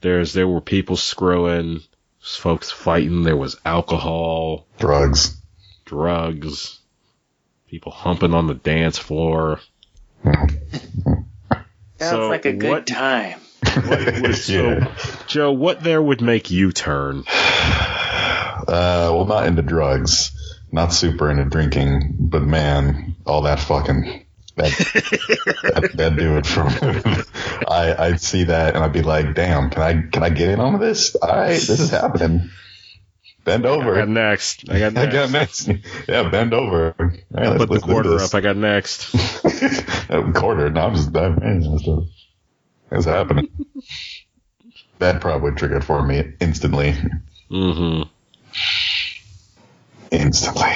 There's 0.00 0.32
there 0.32 0.48
were 0.48 0.60
people 0.60 0.96
screwing, 0.96 1.80
folks 2.20 2.70
fighting. 2.70 3.22
There 3.22 3.36
was 3.36 3.56
alcohol, 3.64 4.66
Drugs. 4.78 5.40
drugs, 5.84 6.78
people 7.68 7.92
humping 7.92 8.34
on 8.34 8.46
the 8.46 8.54
dance 8.54 8.98
floor. 8.98 9.60
Sounds 10.24 11.24
So 11.98 12.28
like 12.28 12.44
a 12.44 12.52
good 12.52 12.70
what- 12.70 12.86
time. 12.86 13.40
What 13.86 14.20
was 14.22 14.44
so, 14.44 14.80
Joe? 15.26 15.52
What 15.52 15.82
there 15.82 16.00
would 16.02 16.20
make 16.20 16.50
you 16.50 16.72
turn? 16.72 17.24
Uh, 18.58 19.12
well, 19.14 19.26
not 19.26 19.46
into 19.46 19.62
drugs. 19.62 20.32
Not 20.76 20.92
super 20.92 21.30
into 21.30 21.46
drinking, 21.46 22.16
but 22.20 22.42
man, 22.42 23.16
all 23.24 23.40
that 23.42 23.60
fucking. 23.60 24.26
That, 24.56 24.70
that, 25.62 25.90
that'd 25.94 26.18
do 26.18 26.36
it 26.36 26.44
for 26.46 26.64
me. 26.64 27.22
I, 27.66 27.94
I'd 27.98 28.20
see 28.20 28.44
that 28.44 28.74
and 28.74 28.84
I'd 28.84 28.92
be 28.92 29.00
like, 29.00 29.34
damn, 29.34 29.70
can 29.70 29.80
I, 29.82 30.02
can 30.10 30.22
I 30.22 30.28
get 30.28 30.50
in 30.50 30.60
on 30.60 30.78
this? 30.78 31.14
All 31.14 31.34
right, 31.34 31.48
this 31.52 31.80
is 31.80 31.88
happening. 31.88 32.50
Bend 33.44 33.64
I 33.64 33.70
over. 33.70 33.94
got 33.94 34.08
next. 34.10 34.68
I 34.68 34.78
got 34.78 34.96
I 34.98 35.06
next. 35.06 35.14
got 35.14 35.30
next. 35.30 35.68
Yeah, 36.08 36.28
bend 36.28 36.52
over. 36.52 36.94
All 36.98 37.06
right, 37.32 37.48
let's, 37.48 37.64
Put 37.64 37.70
the 37.70 37.80
quarter 37.80 38.20
up. 38.20 38.34
I 38.34 38.40
got 38.42 38.58
next. 38.58 39.12
Quarter. 40.34 40.68
No, 40.70 40.80
I'm 40.82 40.94
just 40.94 41.12
that 41.14 41.40
man. 41.40 42.06
Uh, 42.92 43.00
happening. 43.02 43.48
that 44.98 45.22
probably 45.22 45.52
triggered 45.52 45.84
for 45.84 46.02
me 46.06 46.34
instantly. 46.38 46.94
hmm 47.48 48.02
Instantly. 50.10 50.72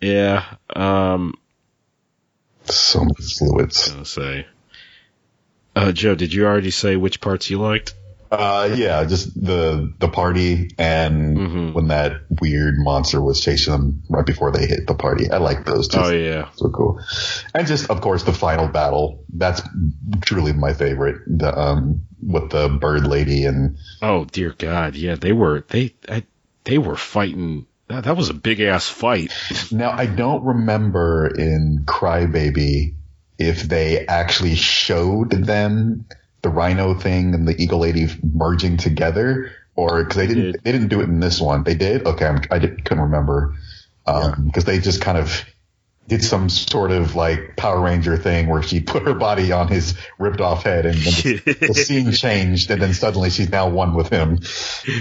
Yeah. 0.00 0.44
Um. 0.74 1.34
So 2.64 3.02
much 3.04 3.36
fluids. 3.38 3.88
Gonna 3.90 4.04
say. 4.04 4.46
Uh, 5.74 5.92
Joe, 5.92 6.14
did 6.14 6.32
you 6.32 6.44
already 6.46 6.70
say 6.70 6.96
which 6.96 7.20
parts 7.20 7.50
you 7.50 7.58
liked? 7.58 7.94
Uh, 8.30 8.68
yeah, 8.76 9.04
just 9.04 9.32
the 9.42 9.90
the 9.98 10.08
party 10.08 10.70
and 10.76 11.38
Mhm. 11.38 11.72
when 11.72 11.88
that 11.88 12.12
weird 12.42 12.74
monster 12.76 13.22
was 13.22 13.40
chasing 13.40 13.72
them 13.72 14.02
right 14.10 14.26
before 14.26 14.52
they 14.52 14.66
hit 14.66 14.86
the 14.86 14.94
party. 14.94 15.30
I 15.30 15.38
like 15.38 15.64
those 15.64 15.88
two. 15.88 15.98
Oh 15.98 16.10
yeah. 16.10 16.48
So 16.56 16.68
cool. 16.68 17.00
And 17.54 17.66
just 17.66 17.88
of 17.88 18.02
course 18.02 18.24
the 18.24 18.34
final 18.34 18.68
battle. 18.68 19.24
That's 19.32 19.62
truly 20.20 20.52
my 20.52 20.74
favorite. 20.74 21.22
The 21.26 21.58
um 21.58 22.02
with 22.22 22.50
the 22.50 22.68
bird 22.68 23.06
lady 23.06 23.46
and 23.46 23.78
Oh 24.02 24.26
dear 24.26 24.54
God, 24.58 24.94
yeah, 24.94 25.14
they 25.14 25.32
were 25.32 25.64
they 25.68 25.94
I, 26.06 26.24
they 26.68 26.78
were 26.78 26.96
fighting 26.96 27.66
That, 27.88 28.04
that 28.04 28.16
was 28.16 28.28
a 28.28 28.34
big 28.34 28.60
ass 28.60 28.88
fight. 28.88 29.32
Now 29.72 29.90
I 29.90 30.06
don't 30.06 30.44
remember 30.44 31.26
in 31.26 31.84
Crybaby 31.86 32.94
if 33.38 33.62
they 33.62 34.06
actually 34.06 34.54
showed 34.54 35.30
them 35.30 36.04
the 36.42 36.50
Rhino 36.50 36.94
thing 36.94 37.34
and 37.34 37.48
the 37.48 37.60
Eagle 37.60 37.80
Lady 37.80 38.08
merging 38.22 38.76
together, 38.76 39.50
or 39.74 40.04
because 40.04 40.16
they 40.16 40.26
didn't 40.26 40.52
did. 40.52 40.60
they 40.64 40.72
didn't 40.72 40.88
do 40.88 41.00
it 41.00 41.04
in 41.04 41.20
this 41.20 41.40
one. 41.40 41.64
They 41.64 41.74
did. 41.74 42.06
Okay, 42.06 42.26
I'm, 42.26 42.40
I 42.50 42.58
did, 42.58 42.84
couldn't 42.84 43.04
remember 43.04 43.54
um, 44.06 44.44
because 44.46 44.64
they 44.64 44.78
just 44.78 45.00
kind 45.00 45.18
of 45.18 45.44
did 46.08 46.24
some 46.24 46.48
sort 46.48 46.90
of 46.90 47.14
like 47.14 47.54
Power 47.56 47.80
Ranger 47.80 48.16
thing 48.16 48.48
where 48.48 48.62
she 48.62 48.80
put 48.80 49.02
her 49.02 49.14
body 49.14 49.52
on 49.52 49.68
his 49.68 49.94
ripped 50.18 50.40
off 50.40 50.64
head 50.64 50.86
and 50.86 50.96
then 50.96 51.40
the, 51.44 51.66
the 51.68 51.74
scene 51.86 52.12
changed 52.12 52.70
and 52.70 52.80
then 52.80 52.94
suddenly 52.94 53.28
she's 53.28 53.50
now 53.50 53.68
one 53.68 53.94
with 53.94 54.08
him. 54.08 54.40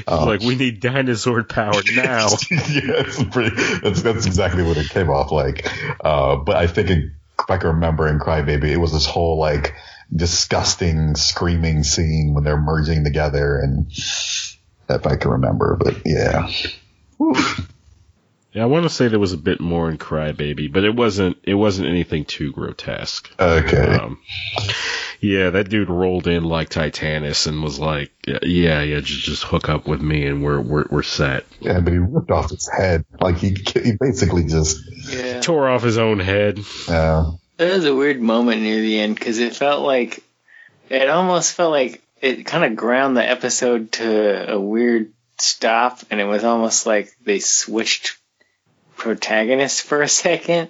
Um, 0.06 0.26
like 0.26 0.42
we 0.42 0.56
need 0.56 0.82
dinosaur 0.82 1.44
power 1.44 1.82
now. 1.96 2.28
yeah, 2.52 3.06
it's 3.08 3.24
pretty, 3.24 3.56
that's, 3.82 4.02
that's 4.02 4.26
exactly 4.26 4.64
what 4.64 4.76
it 4.76 4.90
came 4.90 5.10
off 5.10 5.32
like. 5.32 5.72
Uh, 6.04 6.36
but 6.36 6.58
I 6.58 6.68
think 6.68 6.90
in, 6.90 7.16
if 7.40 7.50
I 7.50 7.58
can 7.58 7.70
remember 7.70 8.08
in 8.08 8.20
Crybaby, 8.20 8.70
it 8.70 8.78
was 8.78 8.92
this 8.92 9.06
whole 9.06 9.40
like 9.40 9.76
disgusting 10.14 11.16
screaming 11.16 11.84
scene 11.84 12.34
when 12.34 12.44
they're 12.44 12.60
merging 12.60 13.06
together 13.06 13.58
and 13.58 13.90
if 14.90 15.08
I 15.08 15.16
can 15.16 15.32
remember, 15.32 15.78
but 15.80 16.02
yeah. 16.06 16.50
Yeah, 18.58 18.64
I 18.64 18.66
want 18.66 18.86
to 18.86 18.90
say 18.90 19.08
there 19.08 19.20
was 19.20 19.34
a 19.34 19.38
bit 19.38 19.60
more 19.62 19.88
in 19.88 20.00
Crybaby, 20.00 20.74
but 20.74 20.84
it 20.84 20.96
wasn't. 20.96 21.38
It 21.44 21.54
wasn't 21.54 21.90
anything 21.90 22.26
too 22.26 22.52
grotesque. 22.52 23.32
Okay. 23.40 23.78
Um, 23.78 24.20
yeah, 25.22 25.52
that 25.52 25.70
dude 25.70 25.92
rolled 25.92 26.26
in 26.26 26.44
like 26.44 26.70
Titanus 26.70 27.46
and 27.46 27.62
was 27.62 27.78
like, 27.78 28.12
"Yeah, 28.26 28.82
yeah, 28.82 29.00
just 29.00 29.22
just 29.22 29.44
hook 29.44 29.70
up 29.70 29.88
with 29.88 30.02
me 30.02 30.26
and 30.26 30.44
we're 30.44 30.60
we're 30.60 30.86
we're 30.90 31.04
set." 31.04 31.46
yeah, 31.60 31.80
but 31.82 31.94
he 31.94 32.00
ripped 32.00 32.32
off 32.32 32.50
his 32.50 32.68
head. 32.68 33.06
Like 33.22 33.38
he, 33.38 33.56
he 33.76 33.92
basically 34.00 34.46
just, 34.46 34.80
Yeah. 35.08 35.40
Tore 35.42 35.70
off 35.70 35.84
his 35.84 36.00
own 36.00 36.20
head. 36.20 36.60
uh, 36.88 37.34
That 37.58 37.74
was 37.76 37.86
a 37.86 37.94
weird 37.94 38.20
moment 38.20 38.64
near 38.64 38.82
the 38.82 39.00
end 39.00 39.14
because 39.14 39.38
it 39.38 39.56
felt 39.56 39.86
like 39.86 40.24
it 40.90 41.08
almost 41.12 41.54
felt 41.54 41.70
like 41.72 42.02
it 42.24 42.48
kind 42.48 42.66
of 42.66 42.76
ground 42.76 43.16
the 43.18 43.30
episode 43.30 43.92
to 43.92 44.54
a 44.54 44.60
weird 44.60 45.14
stop, 45.38 46.00
and 46.10 46.20
it 46.20 46.26
was 46.26 46.44
almost 46.44 46.88
like 46.88 47.16
they 47.24 47.38
switched 47.38 48.18
protagonists 48.98 49.80
for 49.82 50.02
a 50.02 50.08
second. 50.10 50.70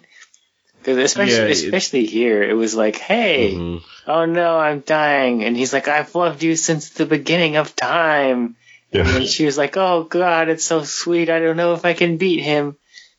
Because 0.80 0.98
especially 0.98 1.36
Yeah, 1.36 1.66
especially 1.66 2.06
here, 2.06 2.44
it 2.44 2.54
was 2.54 2.74
like, 2.76 2.96
"Hey, 2.98 3.54
Mhm. 3.54 3.82
oh 4.08 4.26
no, 4.26 4.58
I'm 4.58 4.82
dying," 4.82 5.44
and 5.44 5.58
he's 5.58 5.74
like, 5.74 5.88
"I've 5.88 6.14
loved 6.16 6.44
you 6.44 6.56
since 6.56 6.90
the 6.92 7.06
beginning 7.06 7.56
of 7.58 7.76
time." 7.76 8.56
yeah. 8.92 9.06
And 9.18 9.28
she 9.28 9.46
was 9.46 9.58
like, 9.58 9.76
"Oh 9.76 10.04
God, 10.04 10.48
it's 10.48 10.64
so 10.64 10.84
sweet. 10.84 11.30
I 11.30 11.40
don't 11.40 11.58
know 11.58 11.74
if 11.74 11.84
I 11.84 11.94
can 11.94 12.16
beat 12.18 12.42
him." 12.42 12.78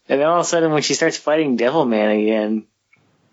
And 0.09 0.21
then 0.21 0.27
all 0.27 0.41
of 0.41 0.47
a 0.47 0.49
sudden, 0.49 0.73
when 0.73 0.81
she 0.83 0.95
starts 0.95 1.19
fighting 1.19 1.57
Devil 1.57 1.85
Man 1.85 2.11
again, 2.11 2.65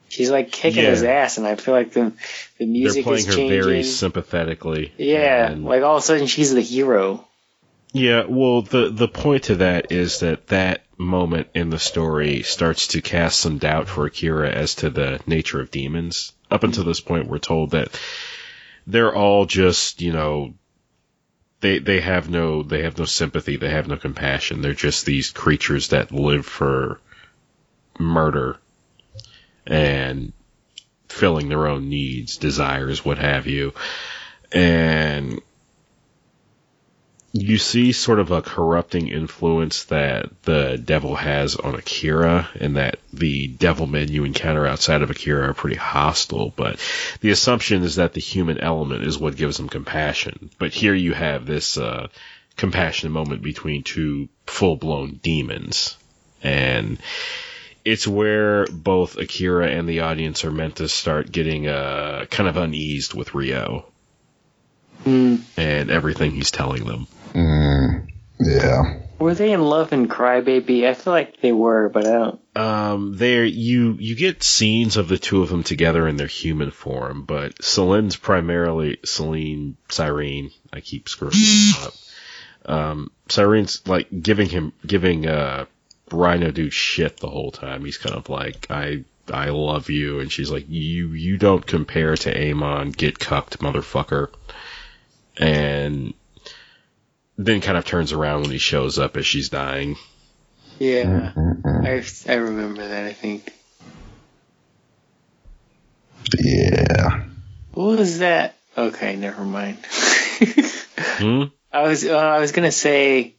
she's 0.09 0.29
like 0.29 0.51
kicking 0.51 0.83
Yeah. 0.83 0.89
his 0.89 1.03
ass, 1.03 1.37
and 1.37 1.47
I 1.47 1.55
feel 1.55 1.73
like 1.73 1.93
the 1.93 2.11
the 2.57 2.65
They're 2.65 2.67
music 2.67 3.03
playing 3.05 3.19
is 3.19 3.25
her 3.27 3.33
changing. 3.35 3.61
very 3.61 3.83
sympathetically. 3.83 4.91
yeah, 4.97 5.47
And- 5.51 5.63
like 5.63 5.83
all 5.83 5.95
of 5.97 6.03
a 6.03 6.05
sudden 6.05 6.27
she's 6.27 6.53
the 6.53 6.61
hero. 6.61 7.25
Yeah, 7.95 8.25
well, 8.27 8.61
the 8.61 8.89
the 8.89 9.07
point 9.07 9.43
to 9.43 9.55
that 9.55 9.93
is 9.93 10.19
that 10.19 10.47
that 10.47 10.83
moment 10.97 11.47
in 11.53 11.69
the 11.69 11.79
story 11.79 12.43
starts 12.43 12.87
to 12.87 13.01
cast 13.01 13.39
some 13.39 13.57
doubt 13.57 13.87
for 13.87 14.05
Akira 14.05 14.49
as 14.49 14.75
to 14.75 14.89
the 14.89 15.21
nature 15.25 15.61
of 15.61 15.71
demons. 15.71 16.33
Up 16.51 16.65
until 16.65 16.83
this 16.83 16.99
point, 16.99 17.29
we're 17.29 17.37
told 17.37 17.71
that 17.71 17.97
they're 18.85 19.15
all 19.15 19.45
just, 19.45 20.01
you 20.01 20.11
know, 20.11 20.55
they 21.61 21.79
they 21.79 22.01
have 22.01 22.29
no 22.29 22.63
they 22.63 22.83
have 22.83 22.97
no 22.97 23.05
sympathy, 23.05 23.55
they 23.55 23.69
have 23.69 23.87
no 23.87 23.95
compassion. 23.95 24.61
They're 24.61 24.73
just 24.73 25.05
these 25.05 25.31
creatures 25.31 25.87
that 25.87 26.11
live 26.11 26.45
for 26.45 26.99
murder 27.97 28.57
and 29.65 30.33
filling 31.07 31.47
their 31.47 31.67
own 31.67 31.87
needs, 31.87 32.35
desires, 32.35 33.05
what 33.05 33.19
have 33.19 33.47
you. 33.47 33.73
And 34.51 35.39
you 37.37 37.57
see 37.57 37.91
sort 37.91 38.21
of 38.21 38.31
a 38.31 38.41
corrupting 38.41 39.09
influence 39.09 39.83
that 39.85 40.29
the 40.43 40.81
devil 40.81 41.15
has 41.15 41.57
on 41.57 41.75
Akira, 41.75 42.47
and 42.57 42.77
that 42.77 42.99
the 43.11 43.47
devil 43.47 43.87
men 43.87 44.07
you 44.09 44.23
encounter 44.23 44.65
outside 44.65 45.01
of 45.01 45.09
Akira 45.09 45.49
are 45.49 45.53
pretty 45.53 45.75
hostile. 45.75 46.53
But 46.55 46.79
the 47.19 47.31
assumption 47.31 47.83
is 47.83 47.97
that 47.97 48.13
the 48.13 48.21
human 48.21 48.59
element 48.59 49.03
is 49.03 49.17
what 49.17 49.35
gives 49.35 49.57
them 49.57 49.67
compassion. 49.67 50.49
But 50.59 50.73
here 50.73 50.93
you 50.93 51.11
have 51.11 51.45
this 51.45 51.77
uh, 51.77 52.07
compassionate 52.55 53.11
moment 53.11 53.41
between 53.41 53.83
two 53.83 54.29
full 54.47 54.77
blown 54.77 55.19
demons, 55.21 55.97
and 56.41 56.99
it's 57.83 58.07
where 58.07 58.65
both 58.67 59.17
Akira 59.17 59.67
and 59.67 59.89
the 59.89 59.99
audience 59.99 60.45
are 60.45 60.51
meant 60.51 60.77
to 60.77 60.87
start 60.87 61.33
getting 61.33 61.67
uh, 61.67 62.27
kind 62.31 62.47
of 62.47 62.55
uneased 62.55 63.13
with 63.13 63.35
Rio 63.35 63.87
Hmm. 65.03 65.35
and 65.57 65.91
everything 65.91 66.31
he's 66.31 66.49
telling 66.49 66.85
them. 66.85 67.07
Mm, 67.35 68.07
yeah. 68.39 68.99
Were 69.19 69.33
they 69.33 69.51
in 69.51 69.61
love 69.61 69.93
in 69.93 70.07
Crybaby? 70.07 70.87
I 70.87 70.93
feel 70.93 71.13
like 71.13 71.39
they 71.41 71.51
were, 71.51 71.89
but 71.89 72.05
I 72.05 72.11
don't. 72.11 72.39
Um, 72.55 73.17
there 73.17 73.45
you 73.45 73.93
you 73.99 74.15
get 74.15 74.43
scenes 74.43 74.97
of 74.97 75.07
the 75.07 75.17
two 75.17 75.41
of 75.41 75.49
them 75.49 75.63
together 75.63 76.07
in 76.07 76.17
their 76.17 76.27
human 76.27 76.71
form, 76.71 77.23
but 77.23 77.63
Celine's 77.63 78.15
primarily 78.15 78.97
Celine 79.03 79.77
Cyrene. 79.89 80.51
I 80.71 80.81
keep 80.81 81.07
screwing 81.07 81.33
this 81.33 81.85
up. 82.67 82.73
Um, 82.73 83.11
Cyrene's 83.29 83.87
like 83.87 84.07
giving 84.21 84.49
him 84.49 84.73
giving 84.85 85.27
uh 85.27 85.65
Rhino 86.11 86.51
dude 86.51 86.73
shit 86.73 87.17
the 87.17 87.29
whole 87.29 87.51
time. 87.51 87.83
He's 87.83 87.97
kind 87.97 88.15
of 88.15 88.29
like 88.29 88.67
I 88.69 89.03
I 89.31 89.49
love 89.49 89.89
you, 89.89 90.19
and 90.19 90.31
she's 90.31 90.51
like 90.51 90.65
you 90.67 91.13
you 91.13 91.37
don't 91.37 91.65
compare 91.65 92.15
to 92.15 92.49
Amon. 92.49 92.91
Get 92.91 93.19
cucked, 93.19 93.59
motherfucker. 93.59 94.29
And 95.37 96.13
then 97.37 97.61
kind 97.61 97.77
of 97.77 97.85
turns 97.85 98.11
around 98.11 98.41
when 98.41 98.51
he 98.51 98.57
shows 98.57 98.99
up 98.99 99.17
as 99.17 99.25
she's 99.25 99.49
dying. 99.49 99.95
Yeah, 100.79 101.31
I 101.65 102.03
I 102.27 102.33
remember 102.33 102.87
that. 102.87 103.05
I 103.05 103.13
think. 103.13 103.51
Yeah. 106.37 107.23
What 107.73 107.99
was 107.99 108.19
that? 108.19 108.55
Okay, 108.77 109.15
never 109.15 109.43
mind. 109.43 109.77
Hmm? 110.97 111.43
I 111.71 111.83
was 111.83 112.05
uh, 112.05 112.17
I 112.17 112.39
was 112.39 112.51
gonna 112.51 112.71
say 112.71 113.35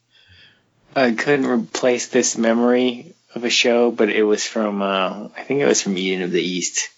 I 0.94 1.12
couldn't 1.12 1.46
replace 1.46 2.08
this 2.08 2.38
memory 2.38 3.14
of 3.34 3.44
a 3.44 3.50
show, 3.50 3.90
but 3.90 4.08
it 4.08 4.22
was 4.22 4.46
from 4.46 4.80
uh, 4.80 5.28
I 5.36 5.42
think 5.42 5.60
it 5.60 5.66
was 5.66 5.82
from 5.82 5.98
Eden 5.98 6.22
of 6.22 6.30
the 6.30 6.42
East. 6.42 6.88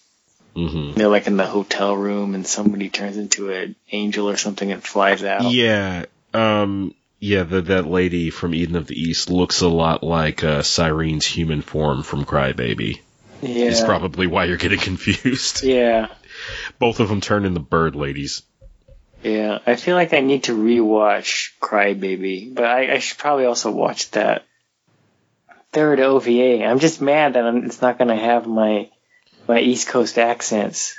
Mm-hmm. 0.55 0.97
They're 0.97 1.09
like 1.09 1.27
in 1.27 1.37
the 1.37 1.45
hotel 1.45 1.95
room, 1.95 2.33
and 2.33 2.47
somebody 2.47 2.89
turns 2.89 3.17
into 3.17 3.51
an 3.51 3.75
angel 3.91 4.29
or 4.29 4.37
something 4.37 4.71
and 4.71 4.83
flies 4.83 5.23
out. 5.23 5.51
Yeah, 5.51 6.05
um, 6.33 6.93
yeah, 7.19 7.43
the, 7.43 7.61
that 7.61 7.85
lady 7.87 8.29
from 8.29 8.53
Eden 8.55 8.75
of 8.75 8.87
the 8.87 8.99
East 8.99 9.29
looks 9.29 9.61
a 9.61 9.67
lot 9.67 10.03
like 10.03 10.43
uh, 10.43 10.61
Cyrene's 10.63 11.25
human 11.25 11.61
form 11.61 12.03
from 12.03 12.25
Crybaby. 12.25 12.99
yeah, 13.41 13.65
Is 13.65 13.81
probably 13.81 14.27
why 14.27 14.45
you're 14.45 14.57
getting 14.57 14.79
confused. 14.89 15.63
yeah, 15.63 16.07
Both 16.79 16.99
of 16.99 17.09
them 17.09 17.21
turn 17.21 17.45
into 17.45 17.59
bird 17.59 17.95
ladies. 17.95 18.41
yeah. 19.23 19.59
I 19.67 19.75
feel 19.75 19.95
like 19.95 20.13
I 20.13 20.21
need 20.21 20.43
to 20.45 20.55
rewatch 20.57 21.49
Crybaby, 21.59 22.53
but 22.55 22.63
I, 22.65 22.93
I 22.93 22.99
should 22.99 23.17
probably 23.17 23.45
also 23.45 23.71
watch 23.71 24.11
that 24.11 24.45
third 25.71 25.99
OVA. 25.99 26.63
I'm 26.65 26.79
just 26.79 27.01
mad 27.01 27.33
that 27.33 27.45
I'm, 27.45 27.65
it's 27.65 27.81
not 27.81 27.97
gonna 27.99 28.15
have 28.17 28.47
my 28.47 28.89
my 29.47 29.59
East 29.59 29.87
Coast 29.87 30.17
accents. 30.17 30.95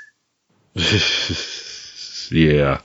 yeah. 2.31 2.81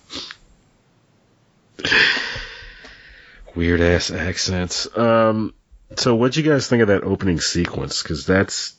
Weird 3.56 3.82
ass 3.82 4.12
accents. 4.12 4.88
Um, 4.98 5.54
so 5.96 6.16
what'd 6.16 6.36
you 6.36 6.44
guys 6.44 6.68
think 6.68 6.82
of 6.82 6.90
that 6.90 7.04
opening 7.04 7.40
sequence? 7.40 8.04
Because 8.04 8.26
that's 8.26 8.76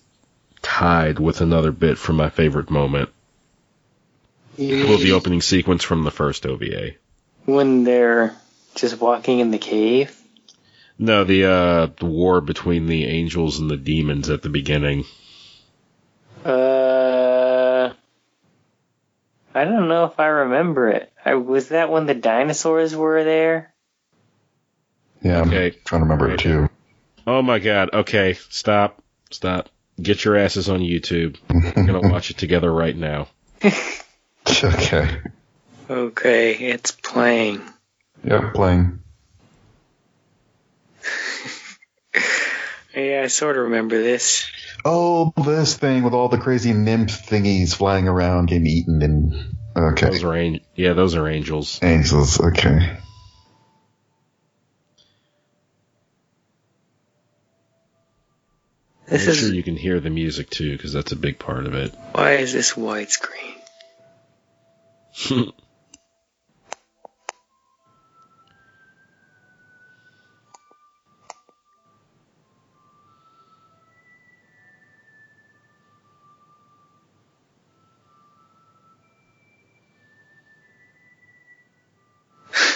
tied 0.63 1.19
with 1.19 1.41
another 1.41 1.73
bit 1.73 1.97
from 1.99 2.17
my 2.17 2.29
favorite 2.29 2.71
moment. 2.71 3.09
Well, 4.59 4.99
the 4.99 5.13
opening 5.13 5.43
sequence 5.43 5.85
from 5.85 6.03
the 6.03 6.11
first 6.11 6.47
OVA. 6.47 6.93
when 7.45 7.85
they're 7.85 8.35
just 8.75 9.01
walking 9.01 9.41
in 9.41 9.51
the 9.51 9.59
cave. 9.59 10.19
No, 10.99 11.25
the 11.25 11.45
uh, 11.45 11.87
the 11.99 12.07
war 12.07 12.41
between 12.41 12.87
the 12.87 13.05
angels 13.05 13.59
and 13.59 13.71
the 13.71 13.77
demons 13.77 14.31
at 14.31 14.41
the 14.41 14.49
beginning. 14.49 15.05
Uh, 16.43 17.93
I 19.55 19.65
don't 19.65 19.89
know 19.89 20.05
if 20.05 20.19
I 20.19 20.27
remember 20.27 20.89
it. 20.89 21.13
I, 21.23 21.35
was 21.35 21.69
that 21.69 21.91
when 21.91 22.07
the 22.07 22.15
dinosaurs 22.15 22.97
were 22.97 23.25
there? 23.25 23.75
Yeah. 25.23 25.41
I'm 25.41 25.49
Okay. 25.49 25.71
trying 25.85 26.01
to 26.01 26.05
remember 26.05 26.31
it 26.31 26.41
too. 26.41 26.69
Oh 27.27 27.43
my 27.43 27.59
god. 27.59 27.91
Okay, 27.93 28.35
stop. 28.51 29.03
Stop. 29.31 29.69
Get 30.01 30.25
your 30.25 30.37
asses 30.37 30.69
on 30.69 30.81
YouTube. 30.81 31.37
We're 31.51 31.73
gonna 31.87 32.01
watch 32.13 32.31
it 32.31 32.37
together 32.39 32.73
right 32.73 32.97
now. 32.97 33.29
okay. 34.49 35.19
Okay, 35.89 36.53
it's 36.55 36.91
playing. 36.93 37.61
Yeah, 38.25 38.51
playing. 38.55 39.01
Yeah, 42.95 43.21
I 43.25 43.27
sort 43.27 43.59
of 43.59 43.65
remember 43.65 44.03
this. 44.03 44.51
Oh, 44.83 45.31
this 45.37 45.77
thing 45.77 46.03
with 46.03 46.15
all 46.15 46.31
the 46.31 46.39
crazy 46.39 46.73
nymph 46.73 47.11
thingies 47.29 47.75
flying 47.77 48.09
around 48.09 48.47
getting 48.47 48.67
eaten 48.67 49.03
and 49.03 49.35
okay. 49.77 50.07
Those 50.07 50.25
are 50.25 50.33
an- 50.35 50.61
yeah, 50.75 50.95
those 50.95 51.15
are 51.15 51.29
angels. 51.29 51.79
Angels, 51.83 52.41
okay. 52.41 52.97
This 59.07 59.27
Make 59.27 59.37
is 59.37 59.39
sure 59.39 59.55
you 59.55 59.63
can 59.63 59.77
hear 59.77 60.01
the 60.01 60.11
music 60.11 60.51
too, 60.51 60.73
because 60.73 60.93
that's 60.93 61.13
a 61.13 61.17
big 61.17 61.39
part 61.39 61.67
of 61.67 61.75
it. 61.75 61.95
why 62.13 62.33
is 62.33 62.53
this 62.53 62.73
widescreen? 62.73 63.55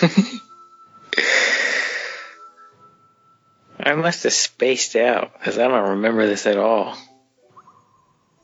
I 3.82 3.94
must 3.94 4.24
have 4.24 4.32
spaced 4.32 4.96
out 4.96 5.32
because 5.32 5.58
I 5.58 5.68
don't 5.68 5.90
remember 5.90 6.26
this 6.26 6.46
at 6.46 6.58
all. 6.58 6.96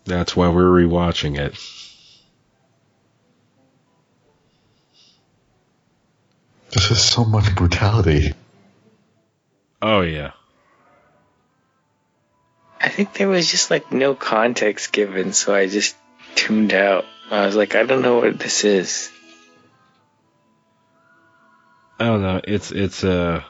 That's 0.05 0.37
why 0.37 0.49
we're 0.49 0.65
rewatching 0.65 1.39
it. 1.39 1.53
This 6.73 6.91
is 6.91 7.03
so 7.03 7.25
much 7.25 7.55
brutality. 7.55 8.33
Oh 9.83 10.03
yeah. 10.03 10.33
I 12.81 12.89
think 12.89 13.15
there 13.15 13.29
was 13.29 13.51
just 13.51 13.71
like 13.71 13.91
no 13.91 14.15
context 14.15 14.93
given, 14.93 15.33
so 15.33 15.55
I 15.55 15.67
just 15.67 15.97
tuned 16.35 16.73
out. 16.73 17.05
I 17.31 17.47
was 17.47 17.57
like, 17.57 17.75
I 17.75 17.83
don't 17.83 18.03
know 18.03 18.19
what 18.19 18.39
this 18.39 18.65
is. 18.65 19.11
I 21.99 22.05
don't 22.05 22.23
know. 22.23 22.41
It's 22.45 22.71
it's 22.73 23.03
a 23.03 23.45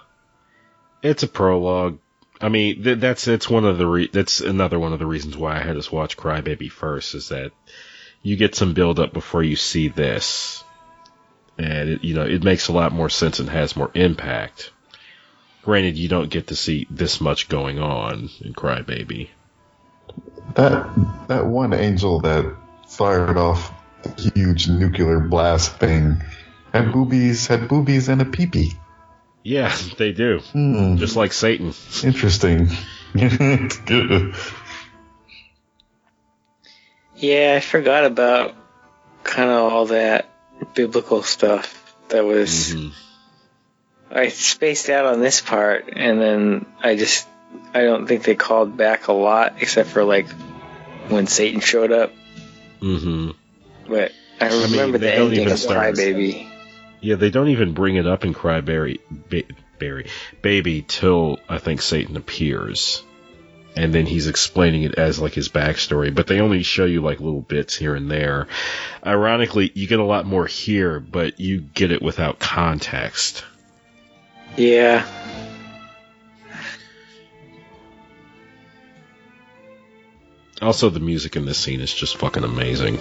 it's 1.06 1.22
a 1.22 1.28
prologue. 1.28 1.98
I 2.40 2.48
mean, 2.48 2.82
th- 2.82 2.98
that's 2.98 3.48
one 3.48 3.64
of 3.64 3.78
the 3.78 3.86
re- 3.86 4.10
that's 4.12 4.40
another 4.40 4.78
one 4.78 4.92
of 4.92 4.98
the 4.98 5.06
reasons 5.06 5.36
why 5.36 5.56
I 5.56 5.62
had 5.62 5.76
us 5.76 5.90
watch 5.90 6.16
Crybaby 6.16 6.70
first 6.70 7.14
is 7.14 7.28
that 7.30 7.52
you 8.22 8.36
get 8.36 8.54
some 8.54 8.74
build 8.74 9.00
up 9.00 9.12
before 9.12 9.42
you 9.42 9.56
see 9.56 9.88
this, 9.88 10.62
and 11.56 11.88
it, 11.88 12.04
you 12.04 12.14
know 12.14 12.24
it 12.24 12.44
makes 12.44 12.68
a 12.68 12.72
lot 12.72 12.92
more 12.92 13.08
sense 13.08 13.38
and 13.38 13.48
has 13.48 13.76
more 13.76 13.90
impact. 13.94 14.70
Granted, 15.62 15.96
you 15.96 16.08
don't 16.08 16.30
get 16.30 16.48
to 16.48 16.56
see 16.56 16.86
this 16.90 17.20
much 17.20 17.48
going 17.48 17.78
on 17.78 18.28
in 18.40 18.52
Crybaby. 18.52 19.30
That 20.54 20.88
that 21.28 21.46
one 21.46 21.72
angel 21.72 22.20
that 22.20 22.54
fired 22.88 23.36
off 23.36 23.72
a 24.04 24.20
huge 24.20 24.68
nuclear 24.68 25.20
blast 25.20 25.78
thing 25.78 26.22
had 26.72 26.92
boobies, 26.92 27.46
had 27.46 27.68
boobies 27.68 28.08
and 28.08 28.20
a 28.20 28.24
peepee. 28.26 28.76
Yeah, 29.46 29.72
they 29.98 30.11
do. 30.12 30.40
Hmm, 30.40 30.96
Just 30.96 31.14
like 31.14 31.32
Satan. 31.32 31.72
interesting. 32.02 32.68
Yeah, 37.18 37.54
I 37.56 37.61
forgot 37.61 38.04
about 38.04 38.54
kind 39.22 39.48
of 39.48 39.72
all 39.72 39.87
that 39.87 40.28
biblical 40.74 41.22
stuff 41.22 41.94
that 42.09 42.24
was. 42.24 42.74
Mhm. 42.74 42.92
I 44.11 44.28
spaced 44.28 44.90
out 44.90 45.06
on 45.06 45.20
this 45.20 45.40
part, 45.40 45.88
and 45.94 46.20
then 46.20 46.66
I 46.82 46.96
just. 46.96 47.26
I 47.72 47.80
don't 47.85 48.06
think 48.06 48.24
they 48.24 48.35
called 48.35 48.76
back 48.76 49.09
a 49.09 49.12
lot, 49.14 49.54
except 49.61 49.88
for 49.88 50.04
like 50.04 50.28
when 51.09 51.26
Satan 51.26 51.61
showed 51.61 51.90
up. 51.90 52.12
Mm-hmm. 52.82 53.30
But 53.88 54.12
I 54.40 54.50
mean, 54.50 54.70
remember 54.72 54.98
they 54.98 55.11
the 55.12 55.16
don't 55.16 55.26
ending 55.28 55.40
even 55.40 55.52
of 55.54 55.59
start. 55.59 55.94
Crybaby. 55.94 56.50
Yeah, 57.06 57.14
they 57.14 57.30
don't 57.30 57.50
even 57.50 57.72
bring 57.72 57.94
it 57.94 58.06
up 58.08 58.24
in 58.24 58.34
Cryberry, 58.34 58.98
ba- 59.08 59.44
Berry, 59.78 60.08
Baby 60.42 60.82
till 60.82 61.38
I 61.48 61.58
think 61.58 61.80
Satan 61.80 62.16
appears, 62.16 63.00
and 63.76 63.94
then 63.94 64.06
he's 64.06 64.26
explaining 64.26 64.82
it 64.82 64.96
as 64.96 65.20
like 65.20 65.32
his 65.32 65.48
backstory. 65.48 66.12
But 66.12 66.26
they 66.26 66.40
only 66.40 66.64
show 66.64 66.84
you 66.84 67.02
like 67.02 67.20
little 67.20 67.42
bits 67.42 67.76
here 67.76 67.94
and 67.94 68.10
there. 68.10 68.48
Ironically, 69.06 69.70
you 69.72 69.86
get 69.86 70.00
a 70.00 70.04
lot 70.04 70.26
more 70.26 70.46
here, 70.46 70.98
but 70.98 71.38
you 71.38 71.60
get 71.60 71.92
it 71.92 72.02
without 72.02 72.40
context. 72.40 73.44
Yeah. 74.56 75.06
Also, 80.60 80.90
the 80.90 80.98
music 80.98 81.36
in 81.36 81.46
this 81.46 81.58
scene 81.58 81.80
is 81.80 81.94
just 81.94 82.16
fucking 82.16 82.42
amazing. 82.42 82.98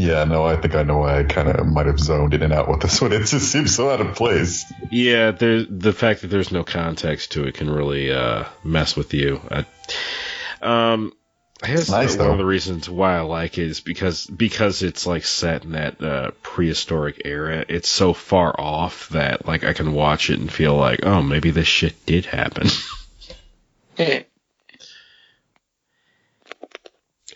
Yeah, 0.00 0.24
no, 0.24 0.44
I 0.44 0.56
think 0.56 0.74
I 0.74 0.82
know 0.82 0.98
why 0.98 1.18
I 1.20 1.24
kind 1.24 1.48
of 1.48 1.66
might 1.66 1.86
have 1.86 2.00
zoned 2.00 2.32
in 2.32 2.42
and 2.42 2.52
out 2.52 2.68
with 2.68 2.80
this 2.80 3.00
one. 3.00 3.12
It 3.20 3.26
just 3.26 3.52
seems 3.52 3.74
so 3.76 3.90
out 3.90 4.00
of 4.00 4.16
place. 4.16 4.64
Yeah, 4.90 5.32
there, 5.32 5.62
the 5.64 5.92
fact 5.92 6.22
that 6.22 6.28
there's 6.28 6.50
no 6.50 6.64
context 6.64 7.32
to 7.32 7.44
it 7.46 7.54
can 7.54 7.68
really 7.68 8.10
uh, 8.10 8.44
mess 8.64 8.96
with 8.96 9.12
you. 9.12 9.40
I, 9.50 9.66
um, 10.62 11.12
I 11.62 11.66
guess 11.66 11.90
Nice, 11.90 12.16
one 12.16 12.26
though. 12.26 12.32
of 12.32 12.38
the 12.38 12.46
reasons 12.46 12.88
why 12.88 13.18
I 13.18 13.20
like 13.20 13.58
it 13.58 13.66
is 13.66 13.80
because 13.80 14.26
because 14.26 14.82
it's 14.82 15.06
like 15.06 15.24
set 15.24 15.64
in 15.64 15.72
that 15.72 16.02
uh, 16.02 16.30
prehistoric 16.42 17.20
era. 17.26 17.66
It's 17.68 17.88
so 17.88 18.14
far 18.14 18.58
off 18.58 19.10
that 19.10 19.46
like 19.46 19.64
I 19.64 19.74
can 19.74 19.92
watch 19.92 20.30
it 20.30 20.38
and 20.40 20.50
feel 20.50 20.74
like, 20.76 21.00
oh, 21.04 21.20
maybe 21.20 21.50
this 21.50 21.68
shit 21.68 22.06
did 22.06 22.24
happen. 22.24 22.68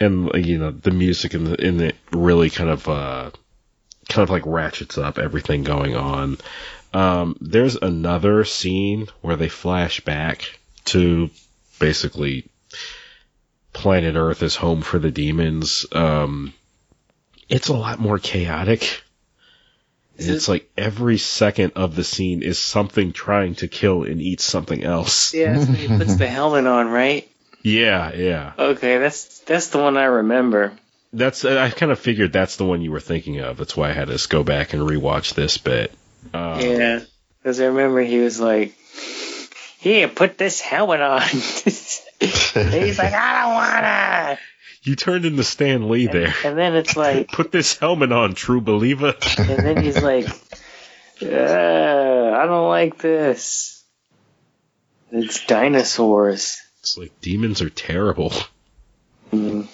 and 0.00 0.30
you 0.46 0.58
know 0.58 0.70
the 0.70 0.90
music 0.90 1.34
in 1.34 1.44
the 1.44 1.66
in 1.66 1.80
it 1.80 1.96
really 2.12 2.50
kind 2.50 2.70
of 2.70 2.88
uh 2.88 3.30
kind 4.08 4.22
of 4.22 4.30
like 4.30 4.44
ratchets 4.46 4.98
up 4.98 5.18
everything 5.18 5.64
going 5.64 5.96
on. 5.96 6.38
Um, 6.92 7.36
there's 7.40 7.76
another 7.76 8.44
scene 8.44 9.08
where 9.20 9.36
they 9.36 9.48
flash 9.48 10.00
back 10.00 10.58
to 10.86 11.30
basically 11.80 12.48
planet 13.72 14.14
Earth 14.14 14.42
is 14.42 14.54
home 14.54 14.82
for 14.82 14.98
the 14.98 15.10
demons. 15.10 15.86
Um, 15.92 16.54
it's 17.48 17.68
a 17.68 17.74
lot 17.74 17.98
more 17.98 18.18
chaotic. 18.18 19.02
Is 20.16 20.28
it's 20.28 20.48
like 20.48 20.70
every 20.76 21.18
second 21.18 21.72
of 21.74 21.96
the 21.96 22.04
scene 22.04 22.44
is 22.44 22.58
something 22.58 23.12
trying 23.12 23.56
to 23.56 23.66
kill 23.66 24.04
and 24.04 24.22
eat 24.22 24.40
something 24.40 24.84
else. 24.84 25.34
Yeah, 25.34 25.54
that's 25.54 25.66
when 25.66 25.74
he 25.74 25.88
puts 25.88 26.14
the 26.14 26.26
helmet 26.28 26.66
on, 26.66 26.88
right? 26.88 27.28
Yeah, 27.64 28.12
yeah. 28.14 28.52
Okay, 28.58 28.98
that's 28.98 29.40
that's 29.40 29.68
the 29.68 29.78
one 29.78 29.96
I 29.96 30.04
remember. 30.04 30.74
That's 31.14 31.44
I 31.46 31.70
kind 31.70 31.90
of 31.90 31.98
figured 31.98 32.32
that's 32.32 32.56
the 32.56 32.64
one 32.66 32.82
you 32.82 32.92
were 32.92 33.00
thinking 33.00 33.40
of. 33.40 33.56
That's 33.56 33.74
why 33.76 33.88
I 33.88 33.92
had 33.92 34.10
us 34.10 34.26
go 34.26 34.44
back 34.44 34.74
and 34.74 34.82
rewatch 34.82 35.32
this 35.34 35.56
bit. 35.58 35.92
Um, 36.34 36.60
Yeah, 36.60 37.00
because 37.42 37.60
I 37.60 37.66
remember 37.66 38.02
he 38.02 38.18
was 38.18 38.38
like, 38.38 38.76
"Here, 39.78 40.08
put 40.08 40.36
this 40.36 40.60
helmet 40.60 41.00
on." 41.00 41.22
He's 41.30 42.02
like, 42.98 43.14
"I 43.14 43.42
don't 43.42 43.54
wanna." 43.54 44.38
You 44.82 44.96
turned 44.96 45.24
into 45.24 45.42
Stan 45.44 45.88
Lee 45.88 46.06
there. 46.08 46.34
And 46.44 46.58
then 46.58 46.74
it's 46.76 46.94
like, 46.98 47.28
Put 47.28 47.50
this 47.50 47.78
helmet 47.78 48.12
on, 48.12 48.34
true 48.34 48.60
believer. 48.60 49.14
and 49.38 49.48
then 49.64 49.82
he's 49.82 50.02
like, 50.02 50.28
uh, 51.22 51.24
"I 51.24 52.44
don't 52.46 52.68
like 52.68 52.98
this." 52.98 53.82
It's 55.10 55.46
dinosaurs. 55.46 56.60
It's 56.84 56.98
like 56.98 57.18
demons 57.22 57.62
are 57.62 57.70
terrible. 57.70 58.30
Mm. 59.32 59.66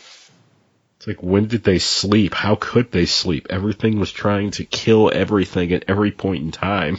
It's 0.97 1.07
like 1.09 1.21
when 1.21 1.49
did 1.49 1.65
they 1.65 1.81
sleep? 1.81 2.35
How 2.35 2.55
could 2.55 2.93
they 2.93 3.05
sleep? 3.05 3.49
Everything 3.51 3.99
was 3.99 4.13
trying 4.13 4.53
to 4.53 4.65
kill 4.65 5.11
everything 5.13 5.73
at 5.73 5.87
every 5.89 6.13
point 6.13 6.45
in 6.45 6.53
time. 6.53 6.99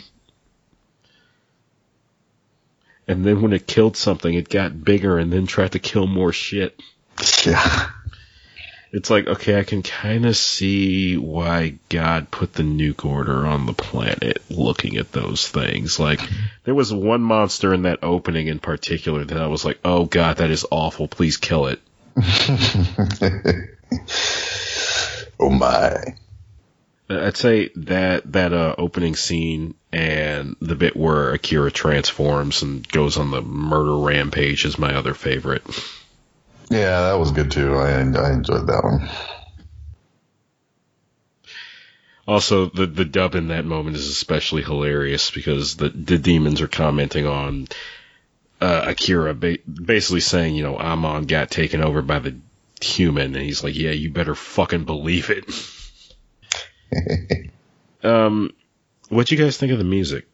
And 3.07 3.23
then 3.23 3.41
when 3.41 3.53
it 3.53 3.65
killed 3.65 3.95
something, 3.95 4.33
it 4.33 4.49
got 4.49 4.83
bigger 4.83 5.17
and 5.17 5.31
then 5.31 5.47
tried 5.47 5.71
to 5.71 5.79
kill 5.79 6.07
more 6.07 6.33
shit. 6.33 6.77
Yeah. 7.45 7.91
It's 8.93 9.09
like, 9.09 9.25
okay, 9.25 9.57
I 9.57 9.63
can 9.63 9.83
kind 9.83 10.25
of 10.25 10.35
see 10.35 11.17
why 11.17 11.75
God 11.87 12.29
put 12.29 12.53
the 12.53 12.63
nuke 12.63 13.05
order 13.05 13.47
on 13.47 13.65
the 13.65 13.73
planet 13.73 14.41
looking 14.49 14.97
at 14.97 15.13
those 15.13 15.47
things. 15.47 15.97
Like, 15.97 16.19
there 16.65 16.75
was 16.75 16.93
one 16.93 17.21
monster 17.21 17.73
in 17.73 17.83
that 17.83 17.99
opening 18.03 18.47
in 18.47 18.59
particular 18.59 19.23
that 19.23 19.41
I 19.41 19.47
was 19.47 19.63
like, 19.63 19.79
oh 19.85 20.05
God, 20.05 20.37
that 20.37 20.49
is 20.49 20.65
awful. 20.69 21.07
Please 21.07 21.37
kill 21.37 21.67
it. 21.67 21.79
oh 25.39 25.49
my. 25.49 25.95
I'd 27.09 27.37
say 27.37 27.69
that, 27.75 28.29
that, 28.33 28.51
uh, 28.51 28.75
opening 28.77 29.15
scene 29.15 29.75
and 29.93 30.57
the 30.59 30.75
bit 30.75 30.97
where 30.97 31.31
Akira 31.31 31.71
transforms 31.71 32.61
and 32.61 32.85
goes 32.89 33.17
on 33.17 33.31
the 33.31 33.41
murder 33.41 33.97
rampage 33.97 34.65
is 34.65 34.77
my 34.77 34.95
other 34.95 35.13
favorite. 35.13 35.63
Yeah, 36.71 37.01
that 37.01 37.19
was 37.19 37.31
good 37.31 37.51
too. 37.51 37.75
I 37.75 37.89
I 37.89 38.31
enjoyed 38.31 38.67
that 38.67 38.83
one. 38.83 39.09
Also, 42.25 42.67
the 42.67 42.85
the 42.85 43.03
dub 43.03 43.35
in 43.35 43.49
that 43.49 43.65
moment 43.65 43.97
is 43.97 44.07
especially 44.07 44.63
hilarious 44.63 45.31
because 45.31 45.75
the 45.75 45.89
the 45.89 46.17
demons 46.17 46.61
are 46.61 46.69
commenting 46.69 47.27
on 47.27 47.67
uh, 48.61 48.85
Akira, 48.87 49.33
ba- 49.33 49.57
basically 49.69 50.21
saying, 50.21 50.55
you 50.55 50.63
know, 50.63 50.77
Amon 50.77 51.25
got 51.25 51.51
taken 51.51 51.83
over 51.83 52.01
by 52.01 52.19
the 52.19 52.37
human, 52.79 53.35
and 53.35 53.43
he's 53.43 53.65
like, 53.65 53.75
yeah, 53.75 53.91
you 53.91 54.09
better 54.09 54.35
fucking 54.35 54.85
believe 54.85 55.29
it. 55.29 55.43
um, 58.03 58.53
what 59.09 59.29
you 59.29 59.37
guys 59.37 59.57
think 59.57 59.73
of 59.73 59.77
the 59.77 59.83
music? 59.83 60.25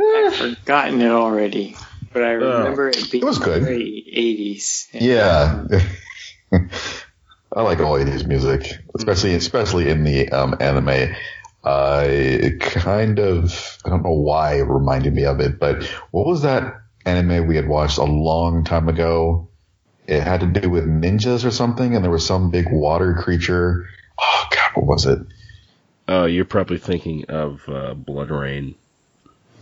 I've 0.00 0.34
forgotten 0.34 1.02
it 1.02 1.10
already, 1.10 1.76
but 2.14 2.22
I 2.22 2.30
remember 2.30 2.88
it 2.88 3.10
being 3.10 3.22
It 3.22 3.26
was 3.26 3.38
good. 3.38 3.62
very 3.62 4.04
80s. 4.16 4.88
Yeah. 4.92 5.66
I 7.56 7.62
like 7.62 7.80
all 7.80 7.98
80s 7.98 8.26
music, 8.26 8.66
especially 8.94 9.34
especially 9.34 9.90
in 9.90 10.04
the 10.04 10.30
um, 10.30 10.56
anime. 10.60 11.14
Uh, 11.62 12.04
it 12.08 12.60
kind 12.60 13.18
of, 13.18 13.78
I 13.84 13.90
don't 13.90 14.02
know 14.02 14.12
why 14.12 14.54
it 14.58 14.62
reminded 14.62 15.14
me 15.14 15.24
of 15.24 15.40
it, 15.40 15.58
but 15.58 15.84
what 16.10 16.26
was 16.26 16.42
that 16.42 16.80
anime 17.06 17.46
we 17.46 17.56
had 17.56 17.68
watched 17.68 17.98
a 17.98 18.04
long 18.04 18.64
time 18.64 18.88
ago? 18.88 19.48
It 20.06 20.20
had 20.22 20.40
to 20.40 20.46
do 20.46 20.68
with 20.68 20.84
ninjas 20.84 21.44
or 21.44 21.50
something, 21.50 21.94
and 21.94 22.04
there 22.04 22.10
was 22.10 22.26
some 22.26 22.50
big 22.50 22.70
water 22.70 23.14
creature. 23.14 23.86
Oh, 24.20 24.44
God, 24.50 24.70
what 24.74 24.86
was 24.86 25.06
it? 25.06 25.18
Uh, 26.06 26.24
you're 26.24 26.44
probably 26.44 26.78
thinking 26.78 27.24
of 27.30 27.66
uh, 27.68 27.94
Blood 27.94 28.30
Rain. 28.30 28.74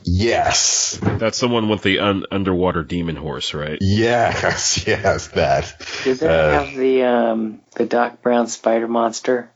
Yes. 0.04 0.98
That's 1.02 1.40
the 1.40 1.48
one 1.48 1.68
with 1.68 1.82
the 1.82 2.00
un- 2.00 2.26
underwater 2.30 2.82
demon 2.82 3.16
horse, 3.16 3.54
right? 3.54 3.78
Yes, 3.80 4.84
yes, 4.86 5.28
that. 5.28 5.74
Did 6.04 6.18
that 6.18 6.30
Uh, 6.30 6.64
have 6.64 6.76
the 6.76 7.02
um, 7.04 7.60
the 7.76 7.86
Doc 7.86 8.22
Brown 8.22 8.46
spider 8.48 8.88
monster? 8.88 9.50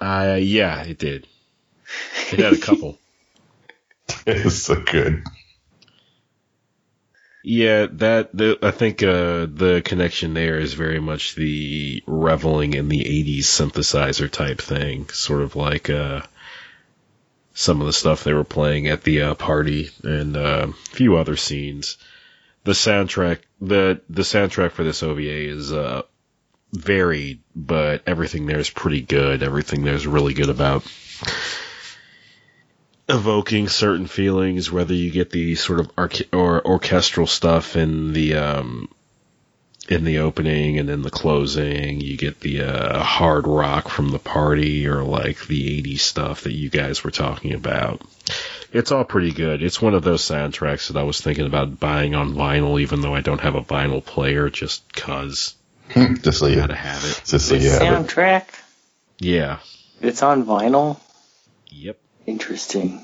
Uh, 0.00 0.38
yeah, 0.40 0.82
it 0.82 0.98
did. 0.98 1.26
It 2.32 2.38
had 2.40 2.52
a 2.52 2.58
couple. 2.58 2.98
It's 4.26 4.62
so 4.62 4.80
good. 4.80 5.24
Yeah, 7.42 7.86
that 7.92 8.36
the, 8.36 8.58
I 8.60 8.72
think 8.72 9.02
uh, 9.02 9.46
the 9.46 9.80
connection 9.84 10.34
there 10.34 10.58
is 10.58 10.74
very 10.74 10.98
much 11.00 11.34
the 11.36 12.02
reveling 12.06 12.74
in 12.74 12.88
the 12.88 13.00
'80s 13.04 13.44
synthesizer 13.44 14.28
type 14.30 14.60
thing, 14.60 15.08
sort 15.10 15.42
of 15.42 15.54
like 15.54 15.88
uh, 15.88 16.22
some 17.56 17.80
of 17.80 17.86
the 17.86 17.92
stuff 17.92 18.22
they 18.22 18.34
were 18.34 18.44
playing 18.44 18.86
at 18.86 19.02
the 19.02 19.22
uh, 19.22 19.34
party 19.34 19.88
and 20.04 20.36
uh, 20.36 20.66
a 20.68 20.72
few 20.72 21.16
other 21.16 21.36
scenes. 21.36 21.96
The 22.64 22.72
soundtrack, 22.72 23.40
the 23.62 24.02
the 24.10 24.22
soundtrack 24.22 24.72
for 24.72 24.84
this 24.84 25.02
OVA 25.02 25.22
is 25.22 25.72
uh, 25.72 26.02
varied, 26.72 27.40
but 27.54 28.02
everything 28.06 28.44
there 28.44 28.58
is 28.58 28.68
pretty 28.68 29.00
good. 29.00 29.42
Everything 29.42 29.84
there 29.84 29.94
is 29.94 30.06
really 30.06 30.34
good 30.34 30.50
about 30.50 30.84
evoking 33.08 33.68
certain 33.68 34.06
feelings, 34.06 34.70
whether 34.70 34.92
you 34.92 35.10
get 35.10 35.30
the 35.30 35.54
sort 35.54 35.80
of 35.80 35.90
or 36.32 36.66
orchestral 36.66 37.26
stuff 37.26 37.74
in 37.74 38.12
the 38.12 38.34
um, 38.34 38.90
in 39.88 40.04
the 40.04 40.18
opening 40.18 40.78
and 40.78 40.90
in 40.90 41.02
the 41.02 41.10
closing, 41.10 42.00
you 42.00 42.16
get 42.16 42.40
the 42.40 42.62
uh, 42.62 43.02
hard 43.02 43.46
rock 43.46 43.88
from 43.88 44.10
the 44.10 44.18
party 44.18 44.86
or 44.88 45.02
like 45.04 45.46
the 45.46 45.82
80s 45.82 46.00
stuff 46.00 46.42
that 46.42 46.52
you 46.52 46.68
guys 46.70 47.04
were 47.04 47.10
talking 47.12 47.54
about. 47.54 48.00
It's 48.72 48.90
all 48.90 49.04
pretty 49.04 49.32
good. 49.32 49.62
It's 49.62 49.80
one 49.80 49.94
of 49.94 50.02
those 50.02 50.22
soundtracks 50.22 50.88
that 50.88 50.96
I 50.98 51.04
was 51.04 51.20
thinking 51.20 51.46
about 51.46 51.78
buying 51.78 52.14
on 52.16 52.34
vinyl, 52.34 52.80
even 52.80 53.00
though 53.00 53.14
I 53.14 53.20
don't 53.20 53.40
have 53.40 53.54
a 53.54 53.62
vinyl 53.62 54.04
player, 54.04 54.50
just 54.50 54.92
cause 54.92 55.54
just 55.94 56.40
so 56.40 56.46
you, 56.48 56.56
gotta 56.56 56.74
have 56.74 57.04
it. 57.04 57.22
just 57.24 57.48
so 57.48 57.54
The 57.56 57.62
you 57.62 57.70
have 57.70 57.82
it. 57.82 57.84
soundtrack? 57.84 58.44
Yeah. 59.18 59.58
It's 60.00 60.22
on 60.22 60.44
vinyl? 60.44 60.98
Yep. 61.68 61.96
Interesting. 62.26 63.02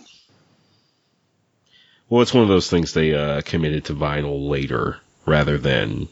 Well, 2.08 2.22
it's 2.22 2.34
one 2.34 2.42
of 2.42 2.48
those 2.48 2.68
things 2.68 2.92
they 2.92 3.14
uh, 3.14 3.40
committed 3.42 3.86
to 3.86 3.94
vinyl 3.94 4.48
later 4.50 4.98
rather 5.24 5.56
than 5.58 6.08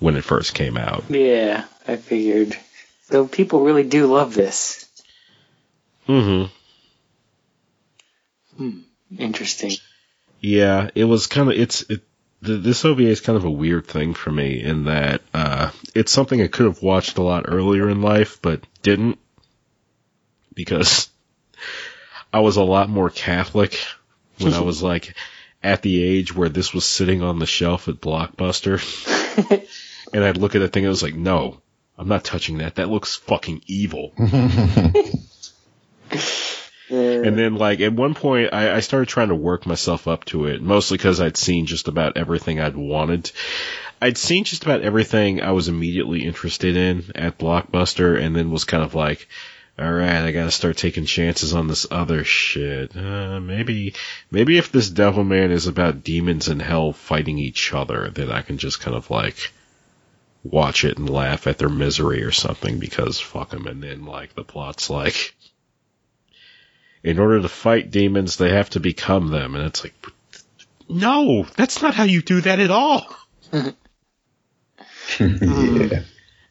when 0.00 0.16
it 0.16 0.24
first 0.24 0.54
came 0.54 0.76
out. 0.76 1.04
Yeah, 1.08 1.64
I 1.86 1.96
figured. 1.96 2.56
So 3.10 3.26
people 3.26 3.60
really 3.60 3.84
do 3.84 4.06
love 4.06 4.34
this. 4.34 4.88
Mm-hmm. 6.08 6.52
Interesting. 9.18 9.72
Yeah, 10.40 10.90
it 10.94 11.04
was 11.04 11.26
kind 11.26 11.50
of 11.50 11.58
it's 11.58 11.82
it. 11.82 12.02
The, 12.42 12.56
this 12.58 12.84
OVA 12.84 13.04
is 13.04 13.20
kind 13.20 13.36
of 13.36 13.44
a 13.44 13.50
weird 13.50 13.86
thing 13.86 14.12
for 14.12 14.30
me 14.30 14.62
in 14.62 14.84
that 14.84 15.22
uh, 15.32 15.70
it's 15.94 16.12
something 16.12 16.40
I 16.40 16.48
could 16.48 16.66
have 16.66 16.82
watched 16.82 17.16
a 17.18 17.22
lot 17.22 17.46
earlier 17.48 17.88
in 17.88 18.02
life, 18.02 18.40
but 18.42 18.60
didn't 18.82 19.18
because 20.54 21.08
I 22.32 22.40
was 22.40 22.56
a 22.56 22.62
lot 22.62 22.90
more 22.90 23.10
Catholic 23.10 23.78
when 24.38 24.52
I 24.52 24.60
was 24.62 24.82
like 24.82 25.14
at 25.62 25.82
the 25.82 26.02
age 26.02 26.34
where 26.34 26.48
this 26.48 26.74
was 26.74 26.84
sitting 26.84 27.22
on 27.22 27.38
the 27.38 27.46
shelf 27.46 27.88
at 27.88 27.96
Blockbuster, 27.96 28.78
and 30.12 30.24
I'd 30.24 30.36
look 30.36 30.54
at 30.54 30.60
the 30.60 30.68
thing 30.68 30.84
and 30.84 30.88
I 30.88 30.90
was 30.90 31.02
like, 31.02 31.14
no, 31.14 31.60
I'm 31.98 32.08
not 32.08 32.24
touching 32.24 32.58
that. 32.58 32.76
That 32.76 32.88
looks 32.88 33.16
fucking 33.16 33.62
evil. 33.66 34.12
And 36.88 37.36
then, 37.36 37.56
like, 37.56 37.80
at 37.80 37.92
one 37.92 38.14
point, 38.14 38.50
I, 38.52 38.76
I 38.76 38.80
started 38.80 39.08
trying 39.08 39.28
to 39.28 39.34
work 39.34 39.66
myself 39.66 40.06
up 40.06 40.24
to 40.26 40.46
it, 40.46 40.62
mostly 40.62 40.96
because 40.96 41.20
I'd 41.20 41.36
seen 41.36 41.66
just 41.66 41.88
about 41.88 42.16
everything 42.16 42.60
I'd 42.60 42.76
wanted. 42.76 43.32
I'd 44.00 44.16
seen 44.16 44.44
just 44.44 44.62
about 44.62 44.82
everything 44.82 45.42
I 45.42 45.50
was 45.50 45.68
immediately 45.68 46.24
interested 46.24 46.76
in 46.76 47.04
at 47.16 47.38
Blockbuster, 47.38 48.20
and 48.20 48.36
then 48.36 48.52
was 48.52 48.64
kind 48.64 48.84
of 48.84 48.94
like, 48.94 49.26
all 49.78 49.92
right, 49.92 50.22
I 50.22 50.30
gotta 50.30 50.52
start 50.52 50.76
taking 50.76 51.06
chances 51.06 51.54
on 51.54 51.66
this 51.66 51.88
other 51.90 52.22
shit. 52.22 52.96
Uh, 52.96 53.40
maybe, 53.40 53.94
maybe 54.30 54.56
if 54.56 54.70
this 54.70 54.88
devil 54.88 55.24
man 55.24 55.50
is 55.50 55.66
about 55.66 56.04
demons 56.04 56.48
in 56.48 56.60
hell 56.60 56.92
fighting 56.92 57.38
each 57.38 57.74
other, 57.74 58.10
then 58.10 58.30
I 58.30 58.42
can 58.42 58.58
just 58.58 58.80
kind 58.80 58.96
of 58.96 59.10
like 59.10 59.52
watch 60.50 60.84
it 60.84 60.98
and 60.98 61.08
laugh 61.08 61.46
at 61.46 61.58
their 61.58 61.68
misery 61.68 62.22
or 62.22 62.32
something 62.32 62.78
because 62.78 63.20
fuck 63.20 63.50
them. 63.50 63.66
And 63.66 63.82
then 63.82 64.04
like 64.04 64.34
the 64.34 64.44
plot's 64.44 64.90
like, 64.90 65.34
in 67.02 67.18
order 67.18 67.40
to 67.40 67.48
fight 67.48 67.90
demons, 67.90 68.36
they 68.36 68.50
have 68.50 68.70
to 68.70 68.80
become 68.80 69.28
them, 69.28 69.54
and 69.54 69.64
it's 69.64 69.84
like, 69.84 69.94
no, 70.88 71.46
that's 71.56 71.80
not 71.82 71.94
how 71.94 72.04
you 72.04 72.20
do 72.22 72.40
that 72.40 72.58
at 72.58 72.70
all. 72.70 73.06
yeah. 73.52 73.72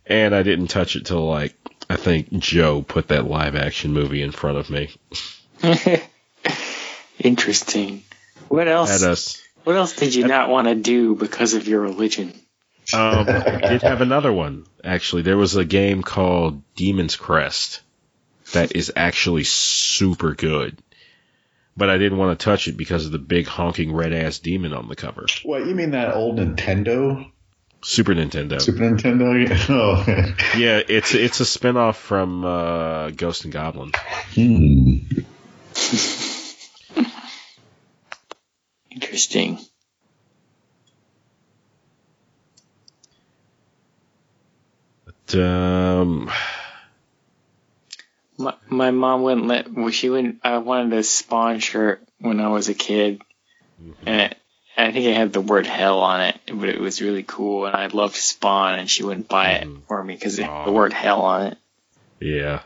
And 0.07 0.35
I 0.35 0.43
didn't 0.43 0.67
touch 0.67 0.95
it 0.95 1.05
till 1.05 1.25
like 1.27 1.55
I 1.89 1.95
think 1.97 2.31
Joe 2.31 2.81
put 2.81 3.09
that 3.09 3.27
live 3.27 3.55
action 3.55 3.93
movie 3.93 4.21
in 4.21 4.31
front 4.31 4.57
of 4.57 4.69
me. 4.69 4.95
Interesting. 7.19 8.03
What 8.47 8.67
else? 8.67 9.41
What 9.63 9.75
else 9.75 9.95
did 9.95 10.13
you 10.13 10.27
not 10.27 10.49
want 10.49 10.67
to 10.67 10.75
do 10.75 11.15
because 11.15 11.53
of 11.53 11.67
your 11.67 11.81
religion? 11.81 12.33
Um, 12.93 13.27
I 13.29 13.67
did 13.69 13.81
have 13.81 14.01
another 14.01 14.31
one 14.31 14.65
actually. 14.83 15.23
There 15.23 15.37
was 15.37 15.55
a 15.55 15.65
game 15.65 16.03
called 16.03 16.61
Demon's 16.75 17.15
Crest 17.15 17.81
that 18.53 18.75
is 18.75 18.91
actually 18.95 19.43
super 19.43 20.33
good, 20.33 20.77
but 21.75 21.89
I 21.89 21.97
didn't 21.97 22.17
want 22.17 22.39
to 22.39 22.43
touch 22.43 22.67
it 22.67 22.77
because 22.77 23.05
of 23.05 23.11
the 23.11 23.19
big 23.19 23.47
honking 23.47 23.93
red 23.93 24.13
ass 24.13 24.39
demon 24.39 24.73
on 24.73 24.87
the 24.87 24.95
cover. 24.95 25.25
What 25.43 25.65
you 25.65 25.73
mean 25.75 25.91
that 25.91 26.13
old 26.13 26.37
Nintendo, 26.37 27.31
Super 27.83 28.13
Nintendo. 28.13 28.61
Super 28.61 28.79
Nintendo? 28.79 29.25
Oh, 29.69 30.57
Yeah, 30.57 30.81
it's 30.87 31.13
it's 31.13 31.39
a 31.39 31.43
spinoff 31.43 31.95
from 31.95 32.43
uh, 32.45 33.09
Ghost 33.11 33.43
and 33.45 33.53
Goblin. 33.53 33.91
hmm. 34.33 34.97
Interesting. 38.91 39.59
Um, 45.33 46.29
My, 48.37 48.53
my 48.67 48.91
mom 48.91 49.23
wouldn't 49.23 49.47
let. 49.47 49.71
Well, 49.73 49.89
she 49.89 50.09
wouldn't. 50.09 50.41
I 50.43 50.57
wanted 50.59 50.93
a 50.93 51.03
Spawn 51.03 51.59
shirt 51.59 52.01
when 52.19 52.39
I 52.39 52.49
was 52.49 52.69
a 52.69 52.73
kid, 52.73 53.21
and 54.05 54.21
it, 54.31 54.37
I 54.77 54.91
think 54.91 55.05
it 55.05 55.15
had 55.15 55.31
the 55.33 55.41
word 55.41 55.65
hell 55.65 55.99
on 56.01 56.21
it, 56.21 56.39
but 56.53 56.69
it 56.69 56.79
was 56.79 57.01
really 57.01 57.23
cool, 57.23 57.65
and 57.65 57.75
I 57.75 57.87
loved 57.87 58.15
Spawn, 58.15 58.77
and 58.77 58.89
she 58.89 59.03
wouldn't 59.03 59.29
buy 59.29 59.51
it 59.53 59.67
Mhm. 59.67 59.81
for 59.87 60.03
me 60.03 60.15
because 60.15 60.37
it 60.37 60.43
had 60.43 60.67
the 60.67 60.71
word 60.71 60.91
hell 60.93 61.21
on 61.21 61.47
it. 61.47 61.57
yeah, 62.19 62.61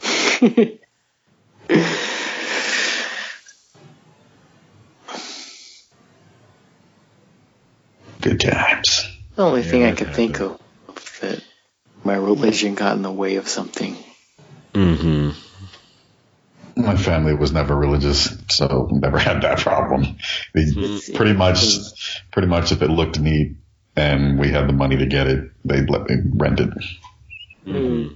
good 8.20 8.40
times. 8.40 9.08
the 9.36 9.42
only 9.42 9.62
thing 9.62 9.84
I 9.84 9.90
that 9.90 9.98
could 9.98 10.14
think 10.14 10.40
of 10.40 10.60
that 11.20 11.42
my 12.08 12.16
religion 12.16 12.74
got 12.74 12.96
in 12.96 13.02
the 13.02 13.12
way 13.12 13.36
of 13.36 13.48
something. 13.48 13.94
mm-hmm. 14.72 15.30
My 16.80 16.96
family 16.96 17.34
was 17.34 17.52
never 17.52 17.76
religious, 17.76 18.34
so 18.50 18.88
never 18.90 19.18
had 19.18 19.42
that 19.42 19.58
problem. 19.58 20.16
They 20.54 20.62
Mhm. 20.62 21.14
pretty 21.14 21.32
much, 21.34 21.60
pretty 22.30 22.48
much, 22.48 22.72
if 22.72 22.82
it 22.82 22.88
looked 22.88 23.18
neat 23.18 23.56
and 23.96 24.38
we 24.38 24.48
had 24.48 24.68
the 24.68 24.72
money 24.72 24.96
to 24.96 25.06
get 25.06 25.26
it, 25.26 25.50
they'd 25.64 25.90
let 25.90 26.08
me 26.08 26.16
rent 26.36 26.60
it. 26.60 26.70
Mm-hmm. 27.66 28.14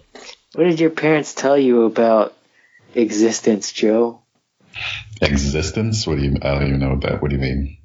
What 0.54 0.64
did 0.64 0.78
your 0.80 0.90
parents 0.90 1.34
tell 1.34 1.58
you 1.58 1.82
about 1.84 2.34
existence, 2.94 3.72
Joe. 3.72 4.22
Existence? 5.20 6.06
What 6.06 6.18
do 6.18 6.24
you? 6.24 6.36
I 6.40 6.54
don't 6.54 6.68
even 6.68 6.80
know 6.80 6.90
what 6.90 7.00
that. 7.02 7.20
What 7.20 7.30
do 7.30 7.36
you 7.36 7.42
mean? 7.42 7.78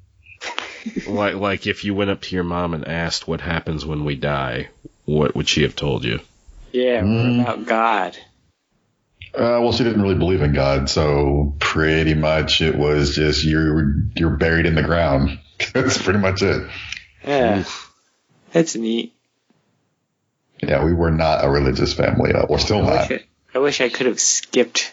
like 1.06 1.34
like 1.34 1.66
if 1.66 1.84
you 1.84 1.94
went 1.94 2.10
up 2.10 2.22
to 2.22 2.34
your 2.34 2.44
mom 2.44 2.72
and 2.72 2.86
asked 2.86 3.26
what 3.28 3.40
happens 3.40 3.84
when 3.84 4.04
we 4.04 4.14
die, 4.14 4.68
what 5.08 5.34
would 5.34 5.48
she 5.48 5.62
have 5.62 5.74
told 5.74 6.04
you? 6.04 6.20
Yeah, 6.72 7.02
Mm. 7.02 7.40
about 7.42 7.64
God? 7.66 8.16
Uh, 9.34 9.60
well, 9.62 9.72
she 9.72 9.84
didn't 9.84 10.02
really 10.02 10.14
believe 10.14 10.42
in 10.42 10.52
God, 10.52 10.88
so 10.90 11.54
pretty 11.58 12.14
much 12.14 12.60
it 12.60 12.74
was 12.76 13.14
just 13.14 13.44
you're 13.44 13.94
you're 14.16 14.36
buried 14.36 14.66
in 14.66 14.74
the 14.74 14.82
ground. 14.82 15.38
That's 15.74 16.00
pretty 16.00 16.18
much 16.18 16.42
it. 16.42 16.68
Yeah, 17.24 17.64
that's 18.52 18.74
neat. 18.76 19.14
Yeah, 20.62 20.84
we 20.84 20.92
were 20.92 21.10
not 21.10 21.44
a 21.44 21.50
religious 21.50 21.92
family. 21.94 22.32
Uh, 22.32 22.46
we're 22.48 22.58
still 22.58 22.82
I 22.82 22.94
not. 22.94 23.10
wish, 23.10 23.20
I, 23.54 23.58
I 23.58 23.58
wish 23.60 23.80
I 23.80 23.88
could 23.88 24.06
have 24.06 24.20
skipped 24.20 24.92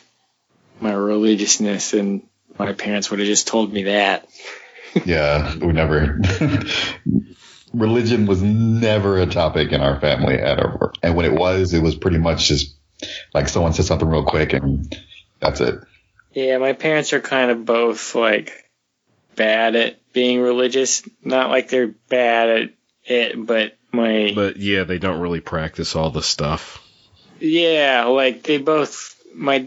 my 0.82 0.92
religiousness 0.94 1.94
and 1.94 2.24
my 2.58 2.74
parents 2.74 3.10
would 3.10 3.20
have 3.20 3.28
just 3.28 3.48
told 3.48 3.72
me 3.72 3.84
that. 3.84 4.28
Yeah, 5.06 5.56
we 5.58 5.72
never. 5.72 6.20
Religion 7.78 8.26
was 8.26 8.42
never 8.42 9.18
a 9.20 9.26
topic 9.26 9.72
in 9.72 9.82
our 9.82 10.00
family 10.00 10.36
at 10.36 10.60
all. 10.60 10.92
And 11.04 11.16
when 11.16 11.26
it 11.26 11.34
was, 11.34 11.74
it 11.74 11.82
was 11.84 11.96
pretty 11.96 12.18
much 12.18 12.48
just 12.48 12.76
like 13.34 13.50
someone 13.50 13.74
said 13.74 13.86
something 13.86 14.08
real 14.08 14.26
quick 14.26 14.54
and 14.54 14.96
that's 15.40 15.60
it. 15.62 15.76
Yeah, 16.34 16.58
my 16.58 16.74
parents 16.74 17.14
are 17.14 17.22
kind 17.22 17.52
of 17.52 17.66
both 17.66 18.16
like 18.16 18.70
bad 19.36 19.76
at 19.76 20.14
being 20.14 20.42
religious. 20.42 21.04
Not 21.24 21.50
like 21.50 21.70
they're 21.70 21.94
bad 22.10 22.50
at 22.50 22.70
it, 23.06 23.46
but 23.46 23.78
my 23.92 24.32
But 24.34 24.58
yeah, 24.58 24.84
they 24.84 24.98
don't 24.98 25.22
really 25.22 25.42
practice 25.42 25.96
all 25.96 26.10
the 26.12 26.24
stuff. 26.24 26.82
yeah, 27.40 28.06
like 28.06 28.44
they 28.44 28.58
both 28.58 29.22
my 29.34 29.66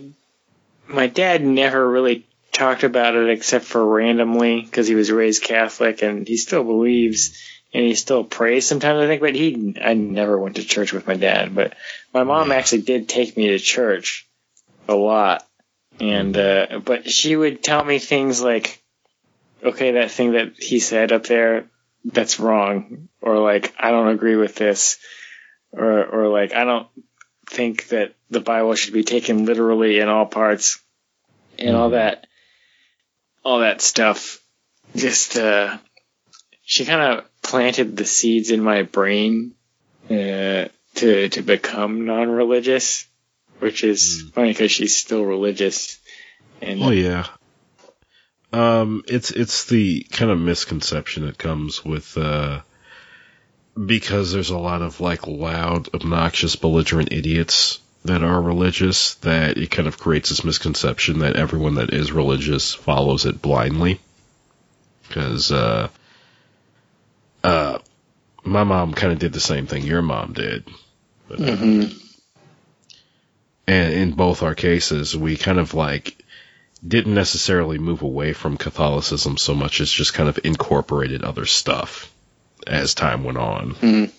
my 0.86 1.06
dad 1.06 1.44
never 1.44 1.86
really 1.88 2.26
talked 2.52 2.82
about 2.82 3.14
it 3.14 3.28
except 3.30 3.66
for 3.66 3.84
randomly 3.84 4.62
because 4.62 4.88
he 4.88 4.94
was 4.94 5.12
raised 5.12 5.42
Catholic 5.44 6.02
and 6.02 6.26
he 6.26 6.36
still 6.38 6.64
believes 6.64 7.38
and 7.72 7.84
he 7.84 7.94
still 7.94 8.24
prays 8.24 8.66
sometimes 8.66 9.00
I 9.00 9.06
think 9.06 9.20
but 9.20 9.34
he 9.34 9.76
I 9.82 9.94
never 9.94 10.38
went 10.38 10.56
to 10.56 10.64
church 10.64 10.92
with 10.92 11.06
my 11.06 11.14
dad 11.14 11.54
but 11.54 11.74
my 12.12 12.24
mom 12.24 12.52
actually 12.52 12.82
did 12.82 13.08
take 13.08 13.36
me 13.36 13.48
to 13.48 13.58
church 13.58 14.26
a 14.88 14.94
lot. 14.94 15.46
And 16.00 16.36
uh 16.36 16.80
but 16.84 17.10
she 17.10 17.36
would 17.36 17.62
tell 17.62 17.84
me 17.84 17.98
things 17.98 18.40
like 18.42 18.82
okay 19.62 19.92
that 19.92 20.10
thing 20.10 20.32
that 20.32 20.54
he 20.56 20.78
said 20.78 21.12
up 21.12 21.24
there 21.24 21.66
that's 22.04 22.40
wrong 22.40 23.08
or 23.20 23.38
like 23.38 23.74
I 23.78 23.90
don't 23.90 24.08
agree 24.08 24.36
with 24.36 24.54
this 24.54 24.98
or 25.72 26.04
or 26.04 26.28
like 26.28 26.54
I 26.54 26.64
don't 26.64 26.86
think 27.46 27.88
that 27.88 28.14
the 28.30 28.40
Bible 28.40 28.74
should 28.74 28.94
be 28.94 29.04
taken 29.04 29.44
literally 29.44 29.98
in 29.98 30.08
all 30.08 30.26
parts 30.26 30.80
and 31.58 31.74
all 31.74 31.90
that 31.90 32.26
all 33.44 33.60
that 33.60 33.80
stuff. 33.80 34.40
Just 34.94 35.36
uh 35.36 35.78
she 36.62 36.84
kind 36.84 37.18
of 37.18 37.27
planted 37.49 37.96
the 37.96 38.05
seeds 38.05 38.51
in 38.51 38.62
my 38.62 38.82
brain 38.82 39.53
uh 40.11 40.68
to 40.94 41.28
to 41.28 41.42
become 41.42 42.05
non-religious 42.07 43.07
which 43.61 43.82
is 43.84 44.01
Mm. 44.24 44.32
funny 44.34 44.49
because 44.53 44.70
she's 44.72 44.96
still 44.96 45.24
religious 45.24 45.99
and 46.62 46.82
Oh 46.82 46.90
yeah. 46.90 47.26
Um, 48.53 49.03
it's 49.09 49.30
it's 49.30 49.64
the 49.66 50.07
kind 50.11 50.30
of 50.30 50.38
misconception 50.40 51.26
that 51.26 51.36
comes 51.38 51.84
with 51.84 52.16
uh, 52.16 52.61
because 53.74 54.32
there's 54.32 54.51
a 54.51 54.59
lot 54.70 54.80
of 54.82 55.01
like 55.01 55.26
loud, 55.26 55.88
obnoxious, 55.94 56.57
belligerent 56.57 57.12
idiots 57.12 57.78
that 58.05 58.22
are 58.24 58.40
religious 58.40 59.14
that 59.16 59.59
it 59.59 59.70
kind 59.70 59.86
of 59.86 59.99
creates 59.99 60.30
this 60.30 60.44
misconception 60.44 61.18
that 61.18 61.36
everyone 61.36 61.74
that 61.74 61.92
is 61.92 62.11
religious 62.11 62.72
follows 62.74 63.26
it 63.26 63.42
blindly. 63.42 64.01
Because 65.07 65.53
uh, 65.53 65.88
uh, 67.45 67.78
my 68.45 68.64
mom 68.64 68.95
kind 68.95 69.12
of 69.12 69.18
did 69.18 69.32
the 69.32 69.41
same 69.41 69.66
thing 69.66 69.84
your 69.84 70.03
mom 70.03 70.32
did. 70.32 70.64
But, 71.28 71.41
uh, 71.41 71.45
Mhm. 71.57 71.95
and 73.66 73.93
in 73.93 74.12
both 74.12 74.43
our 74.43 74.55
cases, 74.55 75.16
we 75.16 75.36
kind 75.36 75.59
of 75.59 75.74
like 75.74 76.24
didn't 76.86 77.14
necessarily 77.14 77.78
move 77.78 78.03
away 78.03 78.32
from 78.32 78.57
Catholicism 78.57 79.36
so 79.36 79.55
much 79.55 79.80
as 79.80 79.91
just 79.91 80.14
kind 80.14 80.28
of 80.28 80.39
incorporated 80.45 81.22
other 81.24 81.45
stuff 81.45 82.11
as 82.66 82.95
time 82.95 83.24
went 83.24 83.39
on. 83.39 83.74
Mhm. 83.74 84.11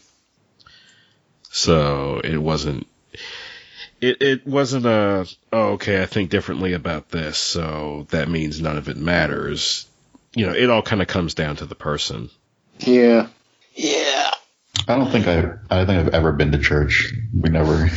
So 1.52 2.22
it 2.24 2.38
wasn't. 2.38 2.86
It 4.02 4.22
it 4.22 4.48
wasn't 4.48 4.86
a 4.86 5.28
oh 5.52 5.72
okay 5.74 6.02
I 6.02 6.06
think 6.06 6.30
differently 6.30 6.74
about 6.74 7.10
this 7.10 7.38
so 7.38 8.08
that 8.12 8.30
means 8.30 8.62
none 8.62 8.78
of 8.78 8.88
it 8.88 8.98
matters. 8.98 9.86
You 10.36 10.46
know 10.46 10.54
it 10.54 10.70
all 10.70 10.82
kind 10.82 11.02
of 11.02 11.08
comes 11.08 11.34
down 11.34 11.58
to 11.58 11.66
the 11.66 11.76
person. 11.76 12.30
Yeah 12.80 13.28
yeah 13.76 14.32
I 14.88 14.96
don't 14.96 15.12
think 15.12 15.28
I, 15.28 15.38
I 15.70 15.78
don't 15.78 15.88
think 15.88 16.00
I've 16.08 16.14
ever 16.16 16.32
been 16.32 16.52
to 16.54 16.58
church. 16.58 17.14
We 17.34 17.50
never, 17.50 17.90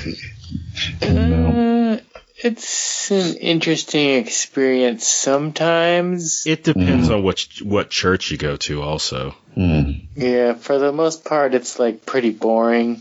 no. 1.01 1.95
Uh, 1.95 2.01
it's 2.37 3.11
an 3.11 3.37
interesting 3.37 4.17
experience 4.17 5.07
sometimes. 5.07 6.45
It 6.47 6.65
depends 6.65 7.09
on 7.09 7.23
which 7.23 7.63
what 7.63 7.89
church 7.89 8.31
you 8.31 8.37
go 8.37 8.57
to 8.57 8.83
also. 8.83 9.31
Hmm. 9.55 9.93
Yeah, 10.17 10.55
for 10.55 10.79
the 10.79 10.93
most 10.93 11.25
part, 11.25 11.55
it's 11.55 11.79
like 11.79 12.05
pretty 12.05 12.31
boring. 12.31 13.01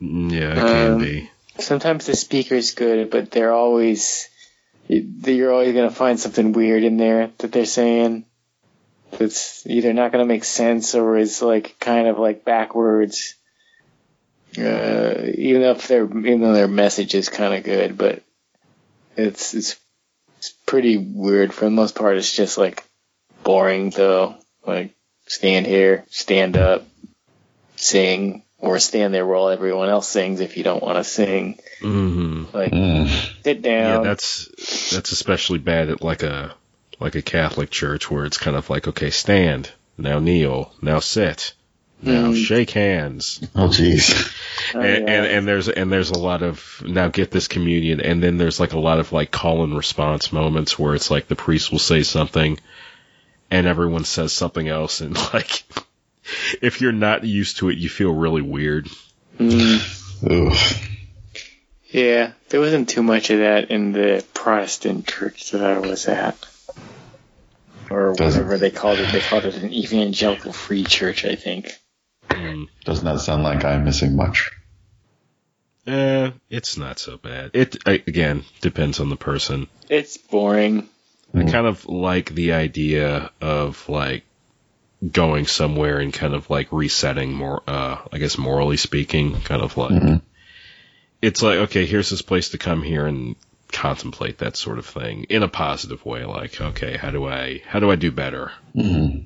Mm, 0.00 0.32
Yeah, 0.32 0.52
it 0.52 0.54
can 0.56 0.92
Um, 0.92 0.98
be. 1.00 1.30
Sometimes 1.58 2.06
the 2.06 2.16
speaker's 2.16 2.70
good, 2.70 3.10
but 3.10 3.30
they're 3.30 3.52
always 3.52 4.28
you're 4.88 5.52
always 5.52 5.74
gonna 5.74 5.90
find 5.90 6.18
something 6.18 6.52
weird 6.52 6.82
in 6.82 6.96
there 6.96 7.30
that 7.38 7.52
they're 7.52 7.66
saying 7.66 8.24
that's 9.18 9.66
either 9.66 9.92
not 9.92 10.12
gonna 10.12 10.24
make 10.24 10.44
sense 10.44 10.94
or 10.94 11.16
is 11.16 11.42
like 11.42 11.76
kind 11.78 12.08
of 12.08 12.18
like 12.18 12.44
backwards. 12.44 13.34
Uh, 14.58 15.14
even 15.34 15.62
if 15.62 15.88
their 15.88 16.04
even 16.04 16.40
though 16.40 16.52
their 16.52 16.68
message 16.68 17.14
is 17.14 17.28
kind 17.28 17.54
of 17.54 17.64
good, 17.64 17.96
but 17.96 18.22
it's 19.16 19.54
it's 19.54 19.76
it's 20.38 20.50
pretty 20.66 20.98
weird 20.98 21.54
for 21.54 21.64
the 21.64 21.70
most 21.70 21.94
part. 21.94 22.16
It's 22.16 22.34
just 22.34 22.58
like 22.58 22.84
boring 23.44 23.90
though. 23.90 24.36
Like 24.66 24.94
stand 25.26 25.66
here, 25.66 26.04
stand 26.10 26.56
up, 26.56 26.84
sing, 27.76 28.42
or 28.58 28.78
stand 28.78 29.14
there 29.14 29.26
while 29.26 29.48
everyone 29.48 29.88
else 29.88 30.08
sings 30.08 30.40
if 30.40 30.56
you 30.56 30.64
don't 30.64 30.82
want 30.82 30.98
to 30.98 31.04
sing. 31.04 31.58
hmm 31.80 32.44
Like 32.52 32.72
Hmm. 32.72 33.06
sit 33.42 33.64
Yeah, 33.64 34.00
that's 34.02 34.48
that's 34.92 35.12
especially 35.12 35.58
bad 35.58 35.88
at 35.88 36.02
like 36.02 36.22
a 36.22 36.54
like 37.02 37.14
a 37.16 37.22
Catholic 37.22 37.70
church 37.70 38.10
where 38.10 38.24
it's 38.24 38.38
kind 38.38 38.56
of 38.56 38.70
like 38.70 38.88
okay, 38.88 39.10
stand 39.10 39.70
now, 39.98 40.18
kneel 40.18 40.72
now, 40.80 41.00
sit 41.00 41.52
now, 42.00 42.32
Mm. 42.32 42.44
shake 42.44 42.70
hands, 42.70 43.40
Oh, 43.54 43.68
jeez. 43.68 44.32
Oh, 44.74 44.80
and, 44.80 45.06
yeah. 45.06 45.14
and 45.14 45.26
and 45.26 45.46
there's 45.48 45.68
and 45.68 45.92
there's 45.92 46.10
a 46.10 46.18
lot 46.18 46.42
of 46.42 46.82
now 46.84 47.08
get 47.08 47.30
this 47.30 47.46
communion, 47.46 48.00
and 48.00 48.20
then 48.22 48.38
there's 48.38 48.58
like 48.58 48.72
a 48.72 48.78
lot 48.80 48.98
of 48.98 49.12
like 49.12 49.30
call 49.30 49.62
and 49.62 49.76
response 49.76 50.32
moments 50.32 50.78
where 50.78 50.94
it's 50.96 51.10
like 51.10 51.28
the 51.28 51.36
priest 51.36 51.70
will 51.70 51.78
say 51.78 52.02
something, 52.02 52.58
and 53.50 53.66
everyone 53.68 54.04
says 54.04 54.32
something 54.32 54.66
else, 54.66 55.00
and 55.00 55.14
like 55.34 55.62
if 56.60 56.80
you're 56.80 56.90
not 56.92 57.22
used 57.24 57.58
to 57.58 57.68
it, 57.68 57.78
you 57.78 57.88
feel 57.88 58.12
really 58.12 58.42
weird. 58.42 58.88
Mm, 59.38 59.78
yeah, 61.90 62.32
there 62.48 62.60
wasn't 62.60 62.88
too 62.88 63.02
much 63.02 63.30
of 63.30 63.38
that 63.40 63.70
in 63.70 63.92
the 63.92 64.24
Protestant 64.34 65.06
church 65.06 65.50
that 65.50 65.62
I 65.62 65.78
was 65.78 66.06
at. 66.08 66.36
Or 67.92 68.14
Doesn't- 68.14 68.40
whatever 68.44 68.58
they 68.58 68.70
called 68.70 68.98
it. 68.98 69.12
They 69.12 69.20
called 69.20 69.44
it 69.44 69.54
an 69.56 69.72
evangelical 69.72 70.52
free 70.52 70.84
church, 70.84 71.24
I 71.24 71.34
think. 71.36 71.70
Mm. 72.28 72.68
Does 72.84 73.02
not 73.02 73.14
that 73.14 73.20
sound 73.20 73.42
like 73.42 73.64
I'm 73.64 73.84
missing 73.84 74.16
much. 74.16 74.50
Eh, 75.86 76.30
it's 76.48 76.76
not 76.76 76.98
so 76.98 77.16
bad. 77.16 77.50
It 77.54 77.76
I- 77.86 78.02
again 78.06 78.44
depends 78.60 79.00
on 79.00 79.08
the 79.10 79.16
person. 79.16 79.66
It's 79.90 80.16
boring. 80.16 80.88
I 81.34 81.38
Mm. 81.38 81.50
kind 81.52 81.66
of 81.66 81.86
like 81.86 82.34
the 82.34 82.52
idea 82.52 83.30
of 83.40 83.88
like 83.88 84.24
going 85.10 85.46
somewhere 85.46 85.98
and 85.98 86.12
kind 86.12 86.34
of 86.34 86.48
like 86.50 86.68
resetting 86.70 87.32
more 87.32 87.62
uh 87.66 87.96
I 88.12 88.18
guess 88.18 88.38
morally 88.38 88.76
speaking, 88.76 89.40
kind 89.40 89.60
of 89.62 89.76
like 89.76 89.90
Mhm. 89.90 90.22
it's 91.20 91.42
like 91.42 91.58
okay, 91.58 91.84
here's 91.86 92.10
this 92.10 92.22
place 92.22 92.50
to 92.50 92.58
come 92.58 92.82
here 92.82 93.06
and 93.06 93.34
contemplate 93.72 94.38
that 94.38 94.56
sort 94.56 94.78
of 94.78 94.86
thing 94.86 95.24
in 95.24 95.42
a 95.42 95.48
positive 95.48 96.04
way 96.04 96.24
like 96.24 96.60
okay, 96.60 96.96
how 96.96 97.10
do 97.10 97.26
I 97.26 97.62
how 97.66 97.80
do 97.80 97.90
I 97.90 97.96
do 97.96 98.10
better? 98.12 98.52
Hmm. 98.74 99.18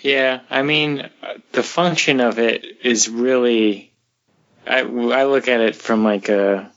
Yeah, 0.00 0.40
I 0.48 0.62
mean, 0.62 1.00
uh, 1.00 1.34
the 1.52 1.62
function 1.62 2.20
of 2.20 2.38
it 2.38 2.64
is 2.84 3.08
really. 3.08 3.92
I, 4.66 4.80
I 4.80 5.24
look 5.24 5.48
at 5.48 5.60
it 5.60 5.76
from 5.76 6.04
like 6.04 6.28
a. 6.28 6.70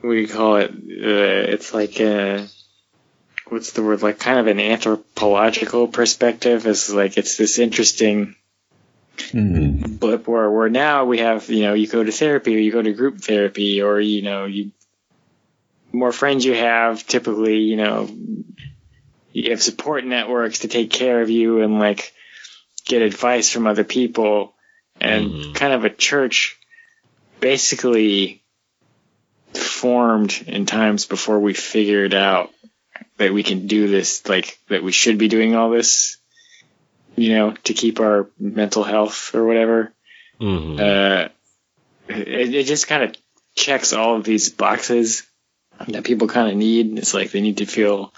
What 0.00 0.10
do 0.10 0.16
you 0.16 0.28
call 0.28 0.56
it? 0.56 0.70
Uh, 0.70 1.52
it's 1.52 1.72
like 1.72 1.98
a. 2.00 2.46
What's 3.48 3.72
the 3.72 3.82
word? 3.82 4.02
Like 4.02 4.18
kind 4.18 4.38
of 4.38 4.48
an 4.48 4.60
anthropological 4.60 5.88
perspective. 5.88 6.66
Is 6.66 6.92
like 6.92 7.16
it's 7.16 7.36
this 7.36 7.58
interesting 7.58 8.36
Hmm. 9.30 9.96
blip 9.96 10.26
where 10.26 10.50
where 10.50 10.70
now 10.70 11.04
we 11.04 11.18
have 11.18 11.48
you 11.50 11.62
know 11.64 11.74
you 11.74 11.86
go 11.86 12.02
to 12.02 12.10
therapy 12.12 12.56
or 12.56 12.58
you 12.58 12.72
go 12.72 12.82
to 12.82 12.92
group 12.92 13.20
therapy 13.20 13.82
or 13.82 14.00
you 14.00 14.22
know 14.22 14.46
you 14.46 14.72
more 15.92 16.12
friends 16.12 16.44
you 16.44 16.54
have, 16.54 17.06
typically, 17.06 17.58
you 17.58 17.76
know, 17.76 18.08
you 19.32 19.50
have 19.50 19.62
support 19.62 20.04
networks 20.04 20.60
to 20.60 20.68
take 20.68 20.90
care 20.90 21.22
of 21.22 21.30
you 21.30 21.62
and 21.62 21.78
like 21.78 22.12
get 22.84 23.02
advice 23.02 23.50
from 23.50 23.66
other 23.66 23.84
people. 23.84 24.54
And 25.00 25.32
Mhm. 25.32 25.54
kind 25.54 25.72
of 25.72 25.84
a 25.84 25.90
church 25.90 26.58
basically 27.40 28.42
formed 29.54 30.44
in 30.46 30.66
times 30.66 31.06
before 31.06 31.40
we 31.40 31.54
figured 31.54 32.14
out 32.14 32.50
that 33.16 33.32
we 33.32 33.42
can 33.42 33.66
do 33.66 33.88
this, 33.88 34.26
like 34.28 34.58
that 34.68 34.82
we 34.82 34.92
should 34.92 35.18
be 35.18 35.28
doing 35.28 35.54
all 35.54 35.70
this, 35.70 36.18
you 37.16 37.34
know, 37.34 37.52
to 37.64 37.74
keep 37.74 38.00
our 38.00 38.30
mental 38.38 38.84
health 38.84 39.34
or 39.34 39.44
whatever. 39.44 39.92
hmm 40.38 40.78
Uh, 40.78 41.28
it, 42.08 42.54
it 42.54 42.66
just 42.66 42.88
kind 42.88 43.02
of 43.04 43.16
checks 43.54 43.92
all 43.92 44.16
of 44.16 44.24
these 44.24 44.50
boxes 44.50 45.26
that 45.88 46.04
people 46.04 46.28
kind 46.28 46.50
of 46.50 46.56
need. 46.56 46.98
It's 46.98 47.14
like 47.14 47.30
they 47.30 47.40
need 47.40 47.58
to 47.58 47.66
feel 47.66 48.12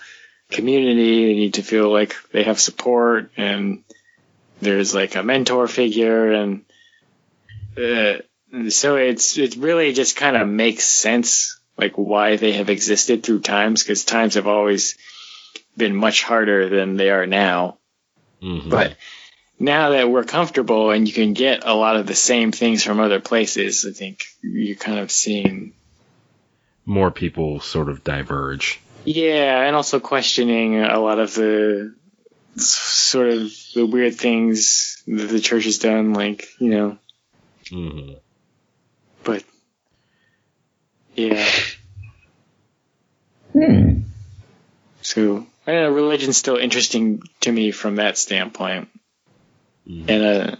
community, 0.50 1.26
they 1.26 1.34
need 1.34 1.54
to 1.54 1.62
feel 1.62 1.92
like 1.92 2.14
they 2.32 2.44
have 2.44 2.60
support, 2.60 3.30
and 3.36 3.82
there's 4.60 4.94
like 4.94 5.16
a 5.16 5.22
mentor 5.22 5.66
figure, 5.68 6.32
and 6.32 6.64
uh, 7.76 8.18
so 8.68 8.96
it's 8.96 9.36
it 9.36 9.56
really 9.56 9.92
just 9.92 10.16
kind 10.16 10.36
of 10.36 10.48
makes 10.48 10.84
sense 10.84 11.58
like 11.76 11.94
why 11.96 12.36
they 12.36 12.52
have 12.52 12.70
existed 12.70 13.22
through 13.22 13.40
times 13.40 13.82
because 13.82 14.04
times 14.04 14.34
have 14.34 14.46
always 14.46 14.96
been 15.76 15.94
much 15.94 16.22
harder 16.22 16.68
than 16.68 16.96
they 16.96 17.10
are 17.10 17.26
now. 17.26 17.78
hmm 18.40 18.70
But 18.70 18.96
now 19.58 19.90
that 19.90 20.08
we're 20.08 20.24
comfortable 20.24 20.90
and 20.90 21.06
you 21.06 21.14
can 21.14 21.32
get 21.32 21.64
a 21.64 21.74
lot 21.74 21.96
of 21.96 22.06
the 22.06 22.14
same 22.14 22.52
things 22.52 22.84
from 22.84 23.00
other 23.00 23.20
places, 23.20 23.86
I 23.88 23.92
think 23.92 24.24
you're 24.42 24.76
kind 24.76 24.98
of 24.98 25.10
seeing, 25.10 25.73
more 26.86 27.10
people 27.10 27.60
sort 27.60 27.88
of 27.88 28.04
diverge. 28.04 28.80
yeah, 29.04 29.62
and 29.66 29.74
also 29.76 30.00
questioning 30.00 30.80
a 30.82 30.98
lot 31.00 31.18
of 31.18 31.34
the 31.34 31.94
sort 32.56 33.28
of 33.28 33.50
the 33.74 33.84
weird 33.86 34.14
things 34.14 35.02
that 35.06 35.26
the 35.28 35.40
church 35.40 35.64
has 35.64 35.78
done, 35.78 36.12
like, 36.12 36.46
you 36.58 36.68
know, 36.70 36.98
hmm 37.70 38.12
but 39.24 39.42
yeah. 41.14 41.48
Hmm. 43.52 44.00
So, 45.02 45.46
I 45.66 45.72
don't 45.72 45.82
know, 45.84 45.90
religion's 45.92 46.36
still 46.36 46.56
interesting 46.56 47.22
to 47.42 47.52
me 47.52 47.70
from 47.70 47.96
that 47.96 48.18
standpoint. 48.18 48.88
Mhm. 49.88 50.08
And 50.08 50.22
uh, 50.24 50.56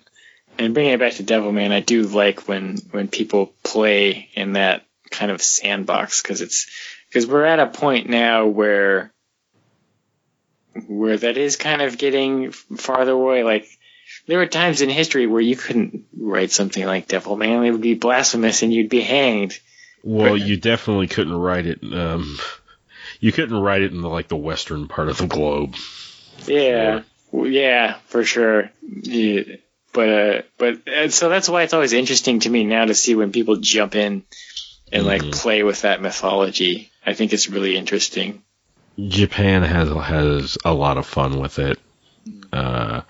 and 0.59 0.75
bringing 0.75 0.93
it 0.93 1.01
back 1.01 1.15
to 1.15 1.25
Devilman, 1.25 1.73
I 1.73 1.81
do 1.81 2.05
like 2.05 2.47
when 2.47 2.77
when 2.93 3.09
people 3.09 3.53
play 3.65 4.29
in 4.35 4.53
that 4.53 4.85
kind 5.15 5.31
of 5.31 5.43
sandbox 5.43 6.23
because 6.23 6.41
it's 6.41 6.67
because 7.09 7.27
we're 7.27 7.45
at 7.45 7.61
a 7.61 7.67
point 7.67 8.09
now 8.09 8.47
where 8.47 9.13
where 10.89 11.17
that 11.17 11.37
is 11.37 11.57
kind 11.57 11.83
of 11.83 11.99
getting 11.99 12.51
farther 12.53 13.13
away. 13.13 13.45
Like 13.45 13.67
there 14.27 14.39
were 14.39 14.47
times 14.47 14.81
in 14.81 14.89
history 14.89 15.27
where 15.27 15.41
you 15.41 15.57
couldn't 15.57 16.07
write 16.17 16.51
something 16.51 16.85
like 16.85 17.09
Devilman; 17.09 17.67
it 17.67 17.71
would 17.71 17.81
be 17.81 17.95
blasphemous 17.95 18.63
and 18.63 18.73
you'd 18.73 18.91
be 18.91 19.01
hanged. 19.01 19.59
Well, 20.03 20.37
you 20.37 20.59
definitely 20.59 21.07
couldn't 21.07 21.35
write 21.35 21.67
it. 21.67 21.79
Um, 21.83 22.39
you 23.21 23.33
couldn't 23.33 23.59
write 23.59 23.81
it 23.81 23.93
in 23.93 24.03
the, 24.03 24.09
like 24.09 24.29
the 24.29 24.37
western 24.37 24.87
part 24.87 25.09
of 25.09 25.17
the 25.17 25.27
globe. 25.27 25.77
Yeah, 26.47 27.03
Well, 27.31 27.47
yeah, 27.47 27.97
for 28.07 28.23
sure. 28.23 28.71
Yeah. 28.83 29.57
But 29.95 30.09
uh, 30.09 30.43
but 30.59 30.89
uh, 30.89 31.09
so 31.09 31.29
that's 31.29 31.49
why 31.49 31.63
it's 31.63 31.73
always 31.73 31.93
interesting 31.93 32.41
to 32.41 32.51
me 32.51 32.65
now 32.65 32.85
to 32.85 32.95
see 32.95 33.15
when 33.15 33.33
people 33.33 33.57
jump 33.57 33.95
in 33.95 34.25
and 34.95 35.05
like 35.05 35.23
Mhm. 35.23 35.33
play 35.33 35.63
with 35.63 35.83
that 35.83 36.01
mythology. 36.01 36.91
I 37.05 37.13
think 37.15 37.33
it's 37.33 37.51
really 37.51 37.77
interesting. 37.77 38.43
Japan 38.99 39.63
has 39.63 39.89
has 39.91 40.59
a 40.65 40.73
lot 40.73 40.97
of 40.99 41.07
fun 41.07 41.39
with 41.41 41.59
it. 41.59 41.79
Uh, 42.53 43.03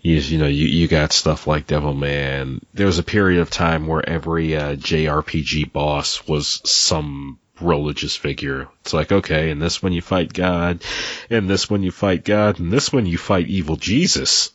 you, 0.00 0.16
you 0.16 0.38
know, 0.38 0.46
you, 0.46 0.66
you 0.66 0.88
got 0.88 1.12
stuff 1.12 1.46
like 1.46 1.66
Devil 1.66 1.92
Man. 1.92 2.60
There 2.72 2.86
was 2.86 2.98
a 2.98 3.02
period 3.02 3.40
of 3.40 3.50
time 3.50 3.86
where 3.86 4.08
every 4.08 4.56
uh, 4.56 4.74
JRPG 4.76 5.70
boss 5.72 6.26
was 6.26 6.60
some 6.64 7.38
religious 7.60 8.16
figure. 8.16 8.68
It's 8.80 8.92
like, 8.94 9.12
okay, 9.12 9.50
in 9.50 9.58
this 9.58 9.82
one 9.82 9.92
you 9.92 10.00
fight 10.00 10.32
God, 10.32 10.82
in 11.28 11.46
this 11.46 11.68
one 11.68 11.82
you 11.82 11.90
fight 11.90 12.24
God, 12.24 12.58
and 12.58 12.72
this 12.72 12.92
one 12.92 13.04
you 13.06 13.18
fight 13.18 13.48
evil 13.48 13.76
Jesus, 13.76 14.50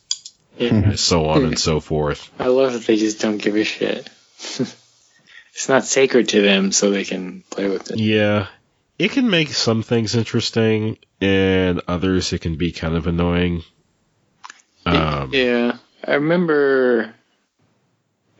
Yeah. 0.58 0.70
and 0.74 0.98
so 0.98 1.28
on 1.28 1.44
and 1.44 1.58
so 1.68 1.78
forth. 1.80 2.30
I 2.38 2.48
love 2.48 2.72
that 2.72 2.86
they 2.86 2.96
just 2.96 3.20
don't 3.20 3.38
give 3.38 3.54
a 3.56 3.64
shit. 3.64 4.08
it's 5.54 5.68
not 5.68 5.84
sacred 5.84 6.28
to 6.30 6.42
them, 6.42 6.72
so 6.72 6.90
they 6.90 7.04
can 7.04 7.42
play 7.50 7.68
with 7.68 7.90
it. 7.92 7.98
Yeah, 7.98 8.48
it 8.98 9.12
can 9.12 9.30
make 9.30 9.48
some 9.48 9.82
things 9.82 10.14
interesting, 10.16 10.98
and 11.20 11.80
others 11.86 12.32
it 12.32 12.40
can 12.40 12.56
be 12.56 12.72
kind 12.72 12.96
of 12.96 13.06
annoying. 13.06 13.62
Um, 14.84 15.30
Yeah, 15.32 15.76
I 16.04 16.14
remember. 16.14 17.14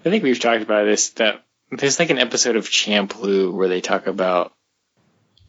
I 0.04 0.10
think 0.10 0.24
we've 0.24 0.40
talked 0.40 0.62
about 0.62 0.84
this. 0.84 1.10
That 1.10 1.44
there's 1.70 1.98
like 1.98 2.10
an 2.10 2.18
episode 2.18 2.56
of 2.56 2.68
Champloo 2.68 3.52
where 3.52 3.68
they 3.68 3.80
talk 3.80 4.06
about 4.06 4.52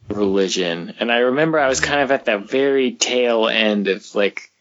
religion, 0.08 0.94
and 1.00 1.12
I 1.12 1.18
remember 1.18 1.60
I 1.60 1.68
was 1.68 1.80
kind 1.80 2.02
of 2.02 2.12
at 2.12 2.26
that 2.26 2.50
very 2.50 2.92
tail 2.94 3.48
end 3.48 3.88
of 3.88 4.14
like, 4.14 4.52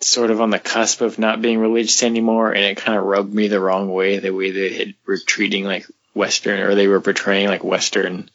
sort 0.00 0.30
of 0.30 0.40
on 0.40 0.50
the 0.50 0.60
cusp 0.60 1.00
of 1.00 1.18
not 1.18 1.42
being 1.42 1.58
religious 1.58 2.04
anymore, 2.04 2.52
and 2.52 2.64
it 2.64 2.76
kind 2.76 2.96
of 2.96 3.04
rubbed 3.04 3.34
me 3.34 3.48
the 3.48 3.60
wrong 3.60 3.92
way. 3.92 4.20
The 4.20 4.32
way 4.32 4.52
they 4.52 4.72
had, 4.72 4.94
were 5.06 5.18
treating 5.18 5.64
like 5.64 5.86
Western, 6.14 6.60
or 6.60 6.74
they 6.74 6.88
were 6.88 7.00
portraying 7.00 7.48
like 7.48 7.64
Western 7.64 8.30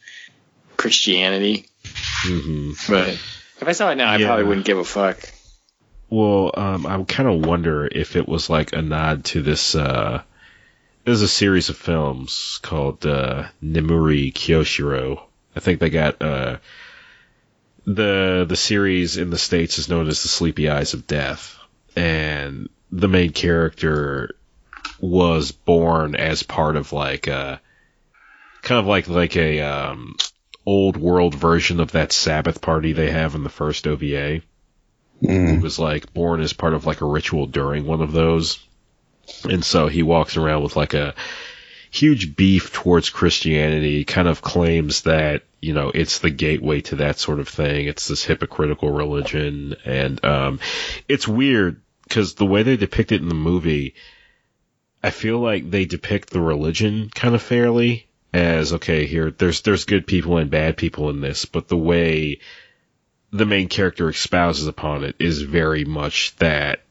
Christianity. 0.78 1.68
mhm. 2.26 2.88
But 2.88 3.10
if 3.10 3.68
I 3.68 3.72
saw 3.72 3.92
it 3.92 3.96
now, 3.96 4.12
I 4.12 4.22
probably 4.22 4.46
wouldn't 4.46 4.66
give 4.66 4.78
a 4.78 4.84
fuck. 4.84 5.18
Well, 6.10 6.52
um, 6.56 6.86
I 6.86 7.02
kind 7.04 7.30
of 7.30 7.46
wonder 7.46 7.88
if 7.90 8.16
it 8.16 8.28
was 8.28 8.50
like 8.50 8.74
a 8.74 8.82
nod 8.82 9.26
to 9.26 9.42
this. 9.42 9.76
Uh, 9.76 10.24
there's 11.06 11.22
a 11.22 11.28
series 11.28 11.70
of 11.70 11.78
films 11.78 12.60
called 12.62 13.06
uh, 13.06 13.48
Nemuri 13.64 14.34
Kyoshiro. 14.34 15.22
I 15.56 15.60
think 15.60 15.80
they 15.80 15.90
got 15.90 16.22
uh, 16.22 16.58
the 17.86 18.46
the 18.48 18.56
series 18.56 19.18
in 19.18 19.30
the 19.30 19.38
states 19.38 19.78
is 19.78 19.90
known 19.90 20.08
as 20.08 20.22
the 20.22 20.30
Sleepy 20.30 20.70
Eyes 20.70 20.94
of 20.94 21.08
Death, 21.08 21.58
and 21.96 22.70
the 22.92 23.08
main 23.08 23.32
character 23.32 24.36
was 25.00 25.52
born 25.52 26.16
as 26.16 26.44
part 26.44 26.76
of 26.76 26.92
like 26.92 27.28
a 27.28 27.62
kind 28.70 28.80
of 28.80 28.86
like 28.86 29.08
like 29.08 29.36
a 29.36 29.62
um, 29.62 30.16
old 30.66 30.96
world 30.96 31.34
version 31.34 31.80
of 31.80 31.94
that 31.94 32.12
Sabbath 32.12 32.62
party 32.62 32.94
they 32.94 33.10
have 33.10 33.34
in 33.36 33.44
the 33.44 33.50
first 33.50 33.88
OVA 33.88 34.42
he 35.22 35.28
Mm. 35.28 35.62
was 35.62 35.78
like 35.78 36.14
born 36.14 36.40
as 36.40 36.54
part 36.54 36.74
of 36.74 36.86
like 36.86 37.02
a 37.02 37.06
ritual 37.06 37.46
during 37.46 37.86
one 37.86 38.02
of 38.02 38.14
those. 38.14 38.66
And 39.44 39.66
so 39.66 39.88
he 39.88 40.02
walks 40.02 40.38
around 40.38 40.64
with 40.64 40.78
like 40.78 40.94
a 40.94 41.14
huge 41.92 42.36
beef 42.36 42.72
towards 42.72 43.10
Christianity, 43.10 44.06
kind 44.06 44.28
of 44.28 44.42
claims 44.42 45.02
that, 45.02 45.44
you 45.60 45.74
know, 45.74 45.92
it's 45.94 46.20
the 46.20 46.30
gateway 46.30 46.82
to 46.82 46.98
that 46.98 47.20
sort 47.20 47.40
of 47.40 47.50
thing. 47.50 47.88
It's 47.88 48.08
this 48.08 48.24
hypocritical 48.24 48.92
religion. 48.92 49.76
And, 49.84 50.24
um, 50.24 50.60
it's 51.08 51.28
weird 51.28 51.82
because 52.04 52.36
the 52.36 52.46
way 52.46 52.64
they 52.64 52.78
depict 52.78 53.12
it 53.12 53.22
in 53.22 53.28
the 53.28 53.36
movie, 53.36 53.96
I 55.04 55.10
feel 55.10 55.40
like 55.40 55.70
they 55.70 55.84
depict 55.84 56.30
the 56.30 56.42
religion 56.42 57.10
kind 57.14 57.36
of 57.36 57.42
fairly 57.42 58.09
as, 58.34 58.74
okay, 58.74 59.06
here, 59.06 59.32
there's, 59.32 59.62
there's 59.62 59.86
good 59.86 60.06
people 60.06 60.38
and 60.38 60.52
bad 60.52 60.78
people 60.78 61.10
in 61.10 61.22
this, 61.22 61.46
but 61.46 61.68
the 61.68 61.78
way 61.78 62.40
the 63.32 63.46
main 63.46 63.68
character 63.68 64.10
espouses 64.10 64.68
upon 64.68 65.04
it 65.04 65.16
is 65.20 65.42
very 65.42 65.86
much 65.86 66.36
that 66.38 66.82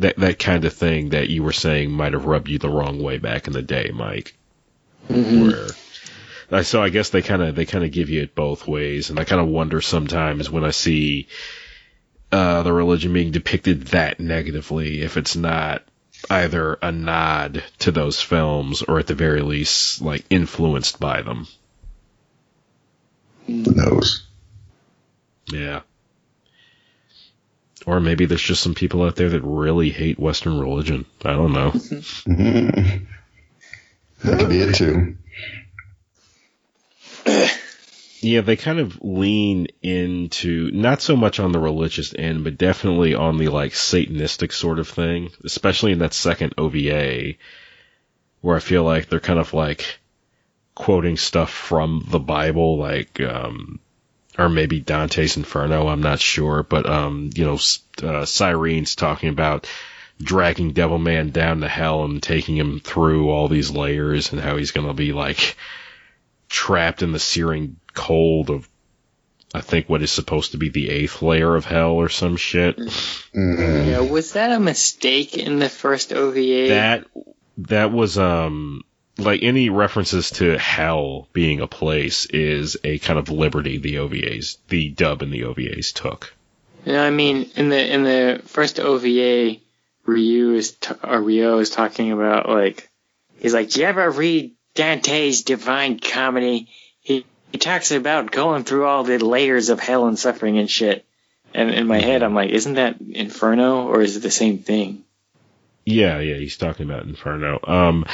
that 0.00 0.16
that 0.16 0.40
kind 0.40 0.64
of 0.64 0.72
thing 0.72 1.10
that 1.10 1.28
you 1.28 1.42
were 1.44 1.52
saying 1.52 1.90
might 1.90 2.14
have 2.14 2.24
rubbed 2.24 2.48
you 2.48 2.58
the 2.58 2.68
wrong 2.68 3.00
way 3.00 3.18
back 3.18 3.46
in 3.46 3.52
the 3.52 3.62
day, 3.62 3.92
Mike. 3.94 4.36
Where 5.08 5.68
so 6.62 6.82
I 6.82 6.88
guess 6.88 7.10
they 7.10 7.22
kind 7.22 7.42
of 7.42 7.54
they 7.54 7.66
kind 7.66 7.84
of 7.84 7.90
give 7.90 8.10
you 8.10 8.22
it 8.22 8.34
both 8.34 8.66
ways, 8.66 9.10
and 9.10 9.18
I 9.18 9.24
kind 9.24 9.40
of 9.40 9.48
wonder 9.48 9.80
sometimes 9.80 10.50
when 10.50 10.64
I 10.64 10.70
see 10.70 11.28
uh, 12.32 12.62
the 12.62 12.72
religion 12.72 13.12
being 13.12 13.30
depicted 13.30 13.82
that 13.88 14.20
negatively 14.20 15.02
if 15.02 15.16
it's 15.16 15.36
not 15.36 15.82
either 16.30 16.78
a 16.82 16.92
nod 16.92 17.62
to 17.80 17.90
those 17.90 18.20
films 18.20 18.82
or 18.82 18.98
at 18.98 19.06
the 19.06 19.14
very 19.14 19.42
least 19.42 20.00
like 20.00 20.24
influenced 20.30 21.00
by 21.00 21.22
them. 21.22 21.46
Who 23.46 23.74
knows? 23.74 24.26
Yeah. 25.46 25.80
Or 27.86 28.00
maybe 28.00 28.24
there's 28.24 28.42
just 28.42 28.62
some 28.62 28.74
people 28.74 29.02
out 29.02 29.16
there 29.16 29.28
that 29.28 29.42
really 29.42 29.90
hate 29.90 30.18
Western 30.18 30.58
religion. 30.58 31.04
I 31.24 31.32
don't 31.32 31.52
know. 31.52 31.70
That 31.70 31.80
mm-hmm. 32.26 33.04
could 34.38 34.48
be 34.48 34.60
it 34.60 34.74
too. 34.74 35.16
Yeah, 38.24 38.40
they 38.40 38.56
kind 38.56 38.80
of 38.80 38.98
lean 39.02 39.66
into 39.82 40.70
not 40.72 41.02
so 41.02 41.14
much 41.14 41.40
on 41.40 41.52
the 41.52 41.58
religious 41.58 42.14
end, 42.14 42.42
but 42.42 42.56
definitely 42.56 43.14
on 43.14 43.36
the 43.36 43.48
like 43.48 43.72
satanistic 43.72 44.50
sort 44.50 44.78
of 44.78 44.88
thing, 44.88 45.30
especially 45.44 45.92
in 45.92 45.98
that 45.98 46.14
second 46.14 46.54
OVA, 46.56 47.34
where 48.40 48.56
I 48.56 48.60
feel 48.60 48.82
like 48.82 49.10
they're 49.10 49.20
kind 49.20 49.38
of 49.38 49.52
like 49.52 49.98
quoting 50.74 51.18
stuff 51.18 51.50
from 51.50 52.02
the 52.08 52.18
Bible, 52.18 52.78
like, 52.78 53.20
um, 53.20 53.78
or 54.38 54.48
maybe 54.48 54.80
Dante's 54.80 55.36
Inferno. 55.36 55.88
I'm 55.88 56.02
not 56.02 56.18
sure, 56.18 56.62
but 56.62 56.88
um, 56.88 57.28
you 57.34 57.44
know, 57.44 57.58
uh, 58.02 58.24
Sirene's 58.24 58.96
talking 58.96 59.28
about 59.28 59.68
dragging 60.18 60.72
Devilman 60.72 61.30
down 61.30 61.60
to 61.60 61.68
hell 61.68 62.04
and 62.04 62.22
taking 62.22 62.56
him 62.56 62.80
through 62.80 63.28
all 63.28 63.48
these 63.48 63.70
layers, 63.70 64.32
and 64.32 64.40
how 64.40 64.56
he's 64.56 64.70
gonna 64.70 64.94
be 64.94 65.12
like 65.12 65.58
trapped 66.48 67.02
in 67.02 67.12
the 67.12 67.18
searing 67.18 67.76
cold 67.94 68.50
of, 68.50 68.68
I 69.54 69.60
think, 69.60 69.88
what 69.88 70.02
is 70.02 70.10
supposed 70.10 70.52
to 70.52 70.58
be 70.58 70.68
the 70.68 70.90
eighth 70.90 71.22
layer 71.22 71.54
of 71.54 71.64
hell 71.64 71.92
or 71.92 72.08
some 72.08 72.36
shit. 72.36 72.76
Mhm. 72.76 73.86
Yeah, 73.86 74.00
was 74.00 74.32
that 74.32 74.52
a 74.52 74.60
mistake 74.60 75.36
in 75.38 75.58
the 75.58 75.68
first 75.68 76.12
OVA? 76.12 76.68
That 76.68 77.04
that 77.58 77.92
was 77.92 78.18
um 78.18 78.82
like 79.16 79.44
any 79.44 79.70
references 79.70 80.30
to 80.30 80.58
hell 80.58 81.28
being 81.32 81.60
a 81.60 81.68
place 81.68 82.26
is 82.26 82.76
a 82.82 82.98
kind 82.98 83.18
of 83.18 83.28
liberty 83.30 83.78
the 83.78 83.96
OVAs, 83.98 84.58
the 84.68 84.88
dub 84.88 85.22
and 85.22 85.32
the 85.32 85.42
OVAs 85.44 85.92
took. 85.92 86.34
No, 86.84 87.00
I 87.00 87.10
mean 87.10 87.48
in 87.54 87.68
the 87.68 87.92
in 87.92 88.02
the 88.02 88.42
first 88.46 88.80
OVA, 88.80 89.56
Ryu 90.04 90.54
is 90.54 90.72
t- 90.72 90.94
or 91.02 91.20
Ryo 91.20 91.58
is 91.58 91.70
talking 91.70 92.10
about 92.12 92.48
like 92.48 92.90
he's 93.38 93.54
like, 93.54 93.70
"Do 93.70 93.80
you 93.80 93.86
ever 93.86 94.10
read 94.10 94.52
Dante's 94.74 95.42
Divine 95.42 95.98
Comedy?" 96.00 96.68
He 97.54 97.58
talks 97.58 97.92
about 97.92 98.32
going 98.32 98.64
through 98.64 98.84
all 98.84 99.04
the 99.04 99.18
layers 99.18 99.68
of 99.68 99.78
hell 99.78 100.08
and 100.08 100.18
suffering 100.18 100.58
and 100.58 100.68
shit. 100.68 101.06
And 101.54 101.70
in 101.70 101.86
my 101.86 102.00
head, 102.00 102.24
I'm 102.24 102.34
like, 102.34 102.50
"Isn't 102.50 102.74
that 102.74 102.96
Inferno 103.00 103.86
or 103.86 104.02
is 104.02 104.16
it 104.16 104.24
the 104.24 104.30
same 104.32 104.58
thing?" 104.58 105.04
Yeah, 105.86 106.18
yeah, 106.18 106.34
he's 106.34 106.56
talking 106.56 106.90
about 106.90 107.04
Inferno. 107.04 107.60
Um, 107.62 108.06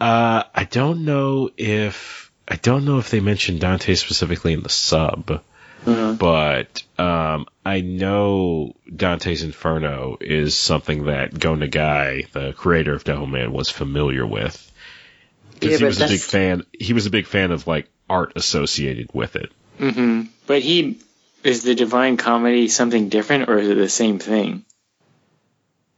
uh, 0.00 0.44
I 0.54 0.62
don't 0.62 1.04
know 1.04 1.50
if 1.56 2.30
I 2.46 2.54
don't 2.54 2.84
know 2.84 3.00
if 3.00 3.10
they 3.10 3.18
mentioned 3.18 3.58
Dante 3.58 3.96
specifically 3.96 4.52
in 4.52 4.62
the 4.62 4.68
sub, 4.68 5.42
Uh, 5.84 6.12
but 6.12 6.84
um, 7.00 7.46
I 7.66 7.80
know 7.80 8.76
Dante's 8.94 9.42
Inferno 9.42 10.18
is 10.20 10.56
something 10.56 11.06
that 11.06 11.36
Go 11.36 11.56
Nagai, 11.56 12.30
the 12.30 12.52
creator 12.52 12.94
of 12.94 13.02
Devilman, 13.02 13.48
was 13.48 13.70
familiar 13.70 14.24
with 14.24 14.72
because 15.54 15.72
Yeah, 15.72 15.78
he 15.78 15.84
was 15.84 16.00
a 16.00 16.06
big 16.06 16.20
fan. 16.20 16.62
He 16.78 16.92
was 16.92 17.06
a 17.06 17.10
big 17.10 17.26
fan 17.26 17.50
of 17.50 17.66
like 17.66 17.88
art 18.08 18.32
associated 18.36 19.10
with 19.12 19.36
it. 19.36 19.52
hmm 19.78 20.22
But 20.46 20.62
he 20.62 21.00
is 21.44 21.62
the 21.62 21.74
Divine 21.74 22.16
Comedy 22.16 22.68
something 22.68 23.08
different 23.08 23.48
or 23.48 23.58
is 23.58 23.68
it 23.68 23.74
the 23.76 23.88
same 23.88 24.18
thing? 24.18 24.64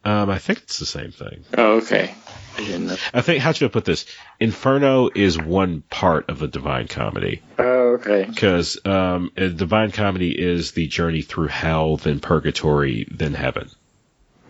Um, 0.05 0.29
I 0.31 0.39
think 0.39 0.59
it's 0.61 0.79
the 0.79 0.87
same 0.87 1.13
thing. 1.13 1.45
Oh, 1.57 1.77
okay. 1.79 2.15
I 2.57 2.61
didn't 2.61 2.87
know. 2.87 2.97
I 3.13 3.21
think 3.23 3.41
how 3.43 3.53
should 3.53 3.71
I 3.71 3.73
put 3.73 3.85
this? 3.87 4.05
Inferno 4.39 5.09
is 5.15 5.39
one 5.39 5.83
part 5.91 6.29
of 6.29 6.39
the 6.39 6.47
Divine 6.47 6.89
Comedy. 6.89 7.43
Oh, 7.59 7.99
okay. 8.01 8.25
because 8.25 8.79
um, 8.85 9.31
a 9.37 9.49
divine 9.49 9.93
comedy 9.93 10.31
is 10.31 10.73
the 10.73 10.87
journey 10.89 11.23
through 11.23 11.49
hell, 11.49 11.97
then 11.97 12.21
purgatory, 12.21 13.07
then 13.11 13.35
heaven. 13.35 13.71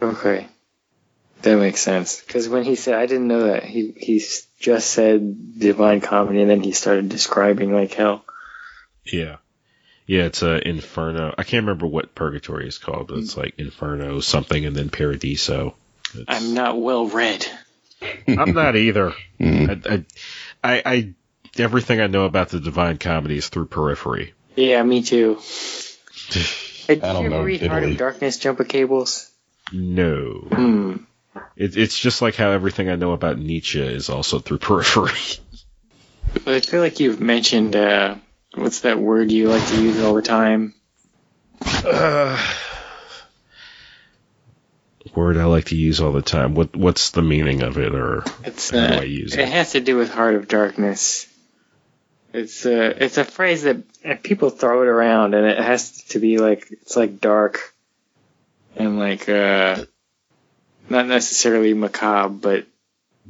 Okay. 0.02 0.48
That 1.42 1.58
makes 1.58 1.80
sense. 1.80 2.20
Because 2.22 2.48
when 2.48 2.64
he 2.64 2.74
said, 2.74 2.94
I 2.94 3.06
didn't 3.06 3.28
know 3.28 3.46
that. 3.48 3.64
He 3.64 3.92
he 3.96 4.16
s- 4.16 4.46
just 4.64 4.90
said 4.90 5.58
divine 5.58 6.00
comedy, 6.00 6.40
and 6.40 6.50
then 6.50 6.62
he 6.62 6.72
started 6.72 7.08
describing 7.10 7.72
like 7.72 7.92
hell. 7.92 8.24
Yeah, 9.04 9.36
yeah. 10.06 10.24
It's 10.24 10.42
a 10.42 10.66
inferno. 10.66 11.34
I 11.36 11.42
can't 11.44 11.64
remember 11.66 11.86
what 11.86 12.14
purgatory 12.14 12.66
is 12.66 12.78
called, 12.78 13.08
but 13.08 13.18
it's 13.18 13.36
like 13.36 13.54
inferno 13.58 14.20
something, 14.20 14.64
and 14.64 14.74
then 14.74 14.88
paradiso. 14.88 15.74
It's- 16.14 16.24
I'm 16.28 16.54
not 16.54 16.80
well 16.80 17.06
read. 17.06 17.46
I'm 18.28 18.54
not 18.54 18.76
either. 18.76 19.12
Mhm. 19.38 19.86
I, 19.86 19.94
I, 19.94 20.74
I, 20.76 20.82
I, 20.86 21.14
everything 21.58 22.00
I 22.00 22.06
know 22.06 22.24
about 22.24 22.48
the 22.48 22.60
divine 22.60 22.96
comedy 22.96 23.36
is 23.36 23.48
through 23.48 23.66
periphery. 23.66 24.32
Yeah, 24.56 24.82
me 24.82 25.02
too. 25.02 25.40
Did 26.30 27.02
I 27.04 27.12
don't 27.12 27.22
you 27.22 27.26
ever 27.26 27.30
know 27.30 27.42
read 27.42 27.60
Heart 27.62 27.78
Italy. 27.82 27.92
of 27.92 27.98
Darkness, 27.98 28.38
Jumper 28.38 28.64
Cables? 28.64 29.30
No, 29.72 30.46
Hmm. 30.52 30.96
It, 31.56 31.76
it's 31.76 31.98
just 31.98 32.22
like 32.22 32.34
how 32.36 32.50
everything 32.50 32.88
I 32.88 32.96
know 32.96 33.12
about 33.12 33.38
Nietzsche 33.38 33.80
is 33.80 34.08
also 34.10 34.38
through 34.38 34.58
periphery. 34.68 35.10
I 36.46 36.60
feel 36.60 36.80
like 36.80 37.00
you've 37.00 37.20
mentioned 37.20 37.76
uh, 37.76 38.16
what's 38.54 38.80
that 38.80 38.98
word 38.98 39.30
you 39.30 39.48
like 39.48 39.66
to 39.68 39.82
use 39.82 40.02
all 40.02 40.14
the 40.14 40.22
time? 40.22 40.74
Uh, 41.84 42.38
word 45.14 45.36
I 45.36 45.44
like 45.44 45.66
to 45.66 45.76
use 45.76 46.00
all 46.00 46.12
the 46.12 46.22
time. 46.22 46.54
What 46.54 46.74
what's 46.76 47.10
the 47.10 47.22
meaning 47.22 47.62
of 47.62 47.78
it, 47.78 47.94
or 47.94 48.24
It's 48.44 48.70
how 48.70 48.88
do 48.88 48.94
uh, 48.94 49.00
I 49.00 49.04
use 49.04 49.34
it 49.34 49.40
it? 49.40 49.48
has 49.48 49.72
to 49.72 49.80
do 49.80 49.96
with 49.96 50.10
Heart 50.12 50.34
of 50.34 50.48
Darkness. 50.48 51.26
It's 52.32 52.66
uh, 52.66 52.94
it's 52.96 53.16
a 53.16 53.24
phrase 53.24 53.62
that 53.62 53.76
uh, 54.04 54.14
people 54.22 54.50
throw 54.50 54.82
it 54.82 54.88
around, 54.88 55.34
and 55.34 55.46
it 55.46 55.58
has 55.58 56.02
to 56.06 56.18
be 56.18 56.38
like 56.38 56.66
it's 56.72 56.96
like 56.96 57.20
dark, 57.20 57.74
and 58.76 58.98
like 58.98 59.28
uh, 59.28 59.84
not 60.88 61.06
necessarily 61.06 61.74
macabre, 61.74 62.28
but 62.34 62.66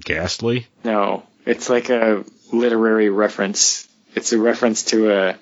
Ghastly. 0.05 0.67
no, 0.83 1.23
it's 1.47 1.69
like 1.71 1.89
a 1.91 2.25
literary 2.53 3.09
reference. 3.11 3.89
It's 4.15 4.33
a 4.33 4.39
reference 4.39 4.85
to 4.87 5.11
a 5.11 5.37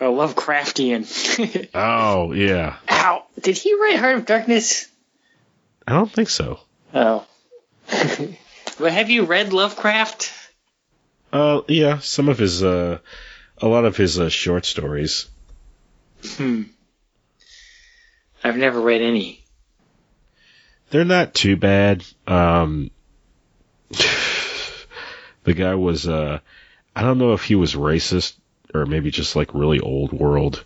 a 0.00 0.04
Lovecraftian. 0.04 1.04
Oh 1.74 2.32
yeah, 2.32 2.76
Ow! 2.90 3.24
Did 3.40 3.56
he 3.56 3.74
write 3.74 3.98
Heart 3.98 4.16
of 4.16 4.26
Darkness? 4.26 4.86
I 5.86 5.92
don't 5.92 6.10
think 6.12 6.28
so. 6.28 6.60
Oh. 6.94 7.26
but 8.78 8.92
have 8.92 9.10
you 9.10 9.24
read 9.24 9.52
Lovecraft? 9.52 10.32
Uh, 11.32 11.62
yeah, 11.68 11.98
some 11.98 12.28
of 12.28 12.38
his 12.38 12.62
uh, 12.62 12.98
a 13.58 13.66
lot 13.68 13.84
of 13.84 13.96
his 13.96 14.18
uh, 14.18 14.28
short 14.28 14.64
stories. 14.66 15.26
Hmm. 16.24 16.64
I've 18.44 18.56
never 18.56 18.80
read 18.80 19.02
any. 19.02 19.44
They're 20.90 21.04
not 21.04 21.34
too 21.34 21.56
bad. 21.56 22.04
Um, 22.26 22.90
the 25.44 25.54
guy 25.54 25.74
was 25.74 26.08
uh, 26.08 26.40
I 26.94 27.02
don't 27.02 27.18
know 27.18 27.32
if 27.32 27.44
he 27.44 27.54
was 27.54 27.74
racist 27.74 28.34
or 28.74 28.86
maybe 28.86 29.10
just 29.10 29.36
like 29.36 29.54
really 29.54 29.80
old 29.80 30.12
world, 30.12 30.64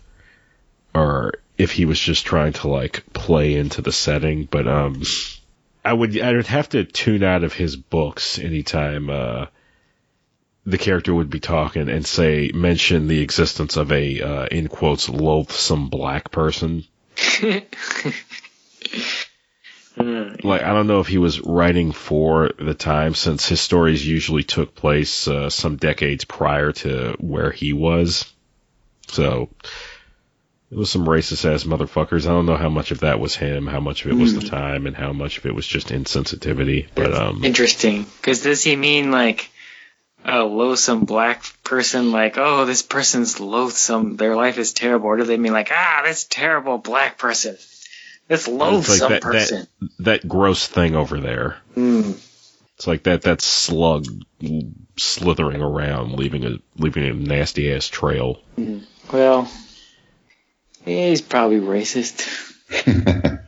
or 0.93 1.33
if 1.57 1.71
he 1.71 1.85
was 1.85 1.99
just 1.99 2.25
trying 2.25 2.53
to 2.53 2.67
like 2.67 3.03
play 3.13 3.55
into 3.55 3.81
the 3.81 3.91
setting. 3.91 4.45
But 4.45 4.67
um, 4.67 5.03
I 5.83 5.93
would 5.93 6.19
I 6.19 6.33
would 6.33 6.47
have 6.47 6.69
to 6.69 6.85
tune 6.85 7.23
out 7.23 7.43
of 7.43 7.53
his 7.53 7.75
books 7.75 8.39
anytime 8.39 9.09
uh, 9.09 9.47
the 10.65 10.77
character 10.77 11.13
would 11.13 11.29
be 11.29 11.39
talking 11.39 11.89
and 11.89 12.05
say 12.05 12.51
mention 12.53 13.07
the 13.07 13.21
existence 13.21 13.77
of 13.77 13.91
a 13.91 14.21
uh, 14.21 14.45
in 14.47 14.69
quotes 14.69 15.09
loathsome 15.09 15.89
black 15.89 16.31
person. 16.31 16.85
Hmm. 19.95 20.33
like 20.43 20.63
I 20.63 20.73
don't 20.73 20.87
know 20.87 21.01
if 21.01 21.07
he 21.07 21.19
was 21.19 21.39
writing 21.41 21.91
for 21.91 22.49
the 22.57 22.73
time 22.73 23.13
since 23.13 23.47
his 23.47 23.61
stories 23.61 24.05
usually 24.05 24.43
took 24.43 24.73
place 24.73 25.27
uh, 25.27 25.51
some 25.51 25.75
decades 25.75 26.25
prior 26.25 26.71
to 26.71 27.15
where 27.19 27.51
he 27.51 27.73
was. 27.73 28.25
So 29.07 29.49
it 30.73 30.77
was 30.77 30.89
some 30.89 31.05
racist 31.05 31.45
ass 31.45 31.65
motherfuckers. 31.65 32.25
I 32.25 32.29
don't 32.29 32.47
know 32.47 32.57
how 32.57 32.69
much 32.69 32.89
of 32.89 33.01
that 33.01 33.19
was 33.19 33.35
him, 33.35 33.67
how 33.67 33.79
much 33.79 34.03
of 34.03 34.11
it 34.11 34.15
was 34.15 34.33
the 34.33 34.41
time, 34.41 34.87
and 34.87 34.95
how 34.95 35.13
much 35.13 35.37
of 35.37 35.45
it 35.45 35.53
was 35.53 35.67
just 35.67 35.89
insensitivity. 35.89 36.87
But 36.95 37.13
um, 37.13 37.43
Interesting. 37.43 38.07
Because 38.17 38.41
does 38.41 38.63
he 38.63 38.75
mean 38.75 39.11
like 39.11 39.51
a 40.25 40.39
loathsome 40.39 41.05
black 41.05 41.43
person, 41.63 42.11
like, 42.11 42.39
oh, 42.39 42.65
this 42.65 42.81
person's 42.81 43.39
loathsome, 43.39 44.15
their 44.15 44.35
life 44.35 44.57
is 44.57 44.73
terrible? 44.73 45.07
Or 45.07 45.17
do 45.17 45.25
they 45.25 45.37
mean 45.37 45.53
like, 45.53 45.69
ah, 45.71 46.01
this 46.05 46.23
terrible 46.23 46.79
black 46.79 47.19
person, 47.19 47.55
this 48.33 48.47
loathsome 48.47 49.09
that- 49.09 49.09
that- 49.09 49.21
person? 49.21 49.67
that 49.99 50.27
gross 50.27 50.67
thing 50.67 50.95
over 50.95 51.19
there. 51.19 51.57
Hmm. 51.75 52.11
It's 52.75 52.87
like 52.87 53.03
that 53.03 53.21
that 53.23 53.41
slug 53.41 54.05
slithering 54.97 55.61
around, 55.61 56.13
leaving 56.13 56.45
a 56.45 56.57
leaving 56.77 57.05
a 57.05 57.13
nasty 57.13 57.71
ass 57.71 57.87
trail. 57.87 58.41
Well, 59.11 59.49
he's 60.83 61.21
probably 61.21 61.59
racist. 61.59 62.27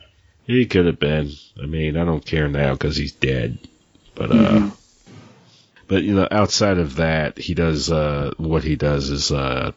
He 0.46 0.66
could 0.66 0.86
have 0.86 1.00
been. 1.00 1.32
I 1.60 1.66
mean, 1.66 1.96
I 1.96 2.04
don't 2.04 2.24
care 2.24 2.46
now 2.46 2.72
because 2.74 2.96
he's 2.96 3.10
dead. 3.10 3.58
But 4.14 4.30
uh, 4.30 4.34
Mm-hmm. 4.34 4.68
but 5.88 6.04
you 6.04 6.14
know, 6.14 6.28
outside 6.30 6.78
of 6.78 6.96
that, 6.96 7.36
he 7.36 7.54
does 7.54 7.90
uh, 7.90 8.32
what 8.36 8.62
he 8.62 8.76
does 8.76 9.10
is 9.10 9.32
uh, 9.32 9.72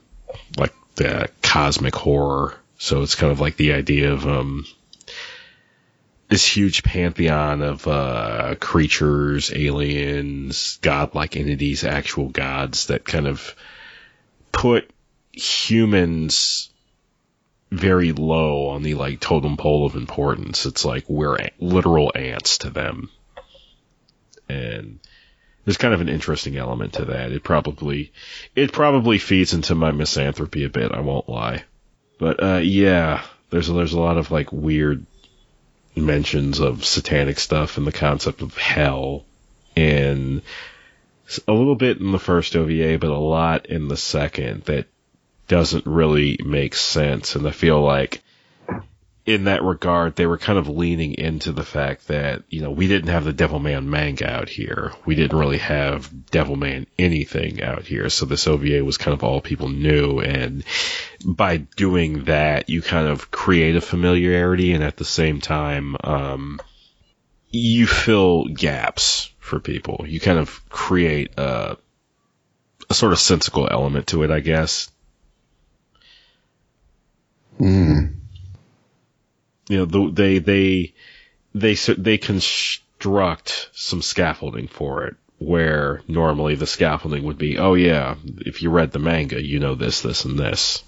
like 0.57 0.73
the 0.93 1.27
cosmic 1.41 1.95
horror. 1.95 2.55
So 2.77 3.01
it's 3.01 3.15
kind 3.15 3.31
of 3.31 3.39
like 3.39 3.55
the 3.57 3.73
idea 3.73 4.13
of 4.13 4.27
um, 4.27 4.67
this 6.39 6.55
huge 6.55 6.83
pantheon 6.83 7.61
of 7.61 7.85
uh, 7.85 8.55
creatures, 8.61 9.51
aliens, 9.53 10.79
godlike 10.81 11.35
entities, 11.35 11.83
actual 11.83 12.29
gods 12.29 12.85
that 12.85 13.03
kind 13.03 13.27
of 13.27 13.53
put 14.53 14.89
humans 15.33 16.69
very 17.71 18.13
low 18.13 18.69
on 18.69 18.83
the 18.83 18.93
like 18.93 19.19
totem 19.19 19.57
pole 19.57 19.85
of 19.85 19.95
importance. 19.95 20.65
It's 20.65 20.85
like 20.85 21.03
we're 21.09 21.49
literal 21.59 22.13
ants 22.15 22.59
to 22.59 22.69
them. 22.69 23.09
And 24.47 25.01
there's 25.65 25.75
kind 25.75 25.93
of 25.93 25.99
an 25.99 26.07
interesting 26.07 26.55
element 26.55 26.93
to 26.93 27.05
that. 27.05 27.33
It 27.33 27.43
probably 27.43 28.13
it 28.55 28.71
probably 28.71 29.17
feeds 29.17 29.53
into 29.53 29.75
my 29.75 29.91
misanthropy 29.91 30.63
a 30.63 30.69
bit. 30.69 30.93
I 30.93 31.01
won't 31.01 31.27
lie, 31.27 31.65
but 32.17 32.41
uh, 32.41 32.61
yeah, 32.63 33.23
there's 33.49 33.67
there's 33.67 33.93
a 33.93 33.99
lot 33.99 34.17
of 34.17 34.31
like 34.31 34.53
weird 34.53 35.05
mentions 35.95 36.59
of 36.59 36.85
satanic 36.85 37.39
stuff 37.39 37.77
and 37.77 37.85
the 37.85 37.91
concept 37.91 38.41
of 38.41 38.57
hell, 38.57 39.25
and 39.75 40.41
a 41.47 41.53
little 41.53 41.75
bit 41.75 41.99
in 41.99 42.11
the 42.11 42.19
first 42.19 42.55
OVA, 42.55 42.97
but 42.97 43.09
a 43.09 43.17
lot 43.17 43.67
in 43.67 43.87
the 43.87 43.97
second 43.97 44.63
that 44.63 44.87
doesn't 45.47 45.85
really 45.85 46.39
make 46.43 46.75
sense. 46.75 47.35
And 47.35 47.47
I 47.47 47.51
feel 47.51 47.81
like 47.81 48.21
in 49.29 49.43
that 49.43 49.61
regard, 49.61 50.15
they 50.15 50.25
were 50.25 50.39
kind 50.39 50.57
of 50.57 50.67
leaning 50.67 51.13
into 51.13 51.51
the 51.51 51.63
fact 51.63 52.07
that, 52.07 52.41
you 52.49 52.61
know, 52.61 52.71
we 52.71 52.87
didn't 52.87 53.09
have 53.09 53.25
the 53.25 53.31
Devilman 53.31 53.85
manga 53.85 54.27
out 54.27 54.49
here. 54.49 54.91
We 55.05 55.13
didn't 55.13 55.37
really 55.37 55.59
have 55.59 56.09
Devilman 56.09 56.87
anything 56.97 57.61
out 57.61 57.83
here. 57.83 58.09
So 58.09 58.25
this 58.25 58.47
OVA 58.47 58.83
was 58.83 58.97
kind 58.97 59.13
of 59.13 59.23
all 59.23 59.39
people 59.39 59.69
knew. 59.69 60.19
And 60.19 60.63
by 61.23 61.57
doing 61.57 62.23
that, 62.23 62.69
you 62.69 62.81
kind 62.81 63.07
of 63.07 63.29
create 63.29 63.75
a 63.75 63.81
familiarity 63.81 64.73
and 64.73 64.83
at 64.83 64.97
the 64.97 65.05
same 65.05 65.41
time, 65.41 65.95
um, 66.03 66.59
you 67.51 67.85
fill 67.85 68.45
gaps 68.45 69.31
for 69.37 69.59
people. 69.59 70.05
You 70.07 70.19
kind 70.19 70.39
of 70.39 70.67
create 70.69 71.37
a, 71.37 71.77
a 72.89 72.93
sort 72.95 73.11
of 73.11 73.19
sensical 73.19 73.67
element 73.69 74.07
to 74.07 74.23
it, 74.23 74.31
I 74.31 74.39
guess. 74.39 74.89
Mm. 77.59 78.15
You 79.69 79.77
know, 79.77 79.85
the, 79.85 80.11
they 80.11 80.39
they 80.39 80.93
they 81.55 81.75
they 81.75 82.17
construct 82.17 83.69
some 83.73 84.01
scaffolding 84.01 84.67
for 84.67 85.05
it, 85.05 85.15
where 85.37 86.01
normally 86.07 86.55
the 86.55 86.67
scaffolding 86.67 87.23
would 87.23 87.37
be, 87.37 87.57
oh 87.57 87.75
yeah, 87.75 88.15
if 88.39 88.61
you 88.61 88.71
read 88.71 88.91
the 88.91 88.99
manga, 88.99 89.41
you 89.41 89.59
know 89.59 89.75
this, 89.75 90.01
this, 90.01 90.25
and 90.25 90.37
this. 90.37 90.83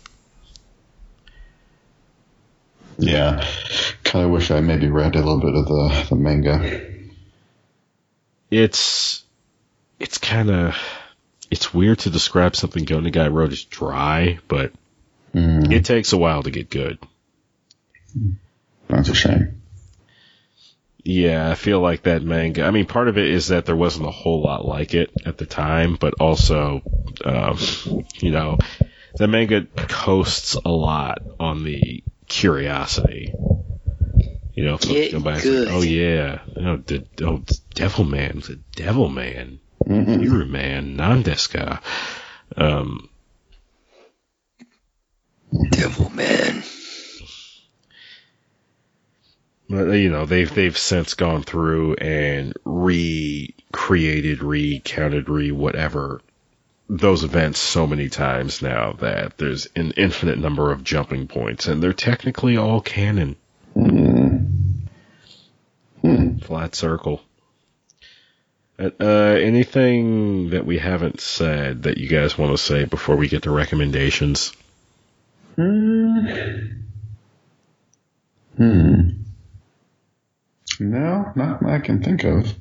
Yeah, 2.97 3.47
kind 4.03 4.25
of 4.25 4.31
wish 4.31 4.51
I 4.51 4.59
maybe 4.59 4.89
read 4.89 5.15
a 5.15 5.19
little 5.19 5.39
bit 5.39 5.55
of 5.55 5.65
the, 5.65 6.05
the 6.09 6.15
manga. 6.15 6.89
It's 8.49 9.23
it's 9.99 10.17
kind 10.17 10.49
of 10.49 10.75
it's 11.49 11.73
weird 11.73 11.99
to 11.99 12.09
describe 12.09 12.55
something 12.55 12.83
Go 12.83 12.99
Nagai 12.99 13.31
wrote 13.31 13.51
as 13.51 13.63
dry, 13.63 14.39
but 14.47 14.73
Mm. 15.33 15.71
it 15.71 15.85
takes 15.85 16.11
a 16.11 16.17
while 16.17 16.43
to 16.43 16.51
get 16.51 16.69
good. 16.69 16.99
That's 18.91 19.09
a 19.09 19.15
shame. 19.15 19.61
Yeah, 21.03 21.49
I 21.49 21.55
feel 21.55 21.79
like 21.79 22.03
that 22.03 22.21
manga. 22.21 22.63
I 22.63 22.69
mean, 22.71 22.85
part 22.85 23.07
of 23.07 23.17
it 23.17 23.27
is 23.27 23.47
that 23.47 23.65
there 23.65 23.75
wasn't 23.75 24.07
a 24.07 24.11
whole 24.11 24.41
lot 24.43 24.65
like 24.65 24.93
it 24.93 25.09
at 25.25 25.37
the 25.37 25.47
time, 25.47 25.97
but 25.99 26.13
also, 26.19 26.83
um, 27.25 27.57
you 28.19 28.29
know, 28.29 28.59
the 29.17 29.27
manga 29.27 29.65
coasts 29.75 30.53
a 30.53 30.69
lot 30.69 31.23
on 31.39 31.63
the 31.63 32.03
curiosity. 32.27 33.33
You 34.53 34.65
know, 34.65 34.77
folks 34.77 34.93
Get 34.93 35.11
go 35.13 35.19
by 35.21 35.33
and 35.33 35.41
good. 35.41 35.67
say, 35.69 35.73
oh 35.73 35.81
yeah, 35.81 36.41
oh, 36.57 36.77
the, 36.77 37.03
oh, 37.23 37.43
Devil 37.73 38.05
Man, 38.05 38.43
the 38.45 38.59
Devil 38.75 39.09
Man, 39.09 39.59
Mhm. 39.87 40.21
Hero 40.21 40.45
Man, 40.45 40.97
Nandeska. 40.97 41.81
Um, 42.55 43.09
Devil 45.71 46.09
Man. 46.11 46.63
You 49.71 50.09
know, 50.09 50.25
they've 50.25 50.53
they've 50.53 50.77
since 50.77 51.13
gone 51.13 51.43
through 51.43 51.95
and 51.95 52.53
recreated, 52.65 54.43
recounted, 54.43 55.29
re 55.29 55.51
whatever 55.51 56.21
those 56.89 57.23
events 57.23 57.57
so 57.57 57.87
many 57.87 58.09
times 58.09 58.61
now 58.61 58.91
that 58.99 59.37
there's 59.37 59.67
an 59.77 59.91
infinite 59.91 60.37
number 60.37 60.73
of 60.73 60.83
jumping 60.83 61.27
points, 61.27 61.67
and 61.67 61.81
they're 61.81 61.93
technically 61.93 62.57
all 62.57 62.81
canon. 62.81 63.37
Mm. 63.73 64.87
Hmm. 66.01 66.37
Flat 66.39 66.75
circle. 66.75 67.21
Uh, 68.77 69.05
anything 69.05 70.49
that 70.49 70.65
we 70.65 70.79
haven't 70.79 71.21
said 71.21 71.83
that 71.83 71.97
you 71.97 72.09
guys 72.09 72.37
want 72.37 72.51
to 72.51 72.57
say 72.57 72.83
before 72.83 73.15
we 73.15 73.29
get 73.29 73.43
to 73.43 73.51
recommendations? 73.51 74.51
Hmm. 75.55 76.27
Hmm. 78.57 79.20
No, 80.81 81.31
not 81.35 81.59
that 81.59 81.69
I 81.69 81.77
can 81.77 82.01
think 82.01 82.23
of. 82.23 82.55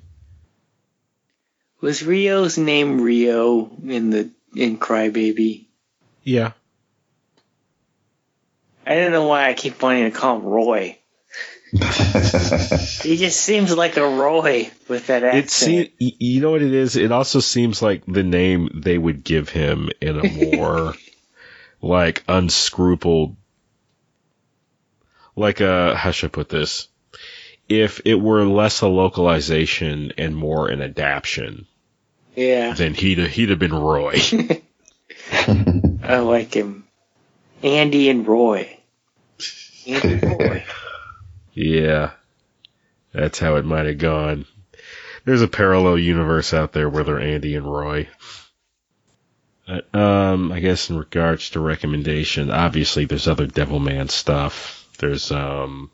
Was 1.80 2.02
Ryo's 2.02 2.58
name 2.58 3.00
Rio 3.00 3.70
in 3.82 4.10
the 4.10 4.30
in 4.54 4.76
Crybaby? 4.76 5.64
Yeah. 6.22 6.52
I 8.86 8.96
don't 8.96 9.12
know 9.12 9.26
why 9.26 9.48
I 9.48 9.54
keep 9.54 9.80
wanting 9.80 10.04
to 10.04 10.10
call 10.10 10.36
him 10.36 10.44
Roy. 10.44 10.98
He 13.02 13.16
just 13.16 13.40
seems 13.40 13.74
like 13.74 13.96
a 13.96 14.06
Roy 14.06 14.70
with 14.86 15.06
that 15.06 15.24
accent. 15.24 15.44
It 15.44 15.50
seems, 15.50 15.88
you 15.98 16.42
know 16.42 16.50
what 16.50 16.60
it 16.60 16.74
is? 16.74 16.96
It 16.96 17.12
also 17.12 17.40
seems 17.40 17.80
like 17.80 18.04
the 18.04 18.22
name 18.22 18.82
they 18.82 18.98
would 18.98 19.24
give 19.24 19.48
him 19.48 19.88
in 19.98 20.18
a 20.18 20.56
more 20.58 20.94
like 21.80 22.22
unscrupled, 22.28 23.36
like 25.36 25.60
a 25.60 25.96
how 25.96 26.10
should 26.10 26.32
I 26.32 26.32
put 26.32 26.50
this? 26.50 26.88
If 27.70 28.00
it 28.04 28.16
were 28.16 28.44
less 28.44 28.80
a 28.80 28.88
localization 28.88 30.12
and 30.18 30.36
more 30.36 30.68
an 30.68 30.82
adaptation, 30.82 31.68
yeah, 32.34 32.74
then 32.74 32.94
he'd 32.94 33.18
he'd 33.18 33.50
have 33.50 33.60
been 33.60 33.72
Roy. 33.72 34.20
I 35.32 36.18
like 36.18 36.52
him. 36.52 36.88
Andy 37.62 38.08
and 38.08 38.26
Roy. 38.26 38.76
Andy 39.86 40.12
and 40.14 40.22
Roy. 40.22 40.64
yeah, 41.54 42.10
that's 43.12 43.38
how 43.38 43.54
it 43.54 43.64
might 43.64 43.86
have 43.86 43.98
gone. 43.98 44.46
There's 45.24 45.42
a 45.42 45.48
parallel 45.48 45.98
universe 45.98 46.52
out 46.52 46.72
there 46.72 46.88
where 46.88 47.04
they're 47.04 47.20
Andy 47.20 47.54
and 47.54 47.70
Roy. 47.70 48.08
But, 49.66 49.94
um, 49.94 50.50
I 50.50 50.58
guess 50.58 50.90
in 50.90 50.98
regards 50.98 51.50
to 51.50 51.60
recommendation, 51.60 52.50
obviously 52.50 53.04
there's 53.04 53.28
other 53.28 53.46
Devilman 53.46 54.10
stuff. 54.10 54.88
There's 54.98 55.30
um, 55.30 55.92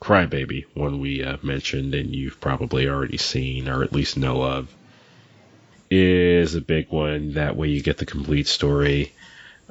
Crybaby, 0.00 0.64
one 0.74 1.00
we 1.00 1.24
uh, 1.24 1.38
mentioned 1.42 1.94
and 1.94 2.14
you've 2.14 2.40
probably 2.40 2.88
already 2.88 3.16
seen 3.16 3.68
or 3.68 3.82
at 3.82 3.92
least 3.92 4.16
know 4.16 4.42
of, 4.42 4.74
is 5.90 6.54
a 6.54 6.60
big 6.60 6.90
one. 6.90 7.34
That 7.34 7.56
way 7.56 7.68
you 7.68 7.82
get 7.82 7.98
the 7.98 8.06
complete 8.06 8.46
story. 8.46 9.12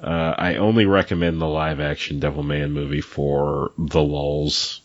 Uh, 0.02 0.34
I 0.38 0.56
only 0.56 0.86
recommend 0.86 1.42
the 1.42 1.48
live 1.48 1.80
action 1.80 2.20
Devil 2.20 2.44
Devilman 2.44 2.72
movie 2.72 3.02
for 3.02 3.72
the 3.78 4.02
lulls. 4.02 4.82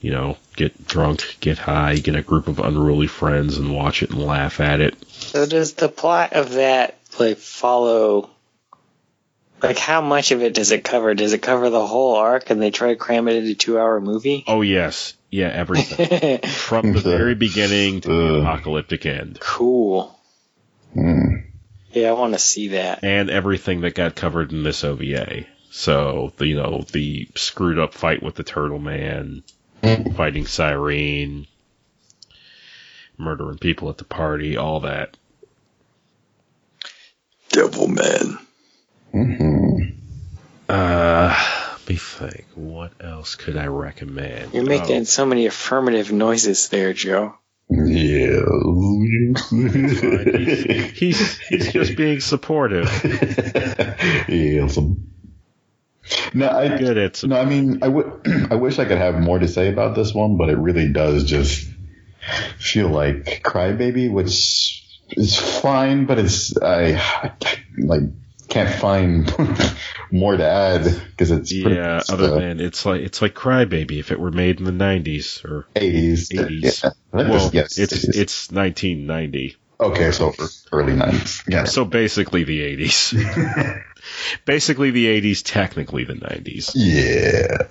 You 0.00 0.10
know, 0.10 0.36
get 0.54 0.86
drunk, 0.86 1.38
get 1.40 1.58
high, 1.58 1.96
get 1.96 2.16
a 2.16 2.22
group 2.22 2.48
of 2.48 2.60
unruly 2.60 3.06
friends 3.06 3.58
and 3.58 3.74
watch 3.74 4.02
it 4.02 4.10
and 4.10 4.22
laugh 4.22 4.60
at 4.60 4.80
it. 4.80 4.94
So 5.08 5.46
does 5.46 5.72
the 5.74 5.88
plot 5.88 6.32
of 6.34 6.52
that 6.52 6.98
like 7.18 7.38
follow? 7.38 8.30
Like 9.62 9.78
how 9.78 10.00
much 10.00 10.32
of 10.32 10.42
it 10.42 10.54
does 10.54 10.70
it 10.70 10.84
cover? 10.84 11.14
Does 11.14 11.32
it 11.32 11.40
cover 11.42 11.70
the 11.70 11.86
whole 11.86 12.16
arc 12.16 12.50
and 12.50 12.60
they 12.60 12.70
try 12.70 12.88
to 12.88 12.96
cram 12.96 13.26
it 13.28 13.36
into 13.36 13.52
a 13.52 13.54
two-hour 13.54 14.00
movie? 14.00 14.44
Oh 14.46 14.60
yes, 14.62 15.14
yeah, 15.30 15.48
everything 15.48 16.38
from 16.50 16.92
the 16.92 17.00
very 17.00 17.34
beginning 17.34 18.02
to 18.02 18.08
the 18.08 18.40
apocalyptic 18.40 19.06
end, 19.06 19.40
cool. 19.40 20.18
Hmm. 20.92 21.36
Yeah, 21.92 22.10
I 22.10 22.12
want 22.12 22.34
to 22.34 22.38
see 22.38 22.68
that. 22.68 23.02
and 23.04 23.30
everything 23.30 23.80
that 23.80 23.94
got 23.94 24.14
covered 24.14 24.52
in 24.52 24.62
this 24.62 24.84
OVA. 24.84 25.46
So 25.70 26.32
the, 26.36 26.46
you 26.46 26.56
know 26.56 26.84
the 26.92 27.28
screwed 27.34 27.78
up 27.78 27.94
fight 27.94 28.22
with 28.22 28.34
the 28.34 28.44
Turtle 28.44 28.78
Man, 28.78 29.42
fighting 29.82 30.44
Sirene, 30.44 31.46
murdering 33.16 33.58
people 33.58 33.88
at 33.88 33.96
the 33.98 34.04
party, 34.04 34.56
all 34.58 34.80
that. 34.80 35.16
Devil 37.50 37.88
Man. 37.88 38.38
hmm 39.12 39.45
Uh, 40.68 41.34
let 41.78 41.88
me 41.88 41.96
think. 41.96 42.44
What 42.54 42.92
else 43.00 43.34
could 43.36 43.56
I 43.56 43.66
recommend? 43.66 44.52
You're 44.54 44.64
making 44.64 45.02
Oh. 45.02 45.04
so 45.04 45.24
many 45.26 45.46
affirmative 45.46 46.10
noises 46.12 46.68
there, 46.68 46.92
Joe. 46.92 47.34
Yeah. 47.68 48.42
he's 50.94 51.38
he's 51.38 51.72
just 51.72 51.96
being 51.96 52.20
supportive. 52.20 52.84
yes. 54.28 54.78
No, 56.34 56.48
I 56.48 56.68
Good 56.78 56.98
at 56.98 57.24
no, 57.24 57.36
I 57.36 57.44
mean, 57.44 57.80
I 57.82 57.88
would. 57.88 58.20
I 58.50 58.54
wish 58.54 58.78
I 58.78 58.84
could 58.84 58.98
have 58.98 59.18
more 59.20 59.38
to 59.40 59.48
say 59.48 59.68
about 59.68 59.96
this 59.96 60.14
one, 60.14 60.36
but 60.36 60.48
it 60.48 60.58
really 60.58 60.92
does 60.92 61.24
just 61.24 61.68
feel 62.58 62.88
like 62.88 63.42
Crybaby, 63.42 64.10
which 64.12 64.84
is 65.10 65.36
fine, 65.36 66.06
but 66.06 66.18
it's 66.20 66.56
I, 66.56 66.94
I 66.96 67.32
like 67.78 68.02
can't 68.48 68.80
find 68.80 69.32
more 70.10 70.36
to 70.36 70.44
add 70.44 70.84
because 71.10 71.30
it's 71.30 71.52
pretty 71.52 71.76
yeah. 71.76 72.00
Other 72.08 72.28
the 72.28 72.40
than 72.40 72.60
it's 72.60 72.86
like 72.86 73.02
it's 73.02 73.22
like 73.22 73.34
Crybaby 73.34 73.98
if 73.98 74.12
it 74.12 74.20
were 74.20 74.30
made 74.30 74.58
in 74.58 74.64
the 74.64 74.72
'90s 74.72 75.44
or 75.44 75.66
80s. 75.74 76.28
80s. 76.32 76.82
Yeah. 76.84 76.90
Well, 77.12 77.50
yes, 77.52 77.78
it's 77.78 78.04
it's 78.04 78.50
1990. 78.50 79.56
Okay, 79.78 80.10
so 80.10 80.32
early 80.72 80.94
90s. 80.94 81.42
Yeah. 81.48 81.64
So 81.64 81.84
basically 81.84 82.44
the 82.44 82.60
80s. 82.76 83.82
basically 84.46 84.90
the 84.90 85.20
80s, 85.20 85.42
technically 85.44 86.04
the 86.04 86.14
90s. 86.14 86.72
Yeah. 86.74 87.66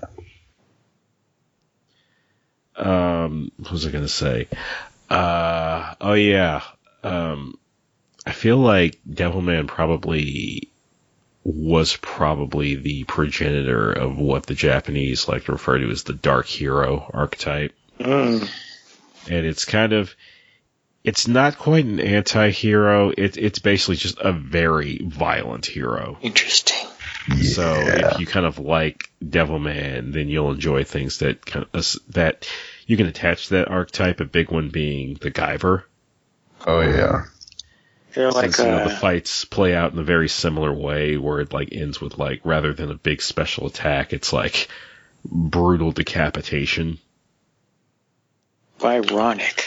Um, 2.76 3.52
what 3.58 3.72
was 3.72 3.88
I 3.88 3.90
going 3.90 4.04
to 4.04 4.10
say? 4.10 4.48
Uh, 5.10 5.96
oh 6.00 6.14
yeah. 6.14 6.62
Um, 7.04 7.58
I 8.26 8.32
feel 8.32 8.58
like 8.58 9.00
Devilman 9.08 9.68
probably 9.68 10.70
was 11.44 11.96
probably 11.98 12.76
the 12.76 13.04
progenitor 13.04 13.92
of 13.92 14.18
what 14.18 14.48
the 14.48 14.56
Japanese 14.56 15.28
like 15.28 15.46
to 15.46 15.52
refer 15.52 15.78
to 15.78 15.90
as 15.92 16.04
the 16.04 16.14
dark 16.14 16.48
hero 16.48 17.10
archetype. 17.14 17.76
Mm. 18.00 18.50
And 19.30 19.46
it's 19.46 19.66
kind 19.66 19.94
of, 19.94 20.16
it's 21.04 21.28
not 21.28 21.60
quite 21.60 21.86
an 21.86 22.00
anti-hero. 22.00 23.12
It, 23.16 23.38
it's 23.38 23.60
basically 23.60 23.98
just 23.98 24.18
a 24.20 24.32
very 24.32 24.98
violent 25.04 25.68
hero. 25.68 26.18
Interesting. 26.24 26.88
So 27.44 27.74
Yeah. 27.74 28.14
if 28.14 28.20
you 28.20 28.26
kind 28.26 28.46
of 28.46 28.58
like 28.60 29.12
Devilman, 29.24 30.14
then 30.14 30.30
you'll 30.30 30.52
enjoy 30.52 30.84
things 30.84 31.20
that 31.20 31.46
kind 31.46 31.66
of, 31.74 31.96
that 32.10 32.48
you 32.88 32.98
can 32.98 33.06
attach 33.06 33.48
to 33.48 33.56
that 33.56 33.68
archetype. 33.68 34.20
A 34.20 34.26
big 34.26 34.52
one 34.52 34.70
being 34.70 35.16
the 35.22 35.32
Guyver. 35.32 35.84
Oh 36.66 36.82
yeah. 36.82 37.26
They're 38.16 38.32
like 38.32 38.54
Since, 38.56 38.60
you 38.60 38.72
know, 38.72 38.78
uh, 38.78 38.88
the 38.88 38.96
fights 38.96 39.44
play 39.46 39.76
out 39.76 39.92
in 39.92 40.00
a 40.00 40.04
very 40.04 40.30
similar 40.30 40.74
way, 40.74 41.18
where 41.18 41.42
it 41.42 41.52
like 41.52 41.70
ends 41.74 42.00
with 42.00 42.18
like 42.18 42.42
rather 42.46 42.74
than 42.74 42.90
a 42.90 42.96
big 42.96 43.22
special 43.22 43.68
attack, 43.68 44.14
it's 44.14 44.32
like 44.32 44.70
brutal 45.26 45.92
decapitation. 45.92 46.98
ironic. 48.84 49.66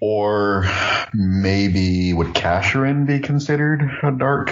Or 0.00 0.64
maybe 1.12 2.12
would 2.14 2.28
Casshern 2.28 3.06
be 3.06 3.18
considered 3.18 3.82
a 4.02 4.12
dark 4.12 4.50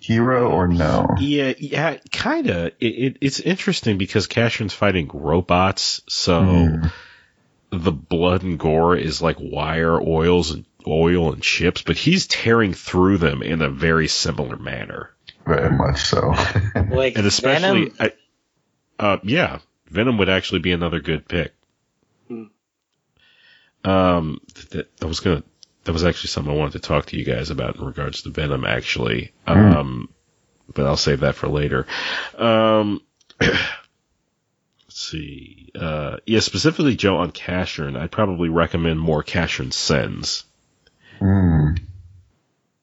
hero 0.00 0.50
or 0.50 0.66
no? 0.66 1.06
Yeah, 1.20 1.52
yeah, 1.58 1.98
kind 2.10 2.48
of. 2.48 2.66
It, 2.80 2.86
it, 2.86 3.16
it's 3.20 3.40
interesting 3.40 3.98
because 3.98 4.26
Casshern's 4.26 4.72
fighting 4.74 5.10
robots, 5.12 6.00
so 6.08 6.42
Hmm. 6.42 6.86
the 7.70 7.92
blood 7.92 8.42
and 8.42 8.58
gore 8.58 8.96
is 8.96 9.22
like 9.22 9.36
wire 9.38 10.00
oils 10.00 10.50
and 10.50 10.64
oil 10.86 11.32
and 11.32 11.42
chips, 11.42 11.82
but 11.82 11.96
he's 11.96 12.26
tearing 12.26 12.74
through 12.74 13.18
them 13.18 13.42
in 13.42 13.62
a 13.62 13.70
very 13.70 14.08
similar 14.08 14.56
manner. 14.56 15.10
Very 15.46 15.70
much 15.70 16.00
so. 16.02 16.34
Like 16.90 17.16
And 17.16 17.26
especially, 17.26 17.90
Venom, 17.90 17.96
I, 17.98 18.12
uh, 18.98 19.18
yeah, 19.22 19.60
Venom 19.88 20.18
would 20.18 20.28
actually 20.28 20.60
be 20.60 20.72
another 20.72 21.00
good 21.00 21.26
pick. 21.26 21.52
Hmm. 22.28 22.44
Um, 23.84 24.40
that, 24.70 24.96
that 24.98 25.06
was 25.06 25.20
gonna, 25.20 25.42
that 25.84 25.92
was 25.92 26.04
actually 26.04 26.28
something 26.28 26.52
I 26.52 26.56
wanted 26.56 26.72
to 26.72 26.80
talk 26.80 27.06
to 27.06 27.16
you 27.16 27.24
guys 27.24 27.50
about 27.50 27.76
in 27.76 27.84
regards 27.84 28.22
to 28.22 28.30
Venom, 28.30 28.64
actually. 28.64 29.32
Um, 29.46 30.08
but 30.72 30.86
I'll 30.86 30.96
save 30.96 31.20
that 31.20 31.34
for 31.34 31.48
later. 31.48 31.86
Um, 32.36 33.00
let's 33.40 33.58
see. 34.88 35.70
Uh, 35.74 36.18
yeah, 36.26 36.40
specifically 36.40 36.96
Joe 36.96 37.18
on 37.18 37.32
Casshern, 37.32 37.98
I'd 37.98 38.12
probably 38.12 38.48
recommend 38.48 39.00
more 39.00 39.22
Casshern 39.22 39.72
Sins. 39.72 40.44
Hmm. 41.20 41.74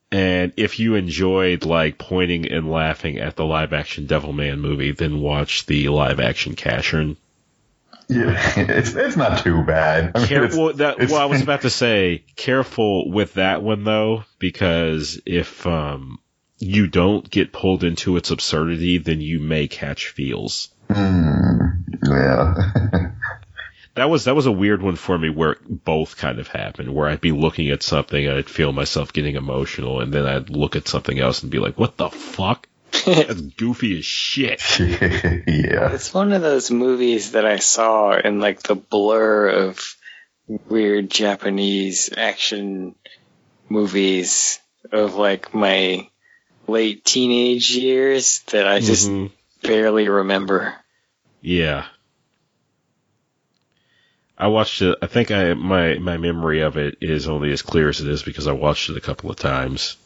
And 0.09 0.53
if 0.55 0.79
you 0.79 0.95
enjoyed 0.95 1.65
like 1.65 1.97
pointing 1.97 2.49
and 2.49 2.71
laughing 2.71 3.17
at 3.17 3.35
the 3.35 3.45
live 3.45 3.73
action 3.73 4.07
Devilman 4.07 4.59
movie, 4.59 4.91
then 4.91 5.19
watch 5.19 5.65
the 5.65 5.89
live 5.89 6.19
action 6.19 6.55
Casshern. 6.55 7.17
Yeah, 8.07 8.53
it's 8.57 8.95
it's 8.95 9.17
not 9.17 9.43
too 9.43 9.63
bad. 9.63 10.11
I 10.15 10.19
mean, 10.19 10.27
Care- 10.27 10.47
well, 10.47 10.73
that, 10.73 10.99
well, 10.99 11.17
I 11.17 11.25
was 11.25 11.41
about 11.43 11.63
to 11.63 11.69
say, 11.69 12.23
careful 12.37 13.11
with 13.11 13.33
that 13.33 13.61
one 13.61 13.83
though, 13.83 14.23
because 14.39 15.19
if 15.25 15.67
um, 15.67 16.19
you 16.57 16.87
don't 16.87 17.29
get 17.29 17.51
pulled 17.51 17.83
into 17.83 18.15
its 18.15 18.31
absurdity, 18.31 18.97
then 18.99 19.19
you 19.19 19.39
may 19.39 19.67
catch 19.67 20.07
feels. 20.07 20.69
Hmm, 20.89 21.57
yeah. 22.05 22.53
That 23.97 24.09
was 24.09 24.23
that 24.25 24.35
was 24.35 24.45
a 24.45 24.51
weird 24.51 24.81
one 24.81 24.95
for 24.95 25.17
me, 25.17 25.29
where 25.29 25.57
both 25.67 26.17
kind 26.17 26.39
of 26.39 26.47
happened. 26.47 26.93
Where 26.93 27.07
I'd 27.09 27.21
be 27.21 27.31
looking 27.31 27.69
at 27.71 27.83
something, 27.83 28.25
and 28.25 28.37
I'd 28.37 28.49
feel 28.49 28.71
myself 28.71 29.11
getting 29.13 29.35
emotional, 29.35 29.99
and 29.99 30.13
then 30.13 30.25
I'd 30.25 30.49
look 30.49 30.75
at 30.75 30.87
something 30.87 31.19
else 31.19 31.41
and 31.43 31.51
be 31.51 31.59
like, 31.59 31.77
"What 31.77 31.97
the 31.97 32.09
fuck? 32.09 32.67
That's 33.05 33.41
goofy 33.41 33.97
as 33.99 34.05
shit." 34.05 34.61
yeah. 34.79 35.93
It's 35.93 36.13
one 36.13 36.31
of 36.33 36.41
those 36.41 36.71
movies 36.71 37.31
that 37.31 37.45
I 37.45 37.57
saw 37.57 38.17
in 38.17 38.39
like 38.39 38.61
the 38.63 38.75
blur 38.75 39.49
of 39.49 39.95
weird 40.47 41.09
Japanese 41.09 42.09
action 42.15 42.95
movies 43.69 44.59
of 44.91 45.15
like 45.15 45.53
my 45.53 46.07
late 46.67 47.03
teenage 47.03 47.71
years 47.71 48.39
that 48.51 48.67
I 48.67 48.79
just 48.79 49.09
Mhm. 49.09 49.31
barely 49.61 50.07
remember. 50.07 50.73
Yeah. 51.41 51.85
I 54.37 54.47
watched 54.47 54.81
it. 54.81 54.97
I 55.01 55.07
think 55.07 55.31
I 55.31 55.53
my 55.55 55.97
my 55.97 56.17
memory 56.17 56.61
of 56.61 56.77
it 56.77 56.97
is 57.01 57.27
only 57.27 57.51
as 57.51 57.61
clear 57.63 57.89
as 57.89 58.01
it 58.01 58.07
is 58.07 58.21
because 58.23 58.47
I 58.47 58.51
watched 58.53 58.89
it 58.89 58.97
a 58.97 59.01
couple 59.01 59.29
of 59.31 59.35
times. 59.37 59.97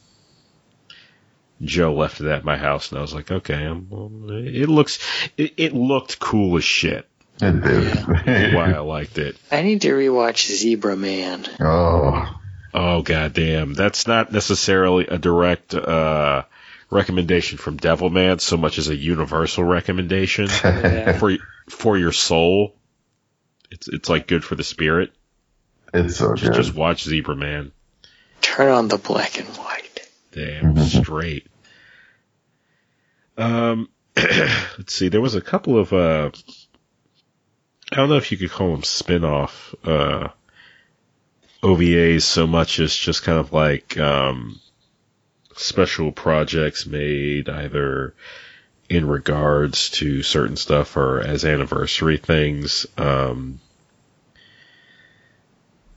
Joe 1.61 1.93
left 1.93 2.21
it 2.21 2.27
at 2.27 2.43
my 2.43 2.57
house, 2.57 2.89
and 2.89 2.97
I 2.97 3.01
was 3.01 3.13
like, 3.13 3.31
"Okay, 3.31 3.53
I'm, 3.65 3.87
it 4.31 4.67
looks 4.69 4.99
it, 5.37 5.53
it 5.57 5.73
looked 5.73 6.19
cool 6.19 6.57
as 6.57 6.63
shit." 6.63 7.07
It 7.41 7.61
did. 7.63 8.53
Why 8.55 8.71
I 8.71 8.79
liked 8.79 9.17
it. 9.17 9.35
I 9.51 9.61
need 9.63 9.81
to 9.81 9.89
rewatch 9.91 10.47
Zebra 10.47 10.95
Man. 10.95 11.45
oh. 11.59 12.37
Oh 12.73 13.01
goddamn, 13.01 13.73
that's 13.73 14.07
not 14.07 14.31
necessarily 14.31 15.05
a 15.07 15.17
direct 15.17 15.73
uh, 15.73 16.43
recommendation 16.89 17.57
from 17.57 17.77
Devilman 17.77 18.39
so 18.39 18.55
much 18.55 18.77
as 18.77 18.87
a 18.87 18.95
universal 18.95 19.65
recommendation 19.65 20.47
Yeah. 20.63 21.17
for 21.17 21.35
for 21.69 21.97
your 21.97 22.13
soul. 22.13 22.75
It's 23.71 23.87
it's 23.87 24.09
like 24.09 24.27
good 24.27 24.43
for 24.43 24.55
the 24.55 24.63
spirit. 24.63 25.11
It's 25.93 26.17
so 26.17 26.35
Just, 26.35 26.51
good. 26.51 26.55
just 26.63 26.75
watch 26.75 27.03
Zebra 27.03 27.35
Man. 27.35 27.71
Turn 28.41 28.69
on 28.71 28.87
the 28.87 28.97
black 28.97 29.37
and 29.39 29.47
white. 29.47 30.07
Damn 30.31 30.75
Mhm. 30.75 31.01
straight. 31.03 31.47
Um, 33.37 33.89
let's 34.15 34.93
see. 34.93 35.07
There 35.09 35.21
was 35.21 35.35
a 35.35 35.41
couple 35.41 35.77
of 35.79 35.93
uh, 35.93 36.31
I 37.91 37.95
don't 37.95 38.09
know 38.09 38.17
if 38.17 38.31
you 38.31 38.37
could 38.37 38.51
call 38.51 38.71
them 38.71 38.83
spin-off 38.83 39.73
uh, 39.83 40.29
OVAs 41.63 42.21
so 42.23 42.47
much 42.47 42.79
as 42.79 42.95
just 42.95 43.23
kind 43.23 43.37
of 43.39 43.51
like 43.53 43.97
um, 43.97 44.59
special 45.55 46.11
projects 46.11 46.85
made 46.85 47.49
either 47.49 48.13
in 48.91 49.07
regards 49.07 49.89
to 49.89 50.21
certain 50.21 50.57
stuff 50.57 50.97
or 50.97 51.21
as 51.21 51.45
anniversary 51.45 52.17
things. 52.17 52.85
Um, 52.97 53.61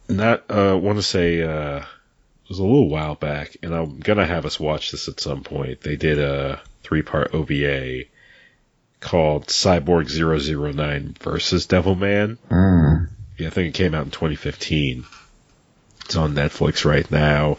not 0.09 0.49
uh, 0.49 0.79
want 0.81 0.99
to 0.99 1.03
say 1.03 1.43
uh, 1.43 1.79
it 1.79 2.49
was 2.49 2.61
a 2.61 2.63
little 2.63 2.89
while 2.89 3.17
back, 3.17 3.57
and 3.65 3.75
I'm 3.75 3.99
gonna 3.99 4.25
have 4.25 4.47
us 4.47 4.61
watch 4.61 4.93
this 4.93 5.09
at 5.09 5.19
some 5.19 5.43
point. 5.43 5.81
They 5.81 5.97
did 5.97 6.21
a 6.21 6.61
three 6.85 7.03
part 7.03 7.35
OVA 7.35 8.05
called 9.01 9.47
Cyborg 9.47 10.09
009 10.09 11.17
versus 11.21 11.67
Devilman. 11.67 12.39
Mm. 12.49 13.09
Yeah, 13.39 13.49
I 13.49 13.51
think 13.51 13.75
it 13.75 13.79
came 13.79 13.97
out 13.97 14.05
in 14.05 14.13
2015. 14.13 15.05
It's 16.05 16.15
on 16.15 16.35
Netflix 16.35 16.85
right 16.85 17.11
now. 17.11 17.57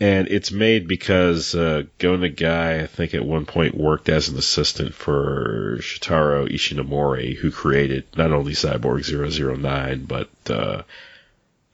And 0.00 0.28
it's 0.28 0.50
made 0.50 0.88
because 0.88 1.54
uh, 1.54 1.84
Go 1.98 2.16
Nagai, 2.16 2.82
I 2.82 2.86
think 2.86 3.14
at 3.14 3.24
one 3.24 3.46
point 3.46 3.76
worked 3.76 4.08
as 4.08 4.28
an 4.28 4.36
assistant 4.36 4.92
for 4.94 5.76
Shotaro 5.78 6.48
Ishinomori, 6.48 7.36
who 7.36 7.52
created 7.52 8.04
not 8.16 8.32
only 8.32 8.52
Cyborg 8.52 9.04
009, 9.04 10.04
but 10.04 10.28
uh, 10.50 10.82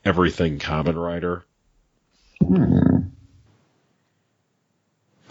Everything 0.05 0.59
Kamen 0.59 0.95
Rider. 0.95 1.43
Hmm. 2.45 2.97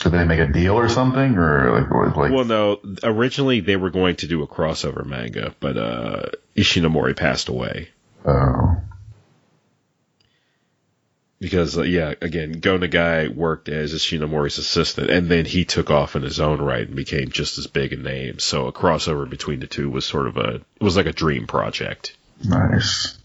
Did 0.01 0.13
they 0.13 0.25
make 0.25 0.41
a 0.41 0.47
deal 0.47 0.75
or 0.75 0.89
something, 0.89 1.37
or 1.37 1.81
like, 1.81 2.17
like? 2.17 2.33
Well, 2.33 2.45
no, 2.45 2.81
originally 3.03 3.61
they 3.61 3.77
were 3.77 3.91
going 3.91 4.17
to 4.17 4.27
do 4.27 4.43
a 4.43 4.49
crossover 4.49 5.05
manga, 5.05 5.55
but 5.61 5.77
uh, 5.77 6.23
Ishinomori 6.57 7.17
passed 7.17 7.49
away. 7.49 7.91
oh, 8.25 8.77
because 11.41 11.79
uh, 11.79 11.83
yeah, 11.83 12.15
again, 12.21 12.53
Go 12.61 12.79
Nagai 12.79 13.35
worked 13.35 13.69
as 13.69 13.95
Ishinomori's 13.95 14.59
assistant, 14.59 15.11
and 15.11 15.29
then 15.29 15.47
he 15.47 15.65
took 15.65 15.91
off 15.91 16.15
in 16.15 16.23
his 16.23 16.39
own 16.39 16.61
right 16.61 16.87
and 16.87 16.95
became 16.95 17.31
just 17.31 17.59
as 17.59 17.67
big 17.67 17.93
a 17.93 17.97
name. 17.97 18.39
So 18.39 18.67
a 18.67 18.73
crossover 18.73 19.29
between 19.29 19.61
the 19.61 19.67
two 19.67 19.91
was 19.91 20.05
sort 20.05 20.27
of 20.27 20.37
a 20.37 20.57
it 20.57 20.83
was 20.83 20.97
like 20.97 21.07
a 21.07 21.13
dream 21.13 21.47
project. 21.47 22.15
nice. 22.45 23.17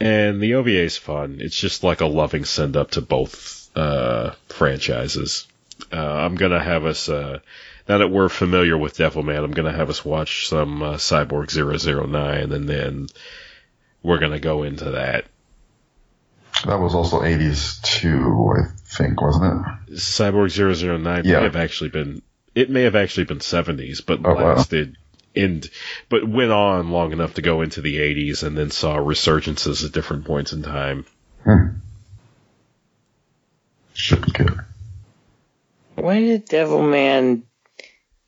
And 0.00 0.42
the 0.42 0.54
OVA 0.54 0.82
is 0.82 0.96
fun. 0.96 1.38
It's 1.40 1.56
just 1.56 1.84
like 1.84 2.00
a 2.00 2.06
loving 2.06 2.44
send 2.44 2.76
up 2.76 2.90
to 2.92 3.00
both 3.00 3.70
uh, 3.76 4.32
franchises. 4.48 5.46
Uh, 5.92 5.96
I'm 5.96 6.34
gonna 6.34 6.62
have 6.62 6.84
us 6.84 7.08
uh, 7.08 7.38
now 7.88 7.98
that 7.98 8.08
we're 8.08 8.28
familiar 8.28 8.76
with 8.76 8.96
Devilman, 8.96 9.44
I'm 9.44 9.52
gonna 9.52 9.72
have 9.72 9.88
us 9.88 10.04
watch 10.04 10.48
some 10.48 10.82
uh, 10.82 10.94
Cyborg 10.94 11.48
009, 11.54 12.52
and 12.52 12.68
then 12.68 13.06
we're 14.02 14.18
gonna 14.18 14.40
go 14.40 14.64
into 14.64 14.90
that. 14.92 15.26
That 16.66 16.80
was 16.80 16.94
also 16.94 17.20
80s 17.20 17.82
too, 17.82 18.54
I 18.56 18.68
think, 18.86 19.20
wasn't 19.20 19.66
it? 19.88 19.94
Cyborg 19.96 20.50
009 20.50 21.24
Yeah. 21.24 21.38
may 21.38 21.42
have 21.44 21.56
actually 21.56 21.90
been 21.90 22.22
it 22.54 22.70
may 22.70 22.82
have 22.82 22.94
actually 22.94 23.24
been 23.24 23.40
70s, 23.40 24.00
but 24.06 24.20
Oh, 24.24 24.34
wow. 24.34 24.54
lasted 24.54 24.96
in 25.34 25.62
but 26.08 26.26
went 26.28 26.52
on 26.52 26.90
long 26.90 27.12
enough 27.12 27.34
to 27.34 27.42
go 27.42 27.62
into 27.62 27.80
the 27.80 27.96
80s 27.98 28.42
and 28.44 28.56
then 28.56 28.70
saw 28.70 28.96
resurgences 28.96 29.84
at 29.84 29.92
different 29.92 30.24
points 30.24 30.52
in 30.52 30.62
time. 30.62 31.04
Hmm. 31.44 31.66
Should 33.92 34.24
be 34.24 34.32
good. 34.32 34.58
When 35.96 36.22
did 36.22 36.46
Devilman? 36.46 37.42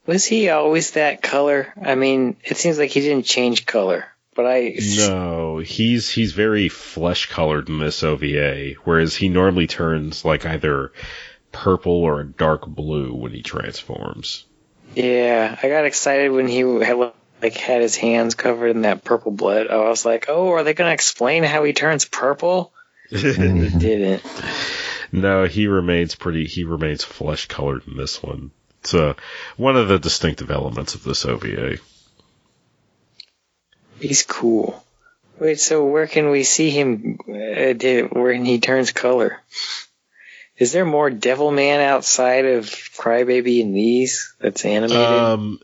Was 0.07 0.24
he 0.24 0.51
always 0.51 0.93
that 0.93 1.22
color? 1.22 1.72
I 1.82 1.95
mean, 1.97 2.37
it 2.45 2.57
seems 2.57 2.78
like 2.78 2.91
he 2.91 3.01
didn't 3.01 3.26
change 3.26 3.66
color, 3.66 4.05
but 4.37 4.47
I 4.47 4.76
No, 4.99 5.59
he's 5.59 6.09
he's 6.11 6.32
very 6.32 6.68
flesh 6.68 7.26
colored 7.30 7.68
in 7.68 7.78
this 7.78 8.03
OVA, 8.03 8.74
whereas 8.84 9.16
he 9.16 9.28
normally 9.28 9.66
turns 9.66 10.24
like 10.24 10.45
either 10.47 10.93
purple 11.53 11.93
or 12.05 12.20
a 12.20 12.26
dark 12.26 12.66
blue 12.66 13.14
when 13.14 13.32
he 13.32 13.43
transforms. 13.43 14.45
yeah, 14.95 15.59
I 15.62 15.68
got 15.68 15.87
excited 15.87 16.30
when 16.30 16.47
he 16.47 16.61
had 16.61 17.12
like 17.43 17.55
had 17.55 17.82
his 17.82 17.97
hands 17.97 18.34
covered 18.34 18.68
in 18.68 18.82
that 18.82 19.05
purple 19.05 19.32
blood. 19.32 19.68
I 19.68 19.76
was 19.89 20.05
like, 20.05 20.26
oh, 20.28 20.53
are 20.53 20.62
they 20.62 20.74
gonna 20.74 20.91
explain 20.93 21.43
how 21.43 21.64
he 21.64 21.72
turns 21.72 22.05
purple? 22.05 22.72
They 23.11 23.20
didn't. 23.78 24.22
no, 25.12 25.45
he 25.45 25.66
remains 25.66 26.14
pretty. 26.14 26.47
He 26.47 26.64
remains 26.64 27.05
flesh 27.05 27.47
colored 27.47 27.87
in 27.87 27.97
this 27.97 28.22
one. 28.22 28.51
It's 28.80 28.95
uh, 28.95 29.14
one 29.57 29.76
of 29.76 29.89
the 29.89 29.99
distinctive 29.99 30.51
elements 30.51 30.95
of 30.95 31.05
this 31.05 31.24
OVA. 31.24 31.78
He's 34.01 34.23
cool. 34.25 34.83
Wait, 35.39 35.61
so 35.61 35.85
where 35.85 36.07
can 36.07 36.31
we 36.31 36.45
see 36.45 36.71
him 36.71 37.19
uh, 37.29 37.75
when 38.19 38.45
he 38.45 38.59
turns 38.59 38.93
color? 38.93 39.43
Is 40.57 40.73
there 40.73 40.87
more 40.87 41.11
Devil 41.11 41.51
Man 41.51 41.81
outside 41.81 42.47
of 42.47 42.65
Crybaby 42.65 43.61
and 43.61 43.75
these 43.75 44.35
that's 44.41 44.65
animated? 44.65 44.97
Um, 44.97 45.61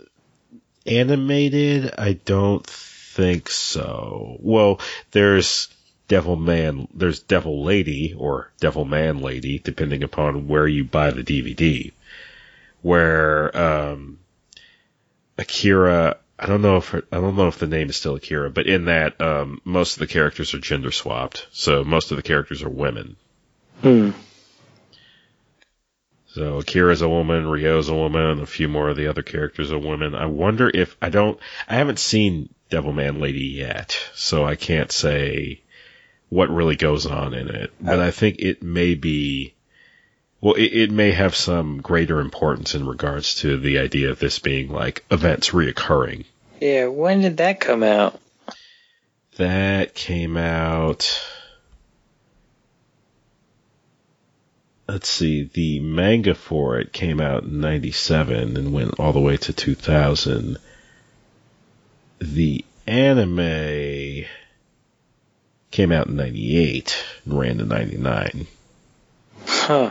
animated, 0.87 1.95
I 1.97 2.13
don't 2.13 2.67
think 2.67 3.49
so. 3.49 4.37
Well, 4.41 4.81
there's 5.13 5.69
Devil 6.09 6.37
Man, 6.37 6.89
there's 6.93 7.21
Devil 7.21 7.65
Lady 7.65 8.15
or 8.17 8.51
Devil 8.61 8.85
Man 8.85 9.21
Lady, 9.21 9.59
depending 9.59 10.03
upon 10.03 10.47
where 10.47 10.69
you 10.69 10.85
buy 10.85 11.11
the 11.11 11.23
DVD. 11.23 11.93
Where 12.83 13.57
um, 13.57 14.19
Akira, 15.39 16.19
I 16.43 16.47
don't 16.47 16.61
know 16.61 16.79
if 16.79 16.93
I 16.93 17.01
don't 17.13 17.37
know 17.37 17.47
if 17.47 17.61
the 17.61 17.69
name 17.69 17.89
is 17.89 17.95
still 17.95 18.17
Akira, 18.17 18.51
but 18.51 18.67
in 18.67 18.87
that 18.87 19.21
um, 19.21 19.61
most 19.65 19.95
of 19.95 20.01
the 20.01 20.09
characters 20.09 20.53
are 20.55 20.59
gender 20.59 20.91
swapped, 20.91 21.47
so 21.53 21.85
most 21.85 22.11
of 22.11 22.17
the 22.17 22.23
characters 22.25 22.65
are 22.65 22.69
women. 22.69 23.15
hmm. 23.81 24.11
So 26.27 26.59
Akira's 26.59 27.01
a 27.01 27.09
woman, 27.09 27.47
Ryo's 27.47 27.89
a 27.89 27.95
woman, 27.95 28.23
and 28.23 28.41
a 28.41 28.47
few 28.47 28.67
more 28.67 28.89
of 28.89 28.97
the 28.97 29.07
other 29.07 29.23
characters 29.23 29.71
are 29.71 29.79
women. 29.79 30.17
I 30.17 30.27
wonder 30.27 30.69
if 30.69 30.97
I 31.01 31.11
don't 31.11 31.39
I 31.69 31.77
haven't 31.77 32.01
seen 32.01 32.53
Devilman 32.71 33.21
Lady 33.21 33.45
yet, 33.45 33.97
so 34.15 34.45
I 34.45 34.57
can't 34.57 34.91
say 34.91 35.61
what 36.29 36.51
really 36.51 36.75
goes 36.75 37.07
on 37.07 37.35
in 37.35 37.51
it. 37.51 37.73
But 37.81 38.01
I 38.01 38.11
think 38.11 38.41
it 38.41 38.65
may 38.65 38.97
be 38.97 39.55
well, 40.41 40.55
it, 40.55 40.73
it 40.73 40.91
may 40.91 41.13
have 41.13 41.37
some 41.37 41.81
greater 41.81 42.19
importance 42.19 42.75
in 42.75 42.85
regards 42.85 43.37
to 43.37 43.59
the 43.59 43.79
idea 43.79 44.11
of 44.11 44.19
this 44.19 44.41
being 44.41 44.73
like 44.73 45.05
events 45.09 45.51
reoccurring. 45.51 46.25
Yeah, 46.63 46.87
when 46.87 47.23
did 47.23 47.39
that 47.39 47.59
come 47.59 47.83
out? 47.83 48.21
That 49.37 49.97
came 49.97 50.37
out. 50.37 51.21
Let's 54.87 55.09
see, 55.09 55.51
the 55.53 55.81
manga 55.81 56.37
for 56.37 56.79
it 56.79 56.93
came 56.93 57.21
out 57.21 57.43
in 57.43 57.61
97 57.61 58.57
and 58.57 58.73
went 58.73 59.01
all 59.01 59.13
the 59.13 59.19
way 59.19 59.37
to 59.39 59.53
2000. 59.53 60.57
The 62.21 62.65
anime 62.87 64.25
came 65.73 65.91
out 65.91 66.07
in 66.07 66.15
98 66.15 67.05
and 67.25 67.39
ran 67.41 67.59
to 67.59 67.65
99. 67.65 68.47
Huh. 69.47 69.91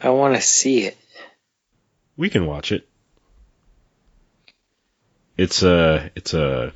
I 0.00 0.10
want 0.10 0.36
to 0.36 0.40
see 0.40 0.84
it. 0.84 0.96
We 2.16 2.30
can 2.30 2.46
watch 2.46 2.70
it. 2.70 2.86
It's 5.36 5.62
a, 5.62 6.10
it's 6.14 6.34
a, 6.34 6.72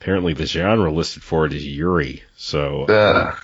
apparently 0.00 0.32
the 0.32 0.46
genre 0.46 0.90
listed 0.90 1.22
for 1.22 1.46
it 1.46 1.52
is 1.52 1.66
Yuri, 1.66 2.22
so 2.36 2.84
Uh, 2.84 3.36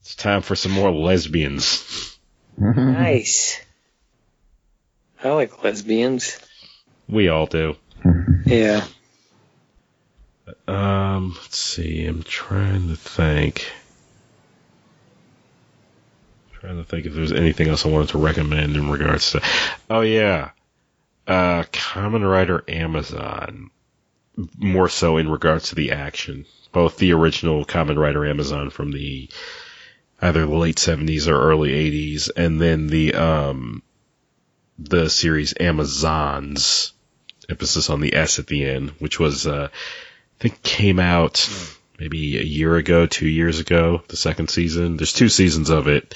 it's 0.00 0.14
time 0.14 0.42
for 0.42 0.54
some 0.54 0.72
more 0.72 0.90
lesbians. 0.90 2.16
Nice. 2.56 3.60
I 5.24 5.30
like 5.30 5.62
lesbians. 5.64 6.38
We 7.08 7.28
all 7.28 7.46
do. 7.46 7.76
Yeah. 8.46 8.84
Um, 10.66 11.36
let's 11.40 11.58
see. 11.58 12.04
I'm 12.04 12.22
trying 12.22 12.88
to 12.88 12.96
think. 12.96 13.70
trying 16.60 16.76
to 16.76 16.84
think 16.84 17.06
if 17.06 17.14
there's 17.14 17.32
anything 17.32 17.68
else 17.68 17.84
I 17.84 17.88
wanted 17.88 18.10
to 18.10 18.18
recommend 18.18 18.76
in 18.76 18.88
regards 18.90 19.32
to. 19.32 19.42
Oh 19.90 20.00
yeah, 20.00 20.50
uh, 21.26 21.64
Kamen 21.64 22.28
Rider 22.28 22.64
Amazon. 22.68 23.70
More 24.56 24.88
so 24.88 25.18
in 25.18 25.28
regards 25.28 25.68
to 25.68 25.74
the 25.74 25.92
action, 25.92 26.46
both 26.72 26.96
the 26.96 27.12
original 27.12 27.64
Kamen 27.64 27.98
Rider 27.98 28.26
Amazon 28.26 28.70
from 28.70 28.90
the 28.90 29.28
either 30.22 30.46
the 30.46 30.56
late 30.56 30.76
70s 30.76 31.28
or 31.28 31.38
early 31.38 31.70
80s, 31.70 32.30
and 32.34 32.60
then 32.60 32.86
the 32.86 33.14
um 33.14 33.82
the 34.78 35.10
series 35.10 35.54
Amazons, 35.60 36.92
emphasis 37.48 37.90
on 37.90 38.00
the 38.00 38.14
S 38.14 38.38
at 38.38 38.46
the 38.46 38.64
end, 38.64 38.90
which 38.98 39.20
was 39.20 39.46
uh, 39.46 39.68
I 39.70 40.42
think 40.42 40.62
came 40.62 40.98
out 40.98 41.48
maybe 41.98 42.38
a 42.38 42.42
year 42.42 42.76
ago, 42.76 43.06
two 43.06 43.28
years 43.28 43.60
ago, 43.60 44.02
the 44.08 44.16
second 44.16 44.48
season. 44.48 44.96
There's 44.96 45.12
two 45.12 45.28
seasons 45.28 45.68
of 45.70 45.88
it 45.88 46.14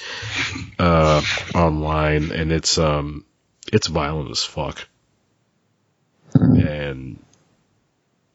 uh, 0.79 1.21
online, 1.53 2.31
and 2.31 2.51
it's 2.51 2.77
um 2.77 3.25
it's 3.71 3.87
violent 3.87 4.31
as 4.31 4.43
fuck 4.43 4.87
and 6.41 7.23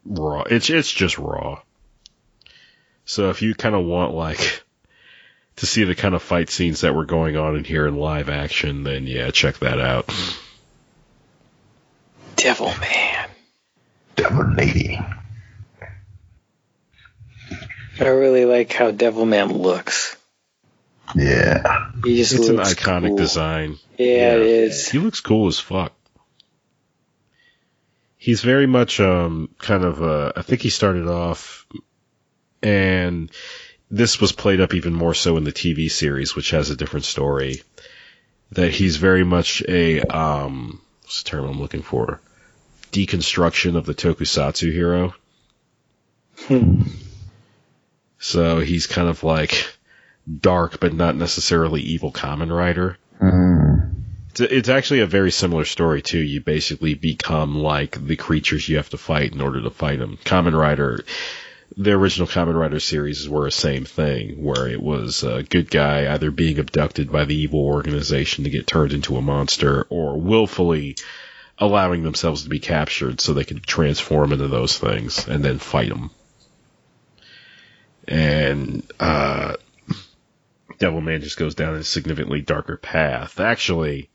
raw. 0.04 0.42
It's 0.42 0.70
it's 0.70 0.90
just 0.92 1.18
raw. 1.18 1.60
So 3.04 3.30
if 3.30 3.42
you 3.42 3.54
kind 3.54 3.74
of 3.74 3.84
want 3.84 4.14
like 4.14 4.62
to 5.56 5.66
see 5.66 5.84
the 5.84 5.94
kind 5.94 6.14
of 6.14 6.22
fight 6.22 6.50
scenes 6.50 6.82
that 6.82 6.94
were 6.94 7.04
going 7.06 7.36
on 7.36 7.56
in 7.56 7.64
here 7.64 7.86
in 7.86 7.96
live 7.96 8.28
action, 8.28 8.84
then 8.84 9.06
yeah, 9.06 9.30
check 9.30 9.58
that 9.58 9.80
out. 9.80 10.12
Devil 12.36 12.72
Man. 12.80 13.28
Devil 14.16 14.54
Lady. 14.54 14.98
I 18.00 18.08
really 18.08 18.44
like 18.46 18.72
how 18.72 18.90
Devil 18.90 19.26
Man 19.26 19.52
looks. 19.52 20.16
Yeah. 21.14 21.90
He 22.02 22.16
just 22.16 22.32
It's 22.34 22.48
an 22.48 22.56
iconic 22.56 23.08
cool. 23.08 23.16
design. 23.16 23.78
Yeah, 23.98 24.34
it 24.34 24.42
is. 24.42 24.88
He 24.88 24.98
looks 24.98 25.20
cool 25.20 25.46
as 25.48 25.58
fuck. 25.58 25.92
He's 28.22 28.40
very 28.40 28.68
much 28.68 29.00
um 29.00 29.48
kind 29.58 29.82
of 29.82 30.00
uh 30.00 30.32
I 30.36 30.42
think 30.42 30.60
he 30.60 30.70
started 30.70 31.08
off 31.08 31.66
and 32.62 33.28
this 33.90 34.20
was 34.20 34.30
played 34.30 34.60
up 34.60 34.74
even 34.74 34.94
more 34.94 35.12
so 35.12 35.36
in 35.38 35.42
the 35.42 35.50
TV 35.50 35.90
series 35.90 36.36
which 36.36 36.50
has 36.50 36.70
a 36.70 36.76
different 36.76 37.04
story 37.04 37.64
that 38.52 38.70
he's 38.70 38.96
very 38.96 39.24
much 39.24 39.60
a 39.66 40.02
um 40.02 40.80
what's 41.00 41.24
the 41.24 41.30
term 41.30 41.46
I'm 41.46 41.60
looking 41.60 41.82
for 41.82 42.20
deconstruction 42.92 43.74
of 43.74 43.86
the 43.86 43.94
tokusatsu 43.94 44.72
hero. 44.72 45.14
Hmm. 46.46 46.82
So 48.20 48.60
he's 48.60 48.86
kind 48.86 49.08
of 49.08 49.24
like 49.24 49.66
dark 50.30 50.78
but 50.78 50.94
not 50.94 51.16
necessarily 51.16 51.80
evil 51.80 52.12
Kamen 52.12 52.56
Rider. 52.56 52.98
Mm. 53.20 53.71
It's, 54.38 54.68
actually 54.68 55.00
a 55.00 55.06
very 55.06 55.30
similar 55.30 55.64
story 55.64 56.00
too. 56.00 56.18
You 56.18 56.40
basically 56.40 56.94
become 56.94 57.56
like 57.56 58.04
the 58.04 58.16
creatures 58.16 58.68
you 58.68 58.76
have 58.76 58.90
to 58.90 58.98
fight 58.98 59.32
in 59.32 59.40
order 59.40 59.60
to 59.60 59.70
fight 59.70 59.98
them. 59.98 60.18
Kamen 60.24 60.58
Rider, 60.58 61.04
the 61.76 61.92
original 61.92 62.26
Kamen 62.26 62.58
Rider 62.58 62.80
series 62.80 63.28
were 63.28 63.44
the 63.44 63.50
same 63.50 63.84
thing, 63.84 64.42
where 64.42 64.66
it 64.68 64.82
was 64.82 65.22
a 65.22 65.42
good 65.42 65.70
guy 65.70 66.12
either 66.12 66.30
being 66.30 66.58
abducted 66.58 67.12
by 67.12 67.24
the 67.24 67.34
evil 67.34 67.60
organization 67.60 68.44
to 68.44 68.50
get 68.50 68.66
turned 68.66 68.92
into 68.92 69.16
a 69.16 69.22
monster, 69.22 69.86
or 69.90 70.18
willfully 70.18 70.96
allowing 71.58 72.02
themselves 72.02 72.44
to 72.44 72.48
be 72.48 72.58
captured 72.58 73.20
so 73.20 73.32
they 73.32 73.44
could 73.44 73.66
transform 73.66 74.32
into 74.32 74.48
those 74.48 74.78
things 74.78 75.28
and 75.28 75.44
then 75.44 75.58
fight 75.58 75.90
them. 75.90 76.10
And 78.08 78.90
uh, 78.98 79.56
Devilman 80.78 81.22
just 81.22 81.38
goes 81.38 81.54
down 81.54 81.74
a 81.74 81.84
significantly 81.84 82.40
darker 82.40 82.76
path. 82.76 83.38
Actually, 83.38 84.10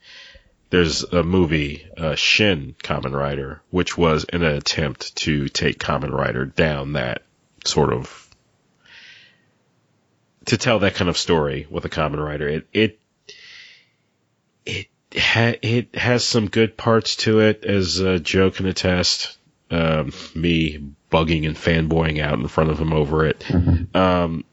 there's 0.70 1.04
a 1.04 1.24
movie, 1.24 1.88
uh, 1.98 2.16
Shin 2.16 2.76
Kamen 2.84 3.14
Rider, 3.14 3.62
which 3.70 3.98
was 3.98 4.26
an 4.26 4.44
attempt 4.44 5.16
to 5.18 5.48
take 5.48 5.80
Kamen 5.80 6.12
Rider 6.12 6.46
down 6.46 6.94
that 6.94 7.24
sort 7.64 7.94
of 7.94 8.24
to 10.46 10.58
tell 10.58 10.80
that 10.80 10.96
kind 10.96 11.10
of 11.10 11.18
story 11.18 11.68
with 11.70 11.86
a 11.86 11.90
Kamen 11.90 12.24
Rider. 12.24 12.48
It 12.48 12.68
it 12.74 13.00
it 14.66 14.88
ha- 15.16 15.60
it 15.62 15.96
has 15.96 16.26
some 16.26 16.48
good 16.48 16.78
parts 16.78 17.16
to 17.18 17.40
it, 17.40 17.64
as 17.64 18.02
uh, 18.02 18.18
Joe 18.22 18.52
can 18.52 18.66
attest. 18.66 19.38
Um, 19.70 20.14
me 20.34 20.94
bugging 21.12 21.46
and 21.46 21.58
fanboying 21.58 22.22
out 22.22 22.40
in 22.40 22.48
front 22.48 22.70
of 22.70 22.80
him 22.80 22.94
over 22.94 23.26
it. 23.26 23.44
Um, 23.96 24.46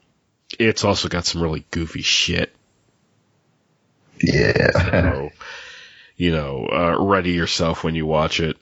it's 0.59 0.85
also 0.85 1.09
got 1.09 1.25
some 1.25 1.41
really 1.41 1.65
goofy 1.71 2.03
shit. 2.03 2.55
Yeah. 4.21 4.71
So, 4.73 5.31
you 6.17 6.33
know, 6.33 6.69
uh, 6.71 7.03
ready 7.03 7.33
yourself 7.33 7.85
when 7.85 7.95
you 7.95 8.07
watch 8.07 8.41
it. 8.41 8.57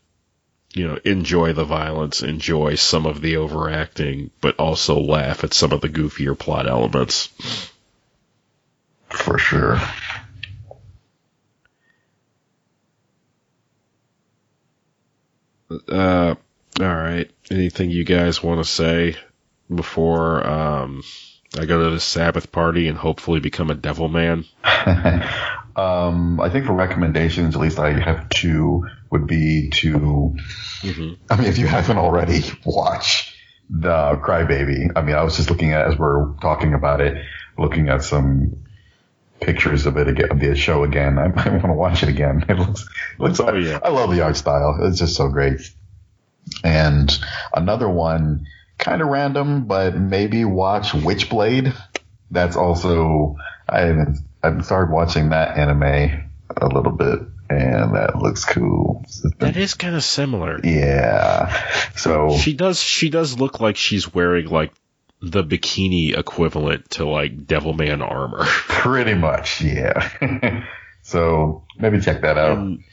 You 0.75 0.89
know, 0.89 0.99
enjoy 1.05 1.53
the 1.53 1.67
violence, 1.67 2.23
enjoy 2.23 2.77
some 2.77 3.05
of 3.05 3.21
the 3.21 3.37
overacting, 3.37 4.31
but 4.41 4.59
also 4.59 4.99
laugh 4.99 5.45
at 5.45 5.53
some 5.53 5.71
of 5.73 5.83
the 5.83 5.89
goofier 5.91 6.39
plot 6.39 6.67
elements. 6.67 7.29
For 9.11 9.39
sure. 9.39 9.79
Uh, 15.89 16.35
all 16.81 16.87
right. 16.87 17.31
Anything 17.51 17.91
you 17.91 18.05
guys 18.05 18.43
want 18.43 18.65
to 18.65 18.71
say 18.71 19.17
before 19.75 20.47
um, 20.47 21.03
I 21.59 21.67
go 21.67 21.85
to 21.85 21.91
the 21.91 22.01
Sabbath 22.01 22.51
party 22.51 22.89
and 22.89 22.97
hopefully 22.97 23.41
become 23.41 23.71
a 23.71 23.75
devil 23.75 24.09
man? 24.09 24.47
um, 25.77 26.41
I 26.41 26.49
think 26.51 26.67
for 26.67 26.73
recommendations, 26.73 27.55
at 27.55 27.61
least 27.61 27.79
I 27.79 27.99
have 27.99 28.29
two, 28.29 28.87
would 29.11 29.27
be 29.27 29.71
to, 29.71 30.35
Mhm. 30.83 31.19
I 31.31 31.37
mean, 31.37 31.47
if 31.47 31.59
you 31.59 31.67
haven't 31.67 31.99
already, 31.99 32.43
watch 32.65 33.37
the 33.71 34.19
Crybaby. 34.23 34.91
I 34.97 35.03
mean, 35.03 35.15
I 35.15 35.23
was 35.23 35.37
just 35.37 35.51
looking 35.51 35.73
at, 35.73 35.87
as 35.87 35.99
we're 35.99 36.33
talking 36.41 36.75
about 36.75 37.01
it, 37.01 37.23
looking 37.59 37.89
at 37.89 38.03
some 38.05 38.57
pictures 39.41 39.87
of 39.87 39.97
it 39.97 40.09
again, 40.09 40.31
of 40.31 40.41
the 40.41 40.55
show 40.55 40.85
again. 40.85 41.19
I 41.19 41.29
might 41.37 41.51
want 41.53 41.65
to 41.65 41.73
watch 41.73 42.03
it 42.03 42.09
again. 42.09 42.45
It 42.49 42.59
looks, 42.59 42.87
looks 43.19 43.41
Oh, 43.41 43.55
yeah. 43.55 43.79
I 43.83 43.89
love 43.91 44.11
the 44.11 44.23
art 44.23 44.37
style. 44.37 44.79
It's 44.83 44.99
just 44.99 45.17
so 45.17 45.29
great. 45.29 45.61
And 46.65 47.11
another 47.55 47.89
one, 47.89 48.47
kind 48.79 49.01
of 49.03 49.09
random, 49.09 49.67
but 49.67 49.97
maybe 49.97 50.45
watch 50.45 50.93
Witchblade. 50.93 51.75
That's 52.31 52.57
also 52.57 53.37
I 53.73 53.81
haven't 53.81 54.19
I've 54.43 54.65
started 54.65 54.93
watching 54.93 55.31
that 55.31 55.57
anime 55.57 55.83
a 56.57 56.67
little 56.67 56.93
bit, 56.93 57.21
and 57.49 57.95
that 57.95 58.17
looks 58.17 58.45
cool. 58.45 59.05
That 59.39 59.57
is 59.57 59.75
kind 59.75 59.95
of 59.95 60.03
similar. 60.03 60.61
Yeah. 60.63 61.53
So 61.97 62.37
She 62.37 62.55
does. 62.55 62.81
She 62.81 63.09
does 63.09 63.39
look 63.39 63.61
like 63.61 63.77
she's 63.77 64.13
wearing 64.13 64.49
like 64.49 64.73
the 65.21 65.45
bikini 65.45 66.19
equivalent 66.19 66.91
to 66.91 67.07
like 67.07 67.47
Devilman 67.47 68.03
armor. 68.03 68.45
pretty 68.45 69.15
much, 69.15 69.63
yeah. 69.63 70.65
so 71.03 71.65
maybe 71.79 72.01
check 72.01 72.23
that 72.23 72.37
out. 72.37 72.59
And, 72.59 72.85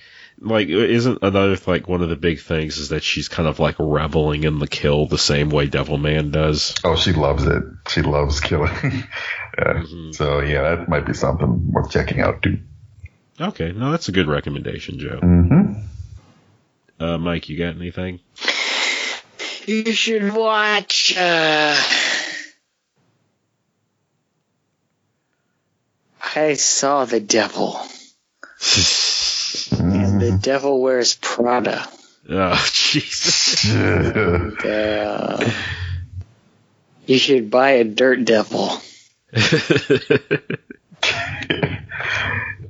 like, 0.42 0.68
isn't 0.70 1.20
another 1.22 1.58
like 1.68 1.88
one 1.88 2.02
of 2.02 2.10
the 2.10 2.16
big 2.16 2.40
things 2.40 2.78
is 2.78 2.90
that 2.90 3.04
she's 3.04 3.28
kind 3.28 3.48
of 3.48 3.60
like 3.60 3.76
reveling 3.80 4.44
in 4.44 4.60
the 4.60 4.68
kill 4.68 5.06
the 5.06 5.18
same 5.18 5.50
way 5.50 5.68
Devilman 5.68 6.32
does. 6.32 6.76
Oh, 6.84 6.96
she 6.96 7.14
loves 7.14 7.46
it. 7.46 7.64
She 7.90 8.02
loves 8.02 8.40
killing. 8.40 8.72
yeah. 8.84 9.04
Mhm. 9.60 10.16
So 10.16 10.40
yeah, 10.40 10.76
that 10.76 10.88
might 10.88 11.06
be 11.06 11.14
something 11.14 11.72
worth 11.72 11.92
checking 11.92 12.22
out 12.22 12.42
too. 12.42 12.60
Okay, 13.42 13.72
no, 13.74 13.92
that's 13.92 14.08
a 14.08 14.12
good 14.14 14.28
recommendation, 14.28 15.00
Joe. 15.00 15.20
Mm-hmm. 15.22 15.82
Uh, 17.04 17.18
Mike, 17.18 17.50
you 17.50 17.58
got 17.58 17.76
anything? 17.76 18.20
You 19.66 19.92
should 19.94 20.34
watch. 20.34 21.16
Uh, 21.18 21.76
I 26.36 26.54
saw 26.54 27.06
the 27.06 27.20
devil, 27.20 27.80
and 29.72 30.22
the 30.22 30.40
devil 30.42 30.82
wears 30.82 31.16
Prada. 31.16 31.88
Oh, 32.30 32.70
Jesus. 32.74 33.66
Uh, 34.66 35.52
you 37.06 37.18
should 37.18 37.50
buy 37.50 37.72
a 37.72 37.84
dirt 37.84 38.24
devil. 38.24 38.80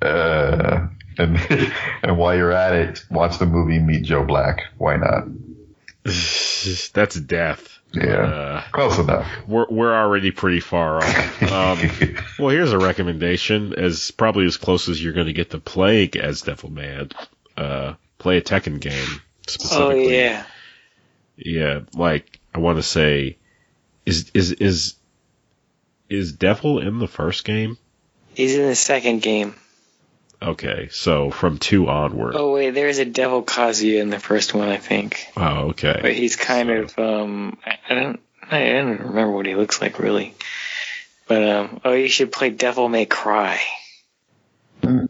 uh, 0.01 0.87
and 1.19 1.37
and 2.03 2.17
while 2.17 2.35
you're 2.35 2.51
at 2.51 2.73
it, 2.73 3.03
watch 3.11 3.37
the 3.37 3.45
movie 3.45 3.79
Meet 3.79 4.03
Joe 4.03 4.23
Black. 4.23 4.61
Why 4.77 4.95
not? 4.95 5.25
That's 6.03 7.15
death. 7.15 7.78
Yeah, 7.91 8.03
Uh, 8.21 8.63
close 8.71 8.99
enough. 8.99 9.27
we're 9.47 9.65
we're 9.69 9.93
already 9.93 10.29
pretty 10.31 10.59
far 10.59 10.97
off. 10.97 11.43
Um, 11.43 11.79
well, 12.39 12.49
here's 12.49 12.71
a 12.71 12.77
recommendation, 12.77 13.73
as 13.73 14.11
probably 14.11 14.45
as 14.45 14.57
close 14.57 14.87
as 14.89 15.03
you're 15.03 15.13
going 15.13 15.25
to 15.27 15.33
get 15.33 15.49
to 15.51 15.59
playing 15.59 16.11
as 16.15 16.43
Devilman. 16.43 17.11
Uh, 17.57 17.95
play 18.19 18.37
a 18.37 18.41
Tekken 18.41 18.79
game 18.79 19.07
Oh 19.07 19.21
specifically. 19.47 20.15
yeah. 20.17 20.45
yeah. 21.35 21.79
Like 21.95 22.39
I 22.53 22.59
want 22.59 22.77
to 22.77 22.83
say, 22.83 23.37
is 24.05 24.29
is 24.35 24.51
is 24.51 24.95
is 26.09 26.33
Devil 26.33 26.79
in 26.79 26.99
the 26.99 27.07
first 27.07 27.43
game? 27.43 27.77
He's 28.35 28.55
in 28.55 28.67
the 28.67 28.75
second 28.75 29.21
game. 29.23 29.55
Okay, 30.41 30.87
so 30.89 31.31
from 31.31 31.57
two 31.57 31.89
onward. 31.89 32.33
Oh 32.37 32.53
wait, 32.53 32.69
there's 32.69 32.97
a 32.97 33.05
devil 33.05 33.43
Kazuya 33.43 33.99
in 33.99 34.09
the 34.09 34.19
first 34.19 34.53
one, 34.53 34.69
I 34.69 34.77
think. 34.77 35.27
Oh, 35.35 35.69
okay. 35.69 35.99
But 36.01 36.13
he's 36.13 36.37
kind 36.37 36.69
of 36.69 36.97
um 36.97 37.57
I, 37.65 37.77
I 37.89 37.93
don't 37.95 38.19
I 38.49 38.59
don't 38.69 39.01
remember 39.01 39.31
what 39.31 39.45
he 39.45 39.55
looks 39.55 39.81
like 39.81 39.99
really. 39.99 40.35
But 41.27 41.43
um 41.43 41.81
oh 41.83 41.91
you 41.91 42.07
should 42.07 42.31
play 42.31 42.51
Devil 42.51 42.87
May 42.87 43.05
Cry. 43.05 43.59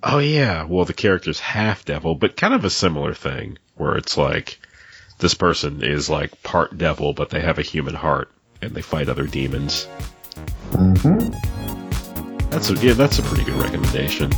Oh 0.01 0.17
yeah, 0.17 0.63
well 0.63 0.85
the 0.85 0.93
character's 0.93 1.39
half 1.39 1.85
devil, 1.85 2.15
but 2.15 2.35
kind 2.35 2.55
of 2.55 2.65
a 2.65 2.71
similar 2.71 3.13
thing 3.13 3.59
where 3.75 3.95
it's 3.95 4.17
like 4.17 4.57
this 5.19 5.35
person 5.35 5.83
is 5.83 6.09
like 6.09 6.41
part 6.41 6.75
devil, 6.75 7.13
but 7.13 7.29
they 7.29 7.41
have 7.41 7.59
a 7.59 7.63
human 7.63 7.93
heart 7.93 8.31
and 8.63 8.71
they 8.71 8.81
fight 8.81 9.09
other 9.09 9.27
demons. 9.27 9.87
Mm-hmm. 10.71 12.49
That's 12.49 12.71
a 12.71 12.73
yeah, 12.75 12.93
that's 12.93 13.19
a 13.19 13.21
pretty 13.21 13.43
good 13.43 13.61
recommendation. 13.61 14.31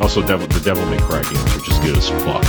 Also, 0.00 0.22
devil 0.26 0.46
the 0.48 0.60
Devil 0.60 0.84
May 0.86 0.98
Cry 0.98 1.22
games 1.22 1.56
are 1.56 1.60
just 1.60 1.82
good 1.82 1.96
as 1.96 2.08
fuck. 2.08 2.44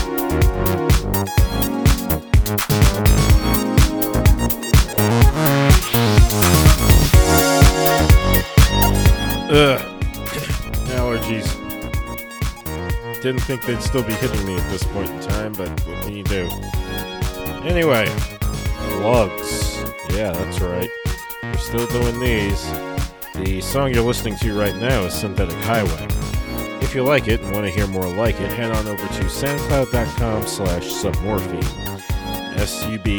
Ugh. 9.48 9.80
Allergies. 10.90 11.52
Didn't 13.22 13.42
think 13.42 13.64
they'd 13.66 13.82
still 13.82 14.04
be 14.04 14.14
hitting 14.14 14.46
me 14.46 14.58
at 14.58 14.70
this 14.72 14.84
point 14.84 15.10
in 15.10 15.20
time, 15.22 15.54
but 15.54 15.70
what 15.88 16.04
can 16.04 16.14
you 16.14 16.24
do? 16.24 16.50
Anyway, 17.64 18.08
lugs. 19.02 19.78
Yeah, 20.10 20.32
that's 20.32 20.60
right. 20.60 20.90
We're 21.44 21.58
still 21.58 21.88
doing 21.88 22.20
these. 22.20 22.70
The 23.36 23.62
song 23.62 23.94
you're 23.94 24.04
listening 24.04 24.36
to 24.38 24.54
right 24.60 24.76
now 24.76 25.04
is 25.04 25.14
Synthetic 25.14 25.56
Highway. 25.60 26.08
If 26.96 27.00
you 27.00 27.08
like 27.08 27.28
it 27.28 27.42
and 27.42 27.52
want 27.52 27.66
to 27.66 27.72
hear 27.72 27.88
more 27.88 28.08
like 28.08 28.40
it, 28.40 28.50
head 28.54 28.72
on 28.72 28.88
over 28.88 29.06
to 29.06 29.24
soundcloud.com 29.26 30.48
slash 30.48 30.84
submorphine. 30.84 31.62
S-U-B-M-O-R-P-H-I-N-E. 32.58 33.10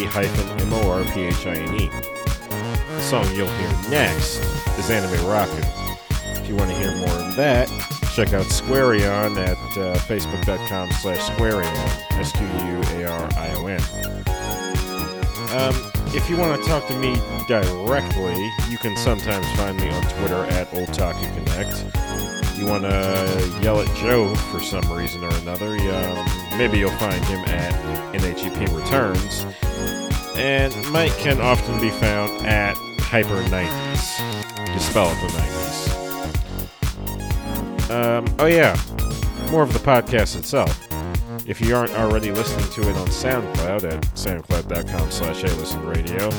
The 1.91 3.01
song 3.03 3.27
you'll 3.35 3.49
hear 3.49 3.69
next 3.91 4.39
is 4.79 4.89
Anime 4.89 5.27
Rocket. 5.27 5.67
If 6.41 6.49
you 6.49 6.57
want 6.57 6.71
to 6.71 6.77
hear 6.79 6.97
more 6.97 7.11
of 7.11 7.37
that, 7.37 7.69
check 8.15 8.33
out 8.33 8.47
Squarion 8.47 9.37
at 9.37 9.59
uh, 9.77 9.99
facebook.com 9.99 10.91
slash 10.93 11.21
Squarion, 11.33 11.77
S-Q-U-A-R-I-O-N. 12.13 13.83
Um, 15.53 15.93
if 16.15 16.31
you 16.31 16.39
want 16.39 16.59
to 16.63 16.67
talk 16.67 16.87
to 16.87 16.97
me 16.99 17.15
directly, 17.47 18.43
you 18.71 18.79
can 18.79 18.97
sometimes 18.97 19.47
find 19.55 19.77
me 19.77 19.91
on 19.91 20.03
Twitter 20.03 20.47
at 20.47 20.71
OldTakuConnect. 20.71 22.06
You 22.57 22.65
want 22.65 22.85
to 22.85 23.59
yell 23.63 23.81
at 23.81 23.97
Joe 23.97 24.35
for 24.35 24.61
some 24.61 24.91
reason 24.91 25.23
or 25.23 25.35
another, 25.37 25.77
um, 25.77 26.27
maybe 26.57 26.79
you'll 26.79 26.91
find 26.93 27.23
him 27.27 27.45
at 27.45 27.75
NHEP 28.15 28.75
Returns. 28.75 29.45
And 30.37 30.75
Mike 30.91 31.17
can 31.19 31.41
often 31.41 31.79
be 31.81 31.91
found 31.91 32.47
at 32.47 32.75
Hyper90s. 32.99 34.73
You 34.73 34.81
spell 34.81 35.11
it 35.11 35.21
the 35.21 35.29
90s. 35.39 35.67
Um, 37.91 38.25
oh 38.39 38.47
yeah, 38.47 38.75
more 39.51 39.63
of 39.63 39.73
the 39.73 39.79
podcast 39.79 40.39
itself. 40.39 40.83
If 41.47 41.61
you 41.61 41.77
aren't 41.77 41.93
already 41.93 42.33
listening 42.33 42.69
to 42.71 42.89
it 42.89 42.97
on 42.97 43.07
SoundCloud 43.09 43.85
at 43.85 44.03
soundcloud.com 44.15 45.11
slash 45.11 45.45
radio, 45.75 46.31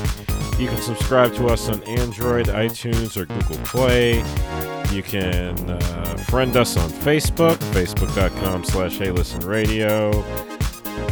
you 0.58 0.68
can 0.68 0.82
subscribe 0.82 1.32
to 1.36 1.46
us 1.46 1.68
on 1.68 1.82
Android, 1.84 2.48
iTunes, 2.48 3.16
or 3.16 3.24
Google 3.24 3.56
Play. 3.64 4.77
You 4.92 5.02
can 5.02 5.54
uh, 5.68 6.16
friend 6.28 6.56
us 6.56 6.76
on 6.76 6.88
Facebook, 6.88 7.56
facebook.com 7.72 8.64
slash 8.64 8.98
radio. 9.44 10.10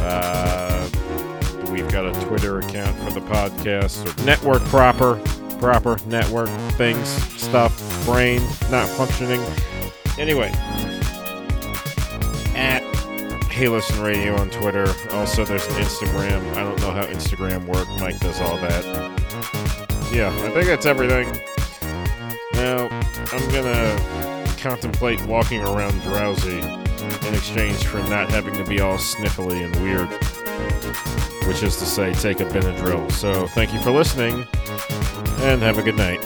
Uh, 0.01 0.89
we've 1.71 1.89
got 1.91 2.05
a 2.05 2.25
Twitter 2.25 2.59
account 2.59 2.97
for 2.97 3.11
the 3.11 3.21
podcast, 3.27 4.03
or 4.05 4.25
network 4.25 4.63
proper, 4.65 5.15
proper 5.59 5.97
network 6.07 6.49
things, 6.77 7.07
stuff. 7.39 8.05
brain 8.05 8.41
not 8.71 8.87
functioning. 8.89 9.41
Anyway, 10.17 10.49
at 12.55 12.81
Hey 13.51 13.67
Listen 13.67 14.01
Radio 14.01 14.35
on 14.37 14.49
Twitter. 14.49 14.87
Also, 15.11 15.45
there's 15.45 15.65
an 15.67 15.73
Instagram. 15.73 16.53
I 16.55 16.63
don't 16.63 16.79
know 16.81 16.91
how 16.91 17.05
Instagram 17.05 17.65
works. 17.67 17.89
Mike 17.99 18.19
does 18.19 18.41
all 18.41 18.57
that. 18.57 18.83
Yeah, 20.11 20.35
I 20.43 20.49
think 20.49 20.65
that's 20.65 20.87
everything. 20.87 21.27
Now, 22.53 22.87
I'm 23.31 23.51
gonna 23.51 24.55
contemplate 24.57 25.21
walking 25.25 25.61
around 25.61 26.01
drowsy 26.01 26.59
in 26.59 27.33
exchange 27.33 27.85
for 27.85 27.97
not 28.09 28.29
having 28.29 28.53
to 28.55 28.63
be 28.63 28.79
all 28.79 28.97
sniffly 28.97 29.65
and 29.65 29.75
weird. 29.83 30.09
Which 31.47 31.63
is 31.63 31.77
to 31.77 31.85
say, 31.85 32.13
take 32.13 32.39
a 32.39 32.45
Benadryl. 32.45 33.11
So, 33.11 33.47
thank 33.47 33.73
you 33.73 33.79
for 33.81 33.91
listening, 33.91 34.45
and 35.41 35.61
have 35.61 35.77
a 35.77 35.81
good 35.81 35.95
night. 35.95 36.23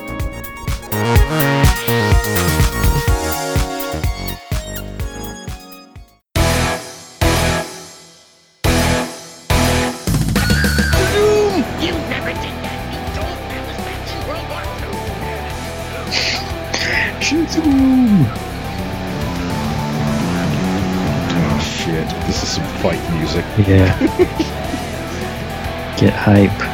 Get 26.02 26.14
hype. 26.14 26.71